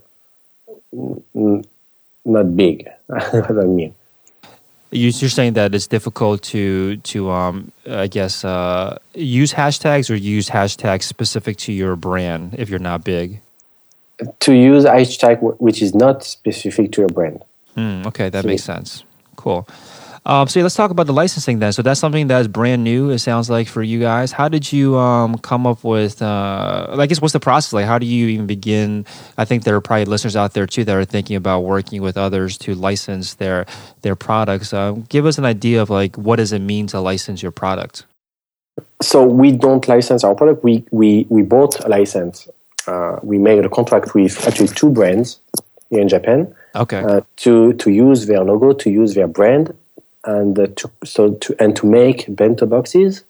not 2.26 2.56
big. 2.56 2.88
what 3.08 3.52
I 3.52 3.66
mean. 3.66 3.96
You're 4.92 5.12
saying 5.12 5.54
that 5.54 5.76
it's 5.76 5.86
difficult 5.86 6.42
to 6.44 6.98
to 6.98 7.30
um, 7.30 7.72
I 7.88 8.08
guess 8.08 8.44
uh, 8.44 8.98
use 9.14 9.54
hashtags 9.54 10.10
or 10.10 10.16
use 10.16 10.50
hashtags 10.50 11.04
specific 11.04 11.58
to 11.58 11.72
your 11.72 11.96
brand 11.96 12.56
if 12.58 12.70
you're 12.70 12.80
not 12.80 13.04
big. 13.04 13.42
To 14.40 14.54
use 14.54 14.86
hashtag 14.86 15.40
which 15.60 15.82
is 15.82 15.94
not 15.94 16.24
specific 16.24 16.92
to 16.94 17.02
your 17.02 17.10
brand. 17.10 17.44
Mm, 17.78 18.08
okay, 18.08 18.30
that 18.30 18.42
so 18.42 18.48
makes 18.48 18.64
sense. 18.64 19.04
Cool. 19.36 19.68
Um, 20.30 20.48
so 20.48 20.62
let's 20.62 20.76
talk 20.76 20.92
about 20.92 21.08
the 21.08 21.14
licensing 21.14 21.58
then. 21.58 21.74
So 21.74 21.82
that's 21.82 22.00
something 22.00 22.28
that's 22.28 22.48
brand 22.48 22.84
new. 22.84 23.10
It 23.10 23.18
sounds 23.18 23.50
like 23.50 23.68
for 23.68 23.82
you 23.82 24.00
guys. 24.00 24.32
How 24.32 24.48
did 24.48 24.72
you 24.72 24.96
um, 24.96 25.40
come 25.40 25.66
up 25.66 25.84
with? 25.84 26.22
Uh, 26.22 26.86
I 26.92 27.08
guess 27.08 27.20
what's 27.20 27.34
the 27.34 27.40
process 27.40 27.74
like? 27.74 27.88
How 27.88 27.98
do 27.98 28.06
you 28.06 28.28
even 28.28 28.46
begin? 28.46 29.08
I 29.40 29.46
think 29.46 29.64
there 29.64 29.76
are 29.76 29.82
probably 29.82 30.06
listeners 30.06 30.36
out 30.36 30.54
there 30.54 30.68
too 30.68 30.84
that 30.84 30.96
are 30.96 31.04
thinking 31.04 31.36
about 31.36 31.62
working 31.62 32.04
with 32.04 32.16
others 32.16 32.60
to 32.60 32.76
license 32.76 33.34
their 33.34 33.66
their 34.04 34.16
products. 34.16 34.72
Uh, 34.72 34.98
give 35.10 35.26
us 35.26 35.40
an 35.40 35.46
idea 35.46 35.82
of 35.82 35.90
like 35.90 36.16
what 36.16 36.36
does 36.36 36.54
it 36.54 36.60
mean 36.60 36.86
to 36.88 37.00
license 37.00 37.42
your 37.42 37.52
product. 37.52 38.06
So 39.02 39.26
we 39.26 39.52
don't 39.52 39.88
license 39.88 40.24
our 40.24 40.36
product. 40.36 40.64
We 40.64 40.86
we 40.92 41.26
we 41.30 41.42
bought 41.42 41.84
a 41.84 41.90
license. 41.90 42.48
Uh, 42.86 43.18
we 43.24 43.40
made 43.40 43.66
a 43.66 43.70
contract 43.70 44.14
with 44.14 44.48
actually 44.48 44.68
two 44.68 44.92
brands 44.92 45.40
here 45.90 46.02
in 46.02 46.08
Japan. 46.08 46.54
Okay. 46.76 47.00
Uh, 47.00 47.22
to 47.38 47.74
to 47.74 47.90
use 47.90 48.28
their 48.28 48.44
logo, 48.44 48.74
to 48.74 48.92
use 48.92 49.16
their 49.16 49.28
brand, 49.28 49.74
and 50.26 50.58
uh, 50.60 50.68
to 50.76 50.92
so 51.04 51.34
to 51.36 51.56
and 51.60 51.76
to 51.76 51.86
make 51.86 52.26
bento 52.30 52.66
boxes 52.66 53.24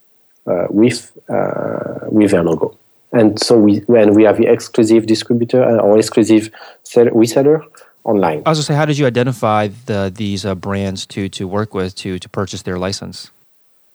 uh, 0.47 0.67
with 0.69 1.11
uh, 1.29 2.07
with 2.09 2.31
their 2.31 2.43
logo. 2.43 2.77
And 3.11 3.39
so 3.39 3.57
we 3.57 3.79
when 3.87 4.13
we 4.13 4.23
have 4.23 4.37
the 4.37 4.47
exclusive 4.47 5.05
distributor 5.07 5.63
or 5.79 5.97
exclusive 5.97 6.51
seller, 6.83 7.11
reseller 7.11 7.63
online. 8.03 8.43
I 8.45 8.49
was 8.49 8.57
going 8.59 8.63
to 8.63 8.63
say, 8.63 8.75
how 8.75 8.85
did 8.85 8.97
you 8.97 9.07
identify 9.07 9.69
the, 9.85 10.11
these 10.13 10.45
uh, 10.45 10.55
brands 10.55 11.05
to 11.07 11.29
to 11.29 11.47
work 11.47 11.73
with 11.73 11.95
to 11.97 12.19
to 12.19 12.29
purchase 12.29 12.61
their 12.63 12.77
license? 12.77 13.31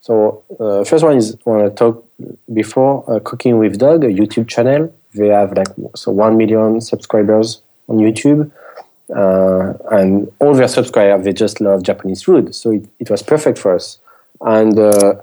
So 0.00 0.42
uh, 0.60 0.84
first 0.84 1.02
one 1.02 1.16
is 1.16 1.36
when 1.44 1.64
I 1.64 1.68
talked 1.70 2.06
before, 2.52 3.04
uh, 3.10 3.20
Cooking 3.20 3.58
with 3.58 3.78
Dog, 3.78 4.04
a 4.04 4.08
YouTube 4.08 4.48
channel. 4.48 4.92
They 5.14 5.28
have 5.28 5.52
like 5.56 5.68
so 5.94 6.10
one 6.12 6.36
million 6.36 6.80
subscribers 6.80 7.62
on 7.88 7.96
YouTube 7.98 8.50
uh, 9.10 9.74
and 9.90 10.30
all 10.38 10.54
their 10.54 10.68
subscribers 10.68 11.24
they 11.24 11.32
just 11.32 11.60
love 11.60 11.82
Japanese 11.82 12.22
food, 12.22 12.54
so 12.54 12.70
it, 12.72 12.86
it 12.98 13.10
was 13.10 13.22
perfect 13.22 13.58
for 13.58 13.74
us. 13.74 13.98
And 14.40 14.78
uh, 14.78 15.14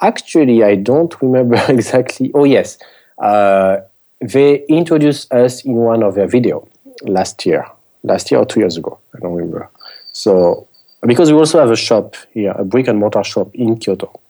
actually, 0.00 0.62
I 0.62 0.76
don't 0.76 1.14
remember 1.22 1.56
exactly. 1.68 2.30
Oh 2.34 2.44
yes, 2.44 2.78
uh, 3.18 3.78
they 4.20 4.64
introduced 4.66 5.32
us 5.32 5.64
in 5.64 5.74
one 5.74 6.02
of 6.02 6.14
their 6.14 6.26
video 6.26 6.66
last 7.02 7.44
year, 7.46 7.66
last 8.02 8.30
year 8.30 8.40
or 8.40 8.46
two 8.46 8.60
years 8.60 8.76
ago. 8.76 8.98
I 9.14 9.20
don't 9.20 9.34
remember. 9.34 9.68
So 10.12 10.68
because 11.06 11.30
we 11.32 11.38
also 11.38 11.58
have 11.60 11.70
a 11.70 11.76
shop 11.76 12.16
here, 12.32 12.52
a 12.52 12.64
brick 12.64 12.88
and 12.88 12.98
mortar 12.98 13.24
shop 13.24 13.54
in 13.54 13.76
Kyoto, 13.78 14.20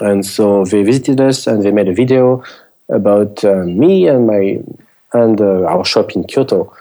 and 0.00 0.24
so 0.24 0.64
they 0.64 0.82
visited 0.82 1.20
us 1.20 1.46
and 1.46 1.62
they 1.62 1.70
made 1.70 1.88
a 1.88 1.94
video 1.94 2.42
about 2.88 3.44
uh, 3.44 3.64
me 3.64 4.08
and 4.08 4.26
my 4.26 4.60
and 5.12 5.40
uh, 5.40 5.64
our 5.64 5.84
shop 5.84 6.12
in 6.12 6.24
Kyoto 6.24 6.72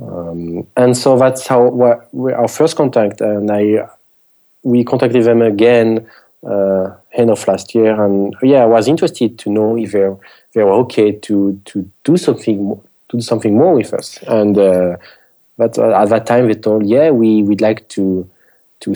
um, 0.00 0.66
and 0.76 0.96
so 0.96 1.18
that's 1.18 1.46
how 1.46 1.80
our 1.80 2.48
first 2.48 2.76
contact. 2.76 3.20
And 3.20 3.50
I 3.50 3.88
we 4.62 4.84
contacted 4.84 5.24
them 5.24 5.42
again 5.42 6.08
uh, 6.46 6.94
end 7.12 7.30
of 7.30 7.46
last 7.48 7.74
year, 7.74 8.00
and 8.02 8.34
yeah, 8.42 8.62
I 8.62 8.66
was 8.66 8.88
interested 8.88 9.38
to 9.38 9.50
know 9.50 9.76
if 9.76 9.92
they 9.92 10.08
they 10.54 10.62
were 10.62 10.72
okay 10.84 11.12
to 11.12 11.60
to 11.64 11.90
do 12.04 12.16
something 12.16 12.80
to 13.08 13.16
do 13.16 13.22
something 13.22 13.56
more 13.56 13.74
with 13.74 13.94
us. 13.94 14.18
And 14.26 14.58
uh, 14.58 14.96
but 15.56 15.78
uh, 15.78 15.92
at 16.02 16.10
that 16.10 16.26
time 16.26 16.48
they 16.48 16.54
told, 16.54 16.86
yeah, 16.86 17.10
we 17.10 17.42
would 17.42 17.60
like 17.60 17.88
to 17.90 18.28
to 18.80 18.94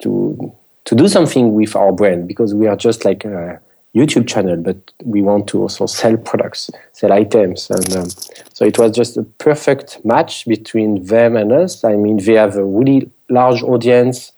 to 0.00 0.52
to 0.84 0.94
do 0.94 1.08
something 1.08 1.54
with 1.54 1.74
our 1.76 1.92
brand 1.92 2.28
because 2.28 2.54
we 2.54 2.66
are 2.66 2.76
just 2.76 3.04
like. 3.04 3.24
Uh, 3.24 3.56
YouTube 3.94 4.26
channel, 4.26 4.56
but 4.56 4.76
we 5.04 5.20
want 5.20 5.46
to 5.48 5.60
also 5.62 5.86
sell 5.86 6.16
products, 6.16 6.70
sell 6.92 7.12
items, 7.12 7.70
and 7.70 7.96
um, 7.96 8.08
so 8.54 8.64
it 8.64 8.78
was 8.78 8.92
just 8.92 9.16
a 9.18 9.22
perfect 9.22 10.02
match 10.04 10.46
between 10.46 11.04
them 11.04 11.36
and 11.36 11.52
us. 11.52 11.84
I 11.84 11.96
mean, 11.96 12.16
they 12.16 12.34
have 12.34 12.56
a 12.56 12.64
really 12.64 13.10
large 13.28 13.62
audience, 13.62 14.32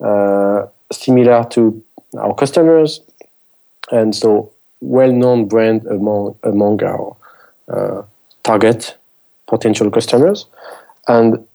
uh, 0.00 0.66
similar 0.90 1.44
to 1.50 1.84
our 2.18 2.34
customers, 2.34 3.00
and 3.92 4.14
so 4.14 4.50
well-known 4.80 5.48
brand 5.48 5.86
among 5.86 6.36
among 6.42 6.82
our 6.82 7.16
uh, 7.68 8.02
target 8.42 8.96
potential 9.46 9.90
customers, 9.90 10.46
and 11.08 11.46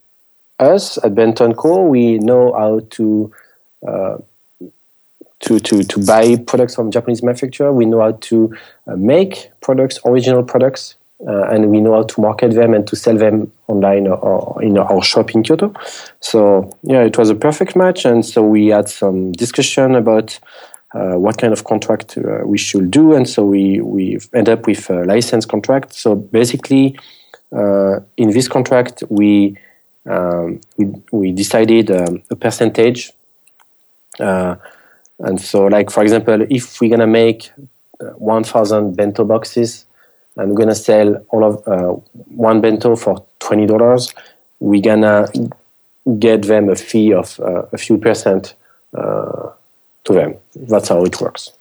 us 0.60 0.98
at 1.04 1.16
Bento 1.16 1.52
& 1.54 1.56
Co. 1.56 1.84
We 1.84 2.20
know 2.20 2.54
how 2.54 2.82
to 2.92 3.34
uh, 3.88 4.18
to, 5.42 5.60
to, 5.60 5.84
to 5.84 6.06
buy 6.06 6.36
products 6.36 6.76
from 6.76 6.92
Japanese 6.92 7.24
manufacturer. 7.24 7.72
We 7.72 7.86
know 7.86 8.02
how 8.02 8.12
to 8.12 8.56
uh, 8.88 8.96
make 8.96 9.52
products, 9.62 10.00
original 10.06 10.44
products, 10.44 10.96
uh, 11.28 11.44
and 11.50 11.70
we 11.70 11.82
know 11.82 11.94
how 11.94 12.04
to 12.04 12.22
market 12.22 12.54
them 12.54 12.74
and 12.74 12.88
to 12.88 12.96
sell 12.96 13.18
them 13.18 13.52
online 13.68 14.08
or, 14.08 14.18
or 14.18 14.64
in 14.64 14.78
our 14.78 15.04
shop 15.04 15.36
in 15.36 15.44
Kyoto. 15.44 15.74
So 16.22 16.72
yeah, 16.84 17.04
it 17.04 17.18
was 17.18 17.30
a 17.30 17.36
perfect 17.36 17.76
match, 17.76 18.06
and 18.06 18.26
so 18.26 18.42
we 18.42 18.68
had 18.68 18.90
some 18.90 19.32
discussion 19.34 19.96
about 19.96 20.40
uh, 20.94 21.16
what 21.16 21.38
kind 21.38 21.54
of 21.54 21.66
contract 21.66 22.18
uh, 22.18 22.46
we 22.46 22.58
should 22.58 22.90
do, 22.90 23.14
and 23.14 23.28
so 23.28 23.46
we 23.46 23.82
we 23.82 24.20
end 24.34 24.50
up 24.50 24.66
with 24.66 24.90
a 24.90 25.04
license 25.04 25.46
contract. 25.46 25.94
So 25.94 26.16
basically, 26.16 26.98
uh, 27.52 28.00
in 28.18 28.32
this 28.32 28.48
contract, 28.48 29.04
we 29.10 29.58
um, 30.06 30.62
we, 30.78 30.86
we 31.12 31.32
decided 31.32 31.92
um, 31.92 32.24
a 32.30 32.36
percentage. 32.36 33.12
And 35.20 35.40
so, 35.40 35.66
like 35.66 35.92
for 35.92 36.04
example, 36.04 36.46
if 36.50 36.80
we're 36.80 36.90
gonna 36.90 37.08
make 37.08 37.52
uh, 38.02 38.12
1,000 38.18 38.96
bento 38.96 39.26
boxes 39.26 39.86
and 40.38 40.52
we're 40.52 40.58
gonna 40.58 40.76
sell 40.76 41.16
all 41.30 41.44
of 41.44 41.68
uh, 41.68 42.00
one 42.36 42.62
bento 42.62 42.96
for 42.96 43.26
twenty 43.40 43.66
dollars, 43.66 44.14
we're 44.60 44.82
gonna 44.82 45.28
get 46.18 46.44
them 46.44 46.70
a 46.70 46.76
fee 46.76 47.14
of 47.14 47.40
uh, 47.40 47.64
a 47.74 47.78
few 47.78 47.98
percent 47.98 48.56
uh, 48.98 49.50
to 50.06 50.14
them. 50.14 50.36
That's 50.56 50.90
how 50.90 51.04
it 51.04 51.20
works. 51.20 51.52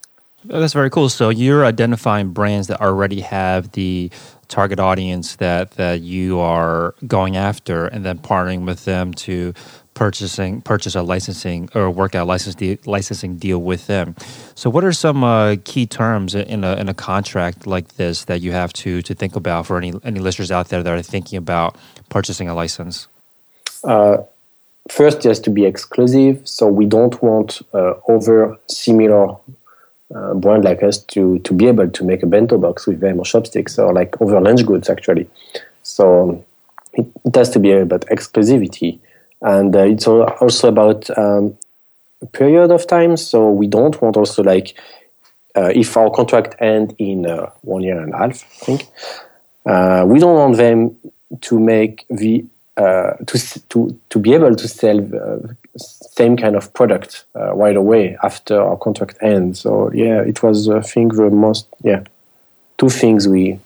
That's 0.44 0.72
very 0.72 0.90
cool. 0.90 1.08
So 1.08 1.30
you're 1.30 1.64
identifying 1.64 2.30
brands 2.30 2.68
that 2.68 2.80
already 2.80 3.20
have 3.20 3.72
the 3.72 4.10
target 4.46 4.78
audience 4.80 5.36
that 5.36 5.72
that 5.72 6.00
you 6.00 6.38
are 6.38 6.94
going 7.06 7.36
after, 7.36 7.86
and 7.86 8.04
then 8.04 8.18
partnering 8.18 8.64
with 8.64 8.84
them 8.84 9.12
to 9.14 9.52
purchasing 9.98 10.62
purchase 10.62 10.94
a 10.94 11.02
licensing 11.02 11.68
or 11.74 11.90
work 11.90 12.14
out 12.14 12.26
license 12.28 12.54
de- 12.54 12.78
licensing 12.86 13.36
deal 13.36 13.58
with 13.58 13.88
them. 13.88 14.14
So, 14.54 14.70
what 14.70 14.84
are 14.84 14.92
some 14.92 15.24
uh, 15.24 15.56
key 15.64 15.86
terms 15.86 16.36
in 16.36 16.62
a 16.62 16.76
in 16.76 16.88
a 16.88 16.94
contract 16.94 17.66
like 17.66 17.96
this 17.96 18.24
that 18.26 18.40
you 18.40 18.52
have 18.52 18.72
to 18.84 19.02
to 19.02 19.14
think 19.14 19.34
about 19.34 19.66
for 19.66 19.76
any 19.76 19.92
any 20.04 20.20
listeners 20.20 20.52
out 20.52 20.68
there 20.68 20.82
that 20.84 20.94
are 20.94 21.02
thinking 21.02 21.36
about 21.36 21.76
purchasing 22.10 22.48
a 22.48 22.54
license? 22.54 23.08
Uh, 23.82 24.18
first, 24.88 25.20
just 25.20 25.42
to 25.44 25.50
be 25.50 25.64
exclusive, 25.64 26.46
so 26.46 26.68
we 26.68 26.86
don't 26.86 27.20
want 27.20 27.60
uh, 27.74 27.94
over 28.06 28.56
similar 28.68 29.36
uh, 30.14 30.34
brand 30.34 30.64
like 30.64 30.82
us 30.82 30.98
to 31.12 31.40
to 31.40 31.52
be 31.52 31.66
able 31.66 31.88
to 31.90 32.04
make 32.04 32.22
a 32.22 32.26
bento 32.26 32.56
box 32.56 32.86
with 32.86 33.00
them 33.00 33.18
or 33.18 33.24
chopsticks 33.24 33.78
or 33.78 33.92
like 33.92 34.20
over 34.22 34.40
lunch 34.40 34.64
goods 34.64 34.88
actually. 34.88 35.26
So 35.82 36.44
it, 36.92 37.06
it 37.24 37.34
has 37.34 37.50
to 37.50 37.58
be 37.58 37.72
about 37.72 38.06
exclusivity, 38.06 39.00
and 39.42 39.74
uh, 39.74 39.80
it's 39.80 40.06
also 40.06 40.68
about 40.68 41.08
um, 41.16 41.56
a 42.22 42.26
period 42.26 42.70
of 42.70 42.86
time. 42.86 43.16
So 43.16 43.50
we 43.50 43.66
don't 43.66 44.00
want 44.00 44.16
also 44.16 44.42
like 44.42 44.74
uh, 45.54 45.70
if 45.74 45.96
our 45.96 46.10
contract 46.10 46.56
end 46.60 46.94
in 46.98 47.26
uh, 47.26 47.50
one 47.62 47.82
year 47.82 48.00
and 48.00 48.12
a 48.14 48.18
half, 48.18 48.44
I 48.44 48.64
think 48.64 48.88
uh, 49.66 50.04
we 50.06 50.18
don't 50.18 50.34
want 50.34 50.56
them 50.56 50.96
to 51.40 51.58
make 51.58 52.06
the 52.08 52.44
uh, 52.76 53.14
to 53.26 53.60
to 53.68 53.98
to 54.08 54.18
be 54.18 54.34
able 54.34 54.54
to 54.54 54.68
sell 54.68 54.98
uh, 54.98 55.38
same 55.76 56.36
kind 56.36 56.56
of 56.56 56.72
product 56.74 57.24
right 57.34 57.76
away 57.76 58.16
after 58.22 58.60
our 58.60 58.76
contract 58.76 59.18
ends. 59.20 59.60
So 59.60 59.90
yeah, 59.92 60.22
it 60.22 60.42
was 60.42 60.68
I 60.68 60.80
think 60.80 61.14
the 61.14 61.30
most 61.30 61.66
yeah 61.82 62.04
two 62.78 62.88
things 62.88 63.28
we. 63.28 63.58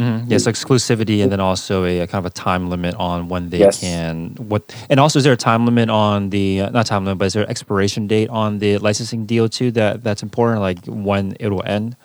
Mm-hmm. 0.00 0.30
Yes, 0.30 0.46
exclusivity, 0.46 1.22
and 1.22 1.30
then 1.30 1.40
also 1.40 1.84
a, 1.84 2.00
a, 2.00 2.06
kind 2.06 2.24
of 2.24 2.32
a 2.32 2.34
time 2.34 2.70
limit 2.70 2.94
on 2.94 3.28
when 3.28 3.50
they 3.50 3.58
yes. 3.58 3.80
can 3.80 4.34
what. 4.36 4.74
And 4.88 4.98
also, 4.98 5.18
is 5.18 5.24
there 5.24 5.34
a 5.34 5.36
time 5.36 5.66
limit 5.66 5.90
on 5.90 6.30
the 6.30 6.62
uh, 6.62 6.70
not 6.70 6.86
time 6.86 7.04
limit, 7.04 7.18
but 7.18 7.26
is 7.26 7.34
there 7.34 7.42
an 7.42 7.50
expiration 7.50 8.06
date 8.06 8.30
on 8.30 8.60
the 8.60 8.78
licensing 8.78 9.26
deal 9.26 9.46
too 9.48 9.70
that 9.72 10.02
that's 10.02 10.22
important, 10.22 10.62
like 10.62 10.78
when 10.86 11.36
it 11.38 11.48
will 11.48 11.62
end? 11.66 11.96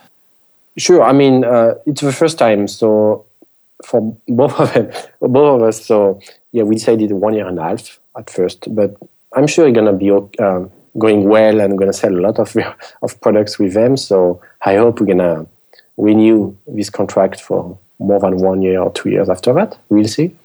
Sure. 0.78 1.04
I 1.04 1.14
mean, 1.14 1.46
uh, 1.46 1.76
it's 1.86 2.02
the 2.02 2.12
first 2.12 2.38
time, 2.38 2.68
so 2.68 3.26
for 3.86 4.02
both 4.28 4.60
of 4.60 4.74
them, 4.74 4.92
both 5.22 5.62
of 5.62 5.64
us. 5.64 5.86
So 5.86 6.20
yeah, 6.52 6.64
we 6.64 6.76
decided 6.76 7.14
one 7.14 7.34
year 7.34 7.48
and 7.48 7.58
a 7.58 7.64
half 7.64 7.98
at 8.18 8.30
first, 8.30 8.76
but 8.76 8.98
I'm 9.38 9.48
sure 9.48 9.68
it's 9.68 9.76
gonna 9.76 9.94
be 9.94 10.12
um, 10.12 10.70
going 10.98 11.30
well 11.30 11.62
and 11.62 11.78
gonna 11.78 11.94
sell 11.94 12.14
a 12.14 12.20
lot 12.20 12.40
of 12.40 12.58
of 13.02 13.22
products 13.22 13.58
with 13.58 13.74
them. 13.74 13.96
So 13.96 14.42
I 14.64 14.76
hope 14.76 15.00
we're 15.00 15.08
gonna 15.08 15.46
renew 15.96 16.58
this 16.68 16.90
contract 16.90 17.40
for 17.40 17.78
more 18.00 18.20
than 18.20 18.38
one 18.38 18.62
year 18.62 18.82
or 18.82 18.92
two 18.92 19.10
years 19.10 19.30
after 19.30 19.54
that. 19.54 19.78
We'll 19.90 20.08
see. 20.08 20.36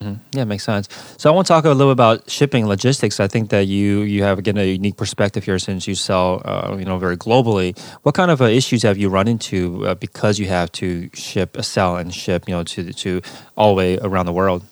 Mm-hmm. 0.00 0.38
Yeah, 0.38 0.44
makes 0.44 0.64
sense. 0.64 0.88
So 1.16 1.30
I 1.30 1.34
want 1.34 1.46
to 1.46 1.52
talk 1.52 1.64
a 1.64 1.70
little 1.70 1.90
about 1.90 2.30
shipping 2.30 2.66
logistics. 2.66 3.18
I 3.18 3.28
think 3.28 3.48
that 3.48 3.66
you 3.66 4.00
you 4.00 4.24
have 4.24 4.38
again 4.38 4.58
a 4.58 4.70
unique 4.70 4.98
perspective 4.98 5.44
here 5.44 5.58
since 5.58 5.88
you 5.88 5.94
sell 5.94 6.42
uh, 6.44 6.76
you 6.78 6.84
know 6.84 6.98
very 6.98 7.16
globally. 7.16 7.78
What 8.02 8.14
kind 8.14 8.30
of 8.30 8.42
uh, 8.42 8.44
issues 8.44 8.82
have 8.82 8.98
you 8.98 9.08
run 9.08 9.26
into 9.26 9.86
uh, 9.86 9.94
because 9.94 10.38
you 10.38 10.48
have 10.48 10.70
to 10.72 11.08
ship, 11.14 11.56
uh, 11.56 11.62
sell, 11.62 11.96
and 11.96 12.12
ship 12.12 12.46
you 12.46 12.54
know 12.54 12.62
to 12.64 12.92
to 12.92 13.22
all 13.56 13.74
the 13.74 13.78
way 13.78 13.98
around 13.98 14.26
the 14.26 14.34
world? 14.34 14.62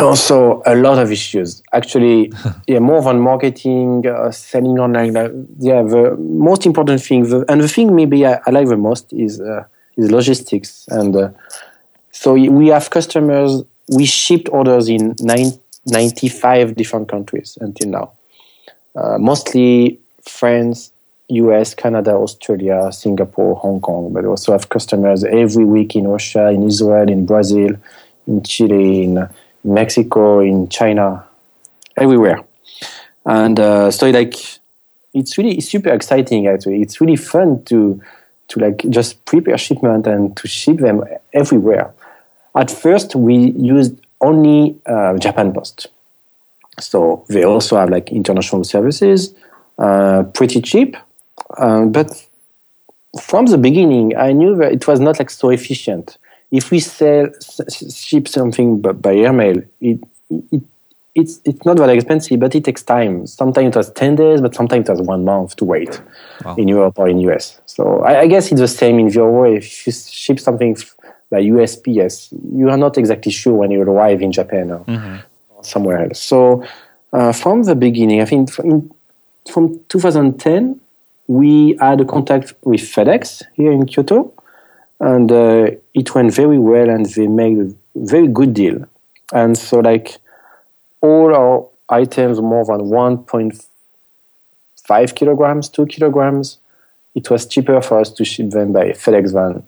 Also, 0.00 0.62
a 0.66 0.74
lot 0.74 0.98
of 0.98 1.12
issues. 1.12 1.62
Actually, 1.72 2.32
yeah, 2.66 2.80
more 2.80 3.00
than 3.02 3.20
marketing, 3.20 4.04
uh, 4.06 4.32
selling 4.32 4.80
online. 4.80 5.14
Yeah, 5.60 5.82
the 5.82 6.16
most 6.18 6.66
important 6.66 7.00
thing, 7.00 7.22
the, 7.22 7.44
and 7.48 7.62
the 7.62 7.68
thing 7.68 7.94
maybe 7.94 8.26
I, 8.26 8.40
I 8.46 8.50
like 8.50 8.66
the 8.66 8.76
most 8.76 9.12
is 9.12 9.40
uh, 9.40 9.64
is 9.96 10.10
logistics. 10.10 10.86
And 10.88 11.14
so 12.18 12.32
we 12.32 12.68
have 12.68 12.88
customers 12.90 13.62
we 13.88 14.04
shipped 14.04 14.48
orders 14.48 14.88
in 14.88 15.14
nine, 15.20 15.52
95 15.86 16.74
different 16.74 17.08
countries 17.08 17.56
until 17.60 17.90
now. 17.90 18.12
Uh, 18.96 19.18
mostly 19.18 20.00
France, 20.22 20.92
US, 21.28 21.74
Canada, 21.74 22.12
Australia, 22.12 22.90
Singapore, 22.90 23.56
Hong 23.56 23.80
Kong, 23.80 24.12
but 24.12 24.22
we 24.22 24.28
also 24.28 24.52
have 24.52 24.68
customers 24.68 25.24
every 25.24 25.64
week 25.64 25.94
in 25.94 26.08
Russia, 26.08 26.48
in 26.48 26.62
Israel, 26.62 27.08
in 27.08 27.26
Brazil, 27.26 27.76
in 28.26 28.42
Chile, 28.42 29.04
in 29.04 29.28
Mexico, 29.62 30.40
in 30.40 30.68
China, 30.68 31.24
everywhere. 31.96 32.42
And 33.24 33.60
uh, 33.60 33.90
so, 33.90 34.08
like, 34.10 34.34
it's 35.12 35.36
really 35.36 35.60
super 35.60 35.90
exciting. 35.90 36.46
Actually, 36.46 36.82
it's 36.82 37.00
really 37.00 37.16
fun 37.16 37.62
to 37.64 38.00
to 38.48 38.60
like 38.60 38.88
just 38.90 39.24
prepare 39.24 39.58
shipment 39.58 40.06
and 40.06 40.36
to 40.36 40.46
ship 40.46 40.78
them 40.78 41.02
everywhere. 41.32 41.92
At 42.56 42.70
first, 42.70 43.14
we 43.14 43.52
used 43.52 43.94
only 44.20 44.78
uh, 44.86 45.16
Japan 45.18 45.52
Post. 45.52 45.88
So 46.80 47.24
they 47.28 47.44
also 47.44 47.76
have 47.76 47.90
like 47.90 48.10
international 48.10 48.64
services, 48.64 49.34
uh, 49.78 50.24
pretty 50.34 50.60
cheap. 50.60 50.96
Uh, 51.56 51.84
but 51.84 52.08
from 53.20 53.46
the 53.46 53.58
beginning, 53.58 54.16
I 54.16 54.32
knew 54.32 54.56
that 54.56 54.72
it 54.72 54.86
was 54.86 55.00
not 55.00 55.18
like 55.18 55.30
so 55.30 55.50
efficient. 55.50 56.18
If 56.50 56.70
we 56.70 56.80
sell 56.80 57.28
ship 57.90 58.28
something 58.28 58.80
by 58.80 59.14
airmail, 59.14 59.62
it, 59.80 60.00
it 60.52 60.62
it's 61.16 61.40
it's 61.44 61.64
not 61.64 61.78
that 61.78 61.88
expensive, 61.88 62.38
but 62.38 62.54
it 62.54 62.64
takes 62.64 62.82
time. 62.82 63.26
Sometimes 63.26 63.74
it 63.74 63.76
was 63.76 63.90
ten 63.92 64.16
days, 64.16 64.40
but 64.42 64.54
sometimes 64.54 64.88
it 64.88 64.92
was 64.92 65.00
one 65.00 65.24
month 65.24 65.56
to 65.56 65.64
wait 65.64 66.00
wow. 66.44 66.54
in 66.56 66.68
Europe 66.68 66.98
or 66.98 67.08
in 67.08 67.18
US. 67.20 67.58
So 67.64 68.00
I, 68.02 68.20
I, 68.20 68.26
guess 68.26 68.52
it's 68.52 68.60
the 68.60 68.68
same 68.68 68.98
in 68.98 69.08
your 69.08 69.32
way. 69.40 69.56
If 69.56 69.86
you 69.86 69.92
ship 69.92 70.38
something 70.38 70.76
by 71.30 71.42
USPS, 71.42 72.32
you 72.54 72.70
are 72.70 72.76
not 72.76 72.98
exactly 72.98 73.32
sure 73.32 73.54
when 73.54 73.70
you 73.70 73.80
arrive 73.82 74.20
in 74.22 74.32
Japan 74.32 74.70
or 74.70 74.84
mm-hmm. 74.84 75.16
somewhere 75.62 76.04
else. 76.04 76.22
So 76.22 76.64
uh, 77.12 77.32
from 77.32 77.64
the 77.64 77.74
beginning, 77.74 78.20
I 78.20 78.26
think 78.26 78.52
from, 78.52 78.92
from 79.50 79.80
2010, 79.88 80.80
we 81.26 81.76
had 81.80 82.00
a 82.00 82.04
contact 82.04 82.54
with 82.62 82.80
FedEx 82.80 83.42
here 83.54 83.72
in 83.72 83.86
Kyoto, 83.86 84.32
and 85.00 85.32
uh, 85.32 85.70
it 85.94 86.14
went 86.14 86.32
very 86.32 86.58
well, 86.58 86.88
and 86.88 87.06
they 87.06 87.26
made 87.26 87.58
a 87.58 87.74
very 87.96 88.28
good 88.28 88.54
deal. 88.54 88.86
And 89.32 89.58
so, 89.58 89.80
like 89.80 90.18
all 91.00 91.34
our 91.34 91.66
items 91.88 92.40
more 92.40 92.64
than 92.64 92.82
1.5 92.82 95.14
kilograms, 95.14 95.68
two 95.68 95.86
kilograms, 95.86 96.58
it 97.14 97.30
was 97.30 97.46
cheaper 97.46 97.80
for 97.80 98.00
us 98.00 98.10
to 98.10 98.24
ship 98.24 98.50
them 98.50 98.72
by 98.72 98.90
FedEx 98.90 99.32
than 99.32 99.64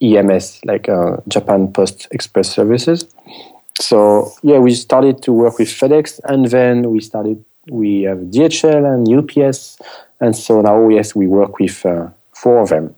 EMS, 0.00 0.60
like 0.64 0.88
uh, 0.88 1.16
Japan 1.28 1.72
Post 1.72 2.08
Express 2.10 2.48
Services. 2.50 3.06
So 3.80 4.32
yeah, 4.42 4.58
we 4.58 4.74
started 4.74 5.22
to 5.22 5.32
work 5.32 5.58
with 5.58 5.68
FedEx, 5.68 6.20
and 6.24 6.46
then 6.46 6.90
we 6.90 7.00
started 7.00 7.44
we 7.70 8.02
have 8.02 8.18
DHL 8.18 8.84
and 8.92 9.06
UPS, 9.06 9.78
and 10.20 10.34
so 10.36 10.60
now 10.60 10.88
yes, 10.88 11.14
we 11.14 11.26
work 11.26 11.58
with 11.58 11.84
uh, 11.84 12.08
four 12.32 12.60
of 12.62 12.70
them, 12.70 12.94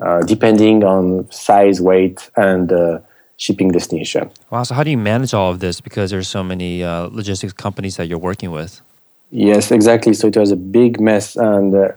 uh, 0.00 0.22
depending 0.22 0.82
on 0.82 1.30
size, 1.30 1.80
weight, 1.80 2.30
and 2.36 2.72
uh, 2.72 2.98
shipping 3.36 3.70
destination. 3.70 4.30
Wow! 4.50 4.62
So 4.62 4.74
how 4.74 4.82
do 4.82 4.90
you 4.90 4.98
manage 4.98 5.34
all 5.34 5.50
of 5.50 5.60
this? 5.60 5.80
Because 5.80 6.10
there's 6.10 6.28
so 6.28 6.42
many 6.42 6.82
uh, 6.82 7.08
logistics 7.12 7.52
companies 7.52 7.96
that 7.96 8.06
you're 8.06 8.18
working 8.18 8.50
with. 8.50 8.80
Yes, 9.30 9.70
exactly. 9.70 10.14
So 10.14 10.28
it 10.28 10.36
was 10.36 10.50
a 10.50 10.56
big 10.56 11.00
mess, 11.00 11.36
and 11.36 11.74
uh, 11.74 11.88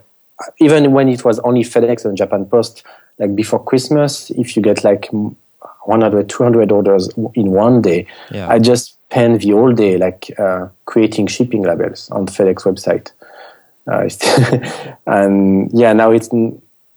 even 0.59 0.91
when 0.91 1.07
it 1.09 1.23
was 1.23 1.39
only 1.39 1.63
FedEx 1.63 2.05
and 2.05 2.17
Japan 2.17 2.45
Post, 2.45 2.83
like 3.19 3.35
before 3.35 3.63
Christmas, 3.63 4.29
if 4.31 4.55
you 4.55 4.61
get 4.61 4.83
like 4.83 5.09
100, 5.11 6.29
200 6.29 6.71
orders 6.71 7.09
in 7.33 7.51
one 7.51 7.81
day, 7.81 8.05
yeah. 8.31 8.47
I 8.49 8.59
just 8.59 8.97
spend 9.09 9.41
the 9.41 9.51
whole 9.51 9.73
day 9.73 9.97
like 9.97 10.31
uh, 10.37 10.67
creating 10.85 11.27
shipping 11.27 11.63
labels 11.63 12.09
on 12.11 12.27
FedEx 12.27 12.63
website. 12.63 13.11
Uh, 13.87 14.09
and 15.07 15.71
yeah, 15.73 15.93
now 15.93 16.11
it's 16.11 16.29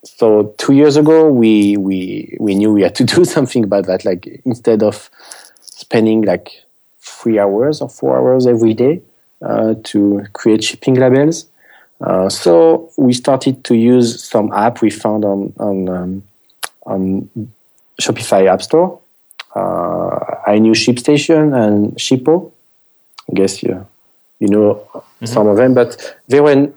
so 0.04 0.54
two 0.58 0.72
years 0.72 0.96
ago 0.96 1.30
we 1.30 1.76
we 1.76 2.36
we 2.40 2.54
knew 2.54 2.72
we 2.72 2.82
had 2.82 2.94
to 2.96 3.04
do 3.16 3.24
something 3.24 3.64
about 3.64 3.86
that. 3.86 4.04
Like 4.04 4.26
instead 4.44 4.82
of 4.82 5.10
spending 5.60 6.22
like 6.22 6.50
three 6.98 7.38
hours 7.38 7.80
or 7.80 7.88
four 7.88 8.18
hours 8.18 8.46
every 8.46 8.74
day 8.74 9.02
uh, 9.44 9.74
to 9.84 10.26
create 10.32 10.64
shipping 10.64 10.94
labels, 10.94 11.46
uh, 12.00 12.28
so 12.28 12.90
we 12.96 13.12
started 13.12 13.62
to 13.64 13.74
use 13.74 14.22
some 14.22 14.52
app 14.52 14.80
we 14.80 14.90
found 14.90 15.24
on 15.24 15.52
on, 15.58 15.88
um, 15.88 16.22
on 16.86 17.28
Shopify 18.00 18.46
App 18.46 18.62
Store. 18.62 18.98
Uh, 19.54 20.18
I 20.46 20.58
knew 20.58 20.72
ShipStation 20.72 21.54
and 21.54 21.92
Shippo. 21.96 22.50
I 23.30 23.34
guess 23.34 23.62
you 23.62 23.86
you 24.38 24.48
know 24.48 24.74
mm-hmm. 24.74 25.26
some 25.26 25.46
of 25.46 25.56
them, 25.56 25.74
but 25.74 26.16
they 26.28 26.40
were 26.40 26.72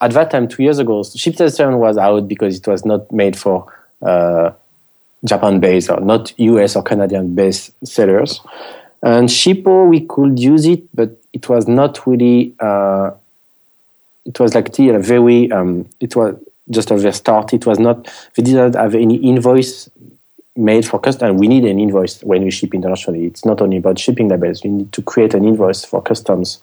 at 0.00 0.12
that 0.12 0.30
time 0.30 0.46
two 0.46 0.62
years 0.62 0.78
ago. 0.78 1.00
ShipStation 1.00 1.78
was 1.78 1.96
out 1.96 2.28
because 2.28 2.56
it 2.56 2.66
was 2.66 2.84
not 2.84 3.10
made 3.10 3.36
for 3.36 3.72
uh, 4.02 4.52
Japan-based 5.24 5.90
or 5.90 6.00
not 6.00 6.32
US 6.38 6.76
or 6.76 6.82
Canadian-based 6.82 7.72
sellers. 7.86 8.40
And 9.02 9.28
Shippo, 9.28 9.88
we 9.88 10.00
could 10.00 10.38
use 10.38 10.66
it, 10.66 10.84
but 10.94 11.10
it 11.32 11.48
was 11.48 11.68
not 11.68 12.06
really 12.06 12.54
uh, 12.60 13.10
it 14.28 14.38
was 14.38 14.54
like 14.54 14.78
a 14.78 14.98
very 14.98 15.50
um, 15.50 15.88
it 16.00 16.14
was 16.14 16.36
just 16.70 16.88
the 16.88 17.12
start 17.12 17.54
it 17.54 17.64
was 17.64 17.78
not 17.78 18.06
they 18.36 18.42
didn't 18.42 18.74
have 18.74 18.94
any 18.94 19.16
invoice 19.16 19.88
made 20.58 20.86
for 20.86 20.98
custom. 20.98 21.30
And 21.30 21.38
we 21.38 21.46
need 21.48 21.64
an 21.64 21.78
invoice 21.78 22.22
when 22.22 22.42
we 22.42 22.50
ship 22.50 22.74
internationally. 22.74 23.24
It's 23.26 23.44
not 23.44 23.62
only 23.62 23.76
about 23.78 23.98
shipping 23.98 24.28
labels. 24.28 24.64
We 24.64 24.70
need 24.70 24.92
to 24.92 25.02
create 25.02 25.32
an 25.32 25.44
invoice 25.44 25.84
for 25.84 26.02
customs. 26.02 26.58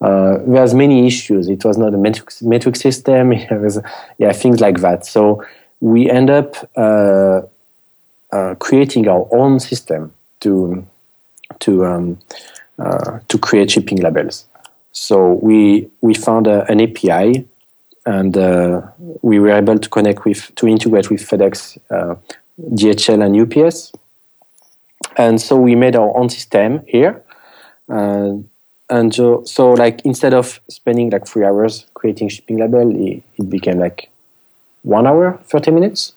Uh, 0.00 0.38
there's 0.46 0.74
many 0.74 1.06
issues. 1.06 1.48
It 1.48 1.64
was 1.64 1.78
not 1.78 1.94
a 1.94 1.96
metric, 1.96 2.30
metric 2.42 2.76
system. 2.76 3.30
Was, 3.50 3.80
yeah, 4.18 4.32
things 4.32 4.60
like 4.60 4.80
that. 4.80 5.06
So 5.06 5.44
we 5.80 6.10
end 6.10 6.28
up 6.30 6.56
uh, 6.76 7.40
uh, 8.32 8.54
creating 8.56 9.08
our 9.08 9.26
own 9.32 9.58
system 9.58 10.12
to 10.40 10.86
to 11.60 11.86
um, 11.86 12.18
uh, 12.78 13.18
to 13.28 13.38
create 13.38 13.70
shipping 13.70 14.00
labels. 14.00 14.44
So 14.98 15.34
we 15.34 15.88
we 16.00 16.14
found 16.14 16.48
a, 16.48 16.64
an 16.70 16.80
API, 16.80 17.46
and 18.04 18.36
uh, 18.36 18.82
we 19.22 19.38
were 19.38 19.50
able 19.50 19.78
to 19.78 19.88
connect 19.88 20.24
with 20.24 20.52
to 20.56 20.66
integrate 20.66 21.08
with 21.08 21.20
FedEx, 21.20 21.78
uh, 21.90 22.16
DHL, 22.74 23.24
and 23.24 23.34
UPS. 23.40 23.92
And 25.16 25.40
so 25.40 25.56
we 25.56 25.76
made 25.76 25.94
our 25.94 26.16
own 26.16 26.28
system 26.28 26.82
here, 26.86 27.22
and 27.88 28.48
and 28.90 29.14
so, 29.14 29.44
so 29.44 29.70
like 29.72 30.00
instead 30.04 30.34
of 30.34 30.60
spending 30.68 31.10
like 31.10 31.28
three 31.28 31.44
hours 31.44 31.86
creating 31.94 32.28
shipping 32.28 32.58
label, 32.58 32.90
it, 32.90 33.22
it 33.36 33.48
became 33.48 33.78
like 33.78 34.10
one 34.82 35.06
hour, 35.06 35.38
thirty 35.44 35.70
minutes. 35.70 36.12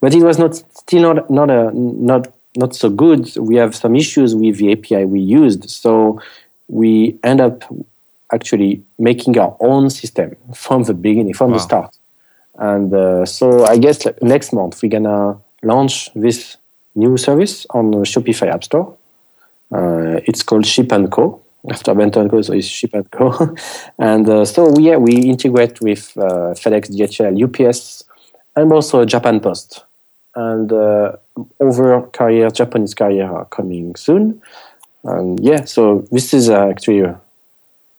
But 0.00 0.14
it 0.14 0.22
was 0.22 0.38
not 0.38 0.56
still 0.56 1.02
not 1.14 1.30
not 1.30 1.50
a 1.50 1.70
not 1.74 2.28
not 2.56 2.74
so 2.74 2.88
good. 2.88 3.36
We 3.36 3.56
have 3.56 3.76
some 3.76 3.94
issues 3.94 4.34
with 4.34 4.56
the 4.56 4.72
API 4.72 5.04
we 5.04 5.20
used, 5.20 5.68
so 5.68 6.20
we 6.68 7.18
end 7.24 7.40
up 7.40 7.64
actually 8.32 8.82
making 8.98 9.38
our 9.38 9.56
own 9.60 9.90
system 9.90 10.36
from 10.54 10.84
the 10.84 10.94
beginning, 10.94 11.34
from 11.34 11.50
wow. 11.50 11.56
the 11.56 11.62
start. 11.62 11.96
And 12.58 12.92
uh, 12.92 13.24
so 13.26 13.64
I 13.64 13.78
guess 13.78 14.04
like, 14.04 14.22
next 14.22 14.52
month 14.52 14.82
we're 14.82 14.88
gonna 14.90 15.38
launch 15.62 16.10
this 16.14 16.56
new 16.94 17.16
service 17.16 17.66
on 17.70 17.90
the 17.90 17.98
Shopify 17.98 18.48
App 18.48 18.64
Store. 18.64 18.96
Uh, 19.72 20.20
it's 20.26 20.42
called 20.42 20.66
Ship 20.66 20.90
and 20.92 21.10
Co. 21.10 21.40
After 21.70 21.94
Bento 21.94 22.20
and 22.22 22.30
Co, 22.30 22.40
so 22.40 22.54
it's 22.54 22.66
Ship 22.66 22.92
and 22.94 23.10
Co. 23.10 23.54
and 23.98 24.28
uh, 24.28 24.44
so 24.44 24.70
we 24.70 24.84
yeah, 24.84 24.96
we 24.96 25.12
integrate 25.12 25.80
with 25.80 26.16
uh, 26.16 26.54
FedEx, 26.54 26.90
DHL, 26.90 27.36
UPS, 27.44 28.04
and 28.56 28.72
also 28.72 29.04
Japan 29.04 29.40
Post. 29.40 29.84
And 30.34 30.72
uh, 30.72 31.16
over 31.58 32.02
carrier, 32.12 32.50
Japanese 32.50 32.94
carrier 32.94 33.30
are 33.30 33.44
coming 33.46 33.94
soon. 33.96 34.40
And 35.04 35.40
yeah, 35.40 35.64
so 35.64 36.06
this 36.10 36.32
is 36.32 36.48
uh, 36.48 36.68
actually 36.68 37.04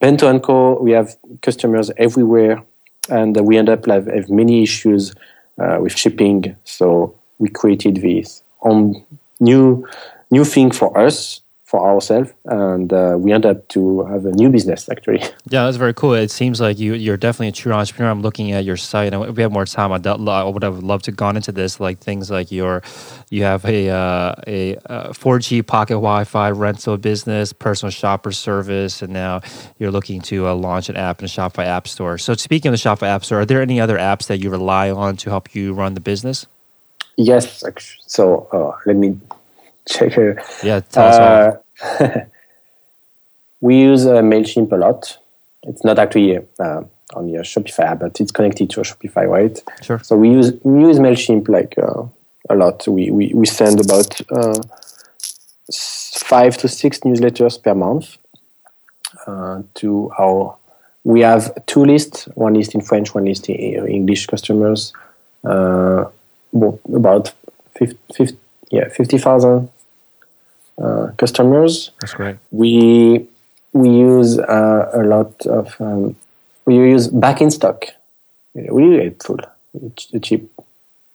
Bento 0.02 0.40
Co. 0.40 0.82
We 0.82 0.92
have 0.92 1.16
customers 1.42 1.92
everywhere, 1.98 2.62
and 3.10 3.40
we 3.40 3.58
end 3.58 3.70
up 3.70 3.88
like 3.88 4.08
have 4.08 4.30
many 4.30 4.64
issues 4.64 5.14
uh, 5.62 5.78
with 5.80 5.96
shipping. 5.96 6.56
So 6.64 7.16
we 7.40 7.50
created 7.50 7.98
this 7.98 8.44
on 8.62 9.06
new 9.40 9.88
new 10.32 10.44
thing 10.44 10.72
for 10.72 10.98
us 10.98 11.41
for 11.72 11.80
ourselves, 11.80 12.30
and 12.44 12.92
uh, 12.92 13.16
we 13.18 13.32
end 13.32 13.46
up 13.46 13.66
to 13.70 14.04
have 14.04 14.26
a 14.26 14.32
new 14.34 14.50
business 14.50 14.90
actually. 14.90 15.24
Yeah, 15.50 15.66
that's 15.66 15.78
very 15.78 15.94
cool. 15.94 16.14
It 16.14 16.32
seems 16.32 16.62
like 16.62 16.78
you 16.80 16.94
you're 16.94 17.18
definitely 17.18 17.50
a 17.50 17.52
true 17.54 17.74
entrepreneur. 17.74 18.12
I'm 18.12 18.22
looking 18.22 18.52
at 18.52 18.64
your 18.64 18.78
site, 18.78 19.14
and 19.14 19.24
if 19.26 19.36
we 19.36 19.44
have 19.44 19.52
more 19.52 19.66
time, 19.66 19.92
I'd, 19.92 20.06
I 20.06 20.44
would 20.44 20.64
have 20.64 20.84
loved 20.84 21.06
to 21.06 21.12
gone 21.12 21.36
into 21.36 21.52
this, 21.52 21.80
like 21.80 22.00
things 22.00 22.30
like 22.30 22.52
your 22.52 22.84
you 23.30 23.44
have 23.44 23.64
a 23.66 23.90
uh, 23.90 24.36
a, 24.48 24.76
a 24.86 25.14
4G 25.14 25.66
pocket 25.66 25.94
Wi-Fi 25.94 26.52
rental 26.52 26.98
business, 26.98 27.54
personal 27.54 27.92
shopper 27.92 28.32
service, 28.32 29.02
and 29.02 29.12
now 29.14 29.42
you're 29.80 29.92
looking 29.92 30.22
to 30.22 30.48
uh, 30.48 30.56
launch 30.56 30.90
an 30.90 30.98
app 30.98 31.20
in 31.20 31.26
the 31.26 31.30
Shopify 31.30 31.66
App 31.66 31.88
Store. 31.88 32.18
So, 32.18 32.34
speaking 32.36 32.70
of 32.70 32.74
the 32.74 32.90
Shopify 32.90 33.08
App 33.08 33.24
Store, 33.24 33.42
are 33.42 33.46
there 33.46 33.62
any 33.62 33.80
other 33.80 33.98
apps 33.98 34.28
that 34.28 34.38
you 34.40 34.50
rely 34.50 34.90
on 34.92 35.18
to 35.18 35.30
help 35.30 35.56
you 35.56 35.74
run 35.74 35.94
the 35.94 36.02
business? 36.02 36.46
Yes, 37.18 37.64
so 38.08 38.48
uh, 38.52 38.78
let 38.86 38.96
me 38.96 39.20
check. 39.88 40.16
Yeah, 40.64 40.82
us 40.96 41.58
we 43.62 43.80
use 43.80 44.06
uh, 44.06 44.22
Mailchimp 44.22 44.72
a 44.72 44.76
lot. 44.76 45.18
It's 45.64 45.84
not 45.84 46.00
actually 46.00 46.40
uh, 46.60 46.84
on 47.16 47.30
your 47.30 47.44
Shopify 47.44 47.86
app, 47.86 48.00
but 48.00 48.20
it's 48.20 48.32
connected 48.32 48.70
to 48.72 48.82
a 48.82 48.84
Shopify, 48.84 49.28
right? 49.28 49.62
Sure. 49.82 50.00
So 50.00 50.18
we 50.18 50.30
use 50.30 50.54
we 50.64 50.82
use 50.82 50.98
Mailchimp 51.00 51.48
like 51.48 51.76
uh, 51.78 52.04
a 52.50 52.56
lot. 52.56 52.88
We 52.88 53.12
we, 53.12 53.34
we 53.34 53.46
send 53.46 53.80
about 53.80 54.20
uh, 54.32 54.60
five 56.14 56.58
to 56.58 56.68
six 56.68 57.00
newsletters 57.00 57.62
per 57.62 57.76
month 57.76 58.18
uh, 59.28 59.62
to 59.76 60.12
our. 60.20 60.58
We 61.04 61.22
have 61.22 61.66
two 61.66 61.84
lists. 61.84 62.26
One 62.36 62.54
list 62.54 62.76
in 62.76 62.82
French, 62.82 63.16
one 63.16 63.26
list 63.26 63.50
in 63.50 63.88
English 63.88 64.28
customers. 64.28 64.94
Uh, 65.44 66.06
about 66.54 67.34
50, 67.78 67.98
50 68.14 68.38
yeah, 68.72 68.88
50,000 68.90 69.70
uh, 70.82 71.08
customers. 71.18 71.92
That's 72.00 72.14
great. 72.14 72.38
We 72.52 73.28
we 73.74 73.90
use 73.90 74.40
uh, 74.40 74.90
a 74.94 75.04
lot 75.04 75.46
of 75.46 75.80
um, 75.80 76.16
we 76.66 76.76
use 76.76 77.08
back 77.08 77.42
in 77.42 77.52
stock. 77.52 77.86
Really 78.56 79.04
helpful. 79.04 79.38
It's 79.74 80.14
a 80.14 80.20
cheap, 80.20 80.50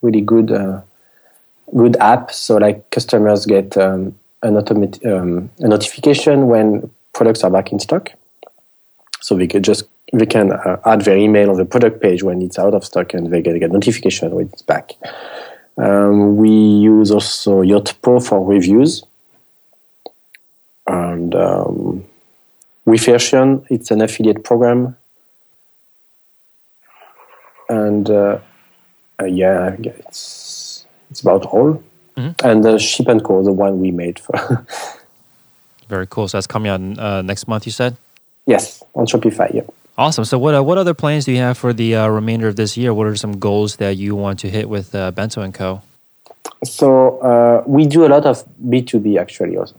really 0.03 0.21
good 0.21 0.53
uh, 0.53 0.83
good 1.75 1.97
app. 1.97 2.31
So 2.31 2.57
like 2.57 2.91
customers 2.91 3.47
get 3.47 3.77
um, 3.77 4.15
an 4.43 4.57
automat- 4.57 5.05
um, 5.05 5.51
a 5.61 5.69
notification 5.69 6.47
when 6.47 6.91
products 7.13 7.43
are 7.45 7.51
back 7.51 7.73
in 7.73 7.79
stock. 7.79 8.13
So 9.21 9.35
we 9.35 9.49
can 9.49 9.63
just 9.63 9.89
they 10.13 10.27
can 10.27 10.53
uh, 10.53 10.79
add 10.85 11.03
their 11.03 11.17
email 11.17 11.51
on 11.51 11.57
the 11.57 11.65
product 11.65 12.01
page 12.01 12.23
when 12.23 12.41
it's 12.41 12.59
out 12.59 12.75
of 12.75 12.85
stock, 12.85 13.15
and 13.15 13.33
they 13.33 13.43
get 13.43 13.61
a 13.61 13.69
notification 13.69 14.35
when 14.35 14.49
it's 14.53 14.63
back. 14.63 14.93
Um, 15.79 16.37
we 16.37 16.51
use 16.51 17.11
also 17.11 17.63
Yotpo 17.63 18.27
for 18.27 18.45
reviews. 18.45 19.05
And 20.87 21.35
um, 21.35 22.05
Refersion, 22.87 23.67
it's 23.69 23.91
an 23.91 24.01
affiliate 24.01 24.45
program. 24.45 24.97
And 27.69 28.09
uh, 28.09 28.39
uh, 29.21 29.25
yeah, 29.25 29.75
it's 29.81 30.87
it's 31.11 31.21
about 31.21 31.47
all. 31.47 31.83
Mm-hmm. 32.17 32.47
And 32.47 32.65
uh, 32.65 32.79
Ship 32.79 33.09
and 33.09 33.23
Co, 33.23 33.43
the 33.43 33.53
one 33.53 33.81
we 33.81 33.91
made 33.91 34.19
for. 34.19 34.67
Very 35.89 36.07
cool. 36.07 36.29
So 36.29 36.39
that's 36.39 36.47
coming 36.47 36.71
out 36.71 36.99
uh, 36.99 37.23
next 37.23 37.49
month. 37.49 37.67
You 37.67 37.73
said. 37.73 37.97
Yes, 38.47 38.83
on 38.95 39.07
Shopify. 39.07 39.53
Yeah. 39.53 39.63
Awesome. 39.99 40.27
So, 40.27 40.39
what 40.39 40.55
uh, 40.55 40.63
what 40.63 40.77
other 40.77 40.93
plans 40.93 41.25
do 41.25 41.33
you 41.33 41.39
have 41.39 41.57
for 41.57 41.73
the 41.73 41.97
uh, 41.97 42.09
remainder 42.09 42.49
of 42.49 42.57
this 42.57 42.77
year? 42.77 42.93
What 42.93 43.07
are 43.07 43.17
some 43.17 43.39
goals 43.39 43.77
that 43.77 43.97
you 43.97 44.15
want 44.15 44.39
to 44.41 44.51
hit 44.51 44.69
with 44.69 44.95
uh, 44.95 45.11
Bento 45.11 45.41
and 45.41 45.55
Co? 45.55 45.81
So, 46.65 47.19
uh, 47.21 47.63
we 47.67 47.87
do 47.87 48.05
a 48.05 48.09
lot 48.09 48.27
of 48.27 48.45
B 48.69 48.83
two 48.83 49.01
B 49.01 49.17
actually 49.17 49.57
also. 49.57 49.77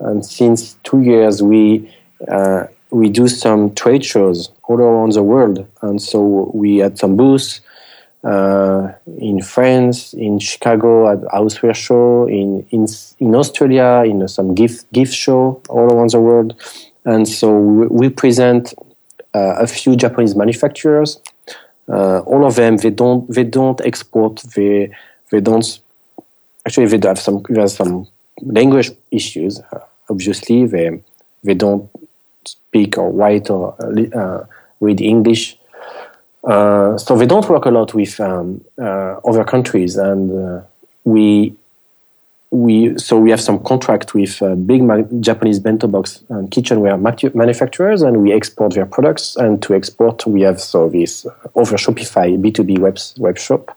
And 0.00 0.26
since 0.26 0.74
two 0.82 1.02
years, 1.02 1.42
we 1.44 1.88
uh, 2.26 2.64
we 2.90 3.08
do 3.08 3.28
some 3.28 3.72
trade 3.74 4.04
shows 4.04 4.50
all 4.64 4.80
around 4.80 5.12
the 5.12 5.22
world, 5.22 5.64
and 5.80 6.02
so 6.02 6.50
we 6.52 6.78
had 6.78 6.98
some 6.98 7.16
booths 7.16 7.60
uh, 8.24 8.92
in 9.18 9.40
France, 9.42 10.12
in 10.12 10.40
Chicago 10.40 11.08
at 11.08 11.20
Houseware 11.32 11.74
Show, 11.74 12.26
in 12.26 12.66
in 12.70 12.86
in 13.20 13.36
Australia, 13.36 14.02
in 14.04 14.26
some 14.26 14.56
gift 14.56 14.92
gift 14.92 15.14
show 15.14 15.62
all 15.68 15.86
around 15.92 16.10
the 16.10 16.20
world, 16.20 16.56
and 17.04 17.28
so 17.28 17.56
we, 17.56 17.86
we 17.86 18.08
present 18.08 18.74
a 19.34 19.66
few 19.66 19.96
Japanese 19.96 20.34
manufacturers. 20.34 21.20
Uh, 21.88 22.20
all 22.20 22.46
of 22.46 22.54
them 22.56 22.76
they 22.76 22.90
don't 22.90 23.28
they 23.28 23.44
don't 23.44 23.80
export 23.80 24.40
they 24.54 24.90
they 25.30 25.40
don't 25.40 25.80
actually 26.64 26.86
they 26.86 27.08
have 27.08 27.18
some 27.18 27.42
they 27.48 27.60
have 27.60 27.70
some 27.70 28.06
language 28.40 28.92
issues 29.10 29.60
uh, 29.72 29.80
obviously 30.08 30.64
they 30.64 31.02
they 31.42 31.54
don't 31.54 31.90
speak 32.44 32.98
or 32.98 33.10
write 33.10 33.50
or 33.50 33.74
uh, 34.14 34.44
read 34.80 35.00
English. 35.00 35.58
Uh, 36.44 36.98
so 36.98 37.16
they 37.16 37.26
don't 37.26 37.48
work 37.48 37.66
a 37.66 37.70
lot 37.70 37.94
with 37.94 38.18
um, 38.20 38.64
uh, 38.80 39.16
other 39.24 39.44
countries, 39.44 39.96
and 39.96 40.22
uh, 40.32 40.60
we 41.04 41.54
we 42.52 42.96
so 42.98 43.18
we 43.18 43.30
have 43.30 43.40
some 43.40 43.58
contract 43.64 44.14
with 44.14 44.40
uh, 44.42 44.54
big 44.54 44.82
ma- 44.82 45.02
Japanese 45.20 45.58
bento 45.58 45.88
box 45.88 46.22
and 46.28 46.50
kitchenware 46.50 46.96
manufacturers, 46.96 48.02
and 48.02 48.22
we 48.22 48.32
export 48.32 48.74
their 48.74 48.86
products. 48.86 49.36
And 49.36 49.60
to 49.62 49.74
export, 49.74 50.26
we 50.26 50.42
have 50.42 50.60
so 50.60 50.88
this 50.88 51.26
over 51.54 51.76
Shopify 51.76 52.40
B 52.40 52.50
two 52.50 52.62
B 52.62 52.76
web 52.78 52.98
web 53.18 53.38
shop, 53.38 53.76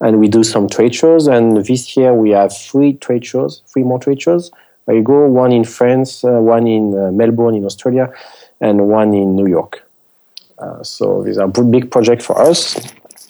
and 0.00 0.20
we 0.20 0.28
do 0.28 0.42
some 0.42 0.68
trade 0.68 0.94
shows. 0.94 1.26
And 1.28 1.64
this 1.64 1.96
year 1.96 2.12
we 2.12 2.30
have 2.30 2.54
three 2.54 2.94
trade 2.94 3.24
shows, 3.24 3.62
three 3.72 3.84
more 3.84 3.98
trade 3.98 4.20
shows 4.20 4.50
I 4.88 5.00
go 5.00 5.26
one 5.26 5.52
in 5.52 5.64
France, 5.64 6.24
uh, 6.24 6.40
one 6.40 6.66
in 6.66 6.96
uh, 6.96 7.10
Melbourne 7.10 7.54
in 7.54 7.64
Australia, 7.64 8.12
and 8.60 8.88
one 8.88 9.14
in 9.14 9.34
New 9.34 9.46
York. 9.46 9.82
Uh, 10.58 10.82
so 10.82 11.22
these 11.22 11.38
are 11.38 11.48
big 11.48 11.90
projects 11.90 12.24
for 12.24 12.40
us. 12.40 12.76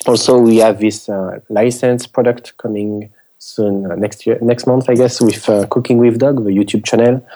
Also, 0.07 0.39
we 0.39 0.59
have 0.59 0.79
this 0.79 1.09
uh, 1.09 1.41
license 1.49 2.07
product 2.07 2.57
coming 2.59 3.11
soon 3.47 3.91
uh, 3.91 3.95
next 3.95 4.27
year, 4.27 4.39
next 4.41 4.67
month, 4.67 4.89
I 4.89 4.95
guess, 4.95 5.21
with 5.21 5.49
uh, 5.49 5.67
Cooking 5.67 5.99
with 5.99 6.19
Dog, 6.19 6.45
the 6.45 6.51
YouTube 6.51 6.85
channel. 6.85 7.27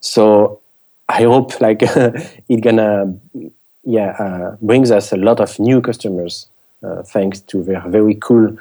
So 0.00 0.60
I 1.08 1.22
hope 1.22 1.60
like 1.60 1.82
it 2.48 2.60
gonna 2.62 3.14
yeah 3.84 4.56
brings 4.60 4.90
us 4.90 5.12
a 5.12 5.16
lot 5.16 5.40
of 5.40 5.58
new 5.58 5.80
customers 5.80 6.46
thanks 7.06 7.40
to 7.40 7.62
their 7.62 7.82
very 7.88 8.14
cool 8.14 8.56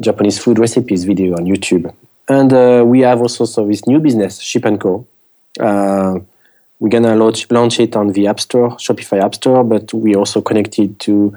Japanese 0.00 0.38
food 0.38 0.58
recipes 0.58 1.04
video 1.04 1.34
on 1.34 1.44
YouTube. 1.44 1.92
and 2.28 2.52
uh, 2.52 2.82
we 2.86 3.00
have 3.00 3.20
also 3.20 3.44
so 3.44 3.66
this 3.66 3.86
new 3.86 3.98
business, 3.98 4.40
Ship 4.40 4.64
and 4.64 4.80
Co. 4.80 5.06
Uh, 5.60 6.18
we're 6.80 6.88
gonna 6.88 7.14
launch, 7.14 7.50
launch 7.50 7.80
it 7.80 7.96
on 7.96 8.08
the 8.08 8.26
App 8.26 8.40
Store, 8.40 8.70
Shopify 8.70 9.22
App 9.22 9.34
Store, 9.34 9.62
but 9.64 9.92
we 9.94 10.14
also 10.14 10.40
connected 10.40 10.98
to 11.00 11.36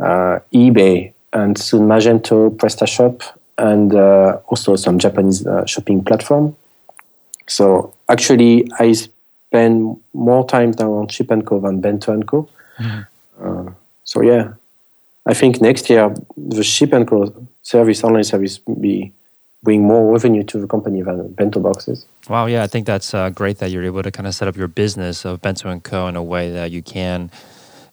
uh, 0.00 0.38
eBay 0.52 1.12
and 1.32 1.56
soon 1.58 1.86
Magento, 1.86 2.50
PrestaShop, 2.56 3.22
and 3.58 3.94
uh, 3.94 4.38
also 4.46 4.76
some 4.76 4.98
Japanese 4.98 5.46
uh, 5.46 5.64
shopping 5.66 6.04
platform. 6.04 6.56
So 7.46 7.94
actually, 8.08 8.68
I 8.78 8.92
spend 8.92 10.00
more 10.12 10.46
time 10.46 10.72
now 10.78 10.92
on 10.94 11.08
Ship 11.08 11.30
and 11.30 11.46
Co 11.46 11.60
than 11.60 11.80
Bento 11.80 12.12
and 12.12 12.26
Co. 12.26 12.48
Mm-hmm. 12.78 13.68
so 14.02 14.20
yeah, 14.22 14.54
I 15.26 15.34
think 15.34 15.60
next 15.60 15.88
year 15.88 16.14
the 16.36 16.64
Ship 16.64 16.92
and 16.92 17.06
Co 17.06 17.32
service, 17.62 18.02
online 18.04 18.24
service, 18.24 18.60
will 18.66 18.76
be 18.76 19.12
bring 19.64 19.82
more 19.82 20.12
revenue 20.12 20.44
to 20.44 20.58
the 20.58 20.66
company 20.66 21.02
than 21.02 21.32
bento 21.32 21.58
boxes. 21.58 22.06
Wow, 22.28 22.46
yeah, 22.46 22.62
I 22.62 22.66
think 22.66 22.86
that's 22.86 23.14
uh, 23.14 23.30
great 23.30 23.58
that 23.58 23.70
you're 23.70 23.82
able 23.82 24.02
to 24.02 24.12
kind 24.12 24.26
of 24.26 24.34
set 24.34 24.46
up 24.46 24.56
your 24.56 24.68
business 24.68 25.24
of 25.24 25.40
Bento 25.40 25.68
and 25.70 25.82
Co. 25.82 26.06
in 26.06 26.16
a 26.16 26.22
way 26.22 26.52
that 26.52 26.70
you 26.70 26.82
can, 26.82 27.30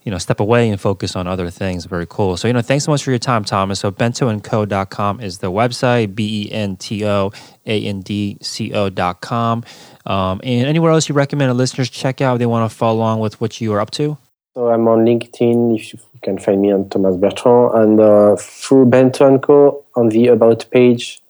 you 0.03 0.11
know, 0.11 0.17
step 0.17 0.39
away 0.39 0.69
and 0.69 0.79
focus 0.79 1.15
on 1.15 1.27
other 1.27 1.49
things. 1.49 1.85
Very 1.85 2.07
cool. 2.07 2.37
So, 2.37 2.47
you 2.47 2.53
know, 2.53 2.61
thanks 2.61 2.85
so 2.85 2.91
much 2.91 3.03
for 3.03 3.11
your 3.11 3.19
time, 3.19 3.43
Thomas. 3.43 3.79
So, 3.79 3.91
bentoandco.com 3.91 5.21
is 5.21 5.39
the 5.39 5.51
website, 5.51 6.15
B 6.15 6.47
E 6.47 6.51
N 6.51 6.75
T 6.77 7.05
O 7.05 7.31
A 7.65 7.83
N 7.83 8.01
D 8.01 8.37
C 8.41 8.73
O.com. 8.73 9.63
Um, 10.05 10.41
and 10.43 10.67
anywhere 10.67 10.91
else 10.91 11.07
you 11.07 11.13
recommend 11.13 11.49
our 11.49 11.55
listeners 11.55 11.89
check 11.89 12.21
out 12.21 12.39
they 12.39 12.45
want 12.45 12.69
to 12.69 12.75
follow 12.75 12.97
along 12.97 13.19
with 13.19 13.39
what 13.39 13.61
you 13.61 13.73
are 13.73 13.79
up 13.79 13.91
to? 13.91 14.17
So, 14.55 14.69
I'm 14.69 14.87
on 14.87 15.05
LinkedIn. 15.05 15.79
If 15.79 15.93
you 15.93 15.99
can 16.21 16.37
find 16.37 16.61
me 16.61 16.71
on 16.71 16.89
Thomas 16.89 17.15
Bertrand 17.15 17.71
and 17.75 17.99
uh, 17.99 18.35
through 18.37 18.85
Bento 18.85 19.27
and 19.27 19.41
Co. 19.41 19.83
on 19.95 20.09
the 20.09 20.27
About 20.27 20.65
page 20.71 21.21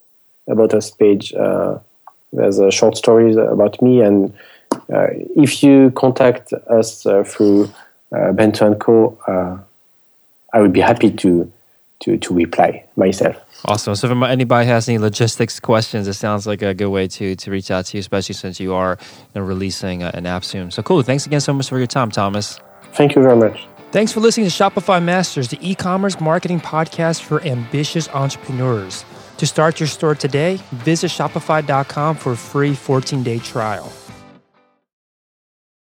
about 0.47 0.73
us 0.73 0.91
page. 0.91 1.33
Uh, 1.33 1.79
there's 2.33 2.59
a 2.59 2.71
short 2.71 2.97
stories 2.97 3.35
about 3.35 3.81
me, 3.81 4.01
and 4.01 4.33
uh, 4.93 5.07
if 5.35 5.63
you 5.63 5.91
contact 5.91 6.53
us 6.53 7.05
uh, 7.05 7.23
through 7.23 7.69
Bento 8.11 8.67
and 8.67 8.79
Co, 8.79 9.17
I 10.53 10.59
would 10.59 10.73
be 10.73 10.81
happy 10.81 11.11
to 11.11 11.51
to 12.01 12.17
to 12.17 12.33
reply 12.33 12.83
myself. 12.95 13.37
Awesome. 13.65 13.95
So, 13.95 14.11
if 14.11 14.23
anybody 14.23 14.67
has 14.67 14.89
any 14.89 14.97
logistics 14.97 15.59
questions, 15.59 16.07
it 16.07 16.13
sounds 16.13 16.45
like 16.45 16.61
a 16.61 16.73
good 16.73 16.89
way 16.89 17.07
to 17.07 17.35
to 17.35 17.51
reach 17.51 17.71
out 17.71 17.85
to 17.85 17.97
you, 17.97 17.99
especially 17.99 18.35
since 18.35 18.59
you 18.59 18.73
are 18.73 18.97
you 19.01 19.41
know, 19.41 19.47
releasing 19.47 20.03
uh, 20.03 20.11
an 20.13 20.25
app 20.25 20.43
soon. 20.43 20.71
So, 20.71 20.83
cool. 20.83 21.01
Thanks 21.03 21.25
again 21.25 21.41
so 21.41 21.53
much 21.53 21.69
for 21.69 21.77
your 21.77 21.87
time, 21.87 22.11
Thomas. 22.11 22.59
Thank 22.93 23.15
you 23.15 23.21
very 23.21 23.37
much. 23.37 23.67
Thanks 23.91 24.11
for 24.11 24.19
listening 24.19 24.49
to 24.49 24.51
Shopify 24.51 25.03
Masters, 25.03 25.49
the 25.49 25.59
e 25.61 25.75
commerce 25.75 26.19
marketing 26.19 26.59
podcast 26.59 27.21
for 27.21 27.41
ambitious 27.43 28.09
entrepreneurs. 28.09 29.05
To 29.37 29.47
start 29.47 29.79
your 29.79 29.87
store 29.87 30.15
today, 30.15 30.59
visit 30.71 31.11
Shopify.com 31.11 32.15
for 32.15 32.33
a 32.33 32.37
free 32.37 32.73
14 32.73 33.23
day 33.23 33.39
trial. 33.39 33.91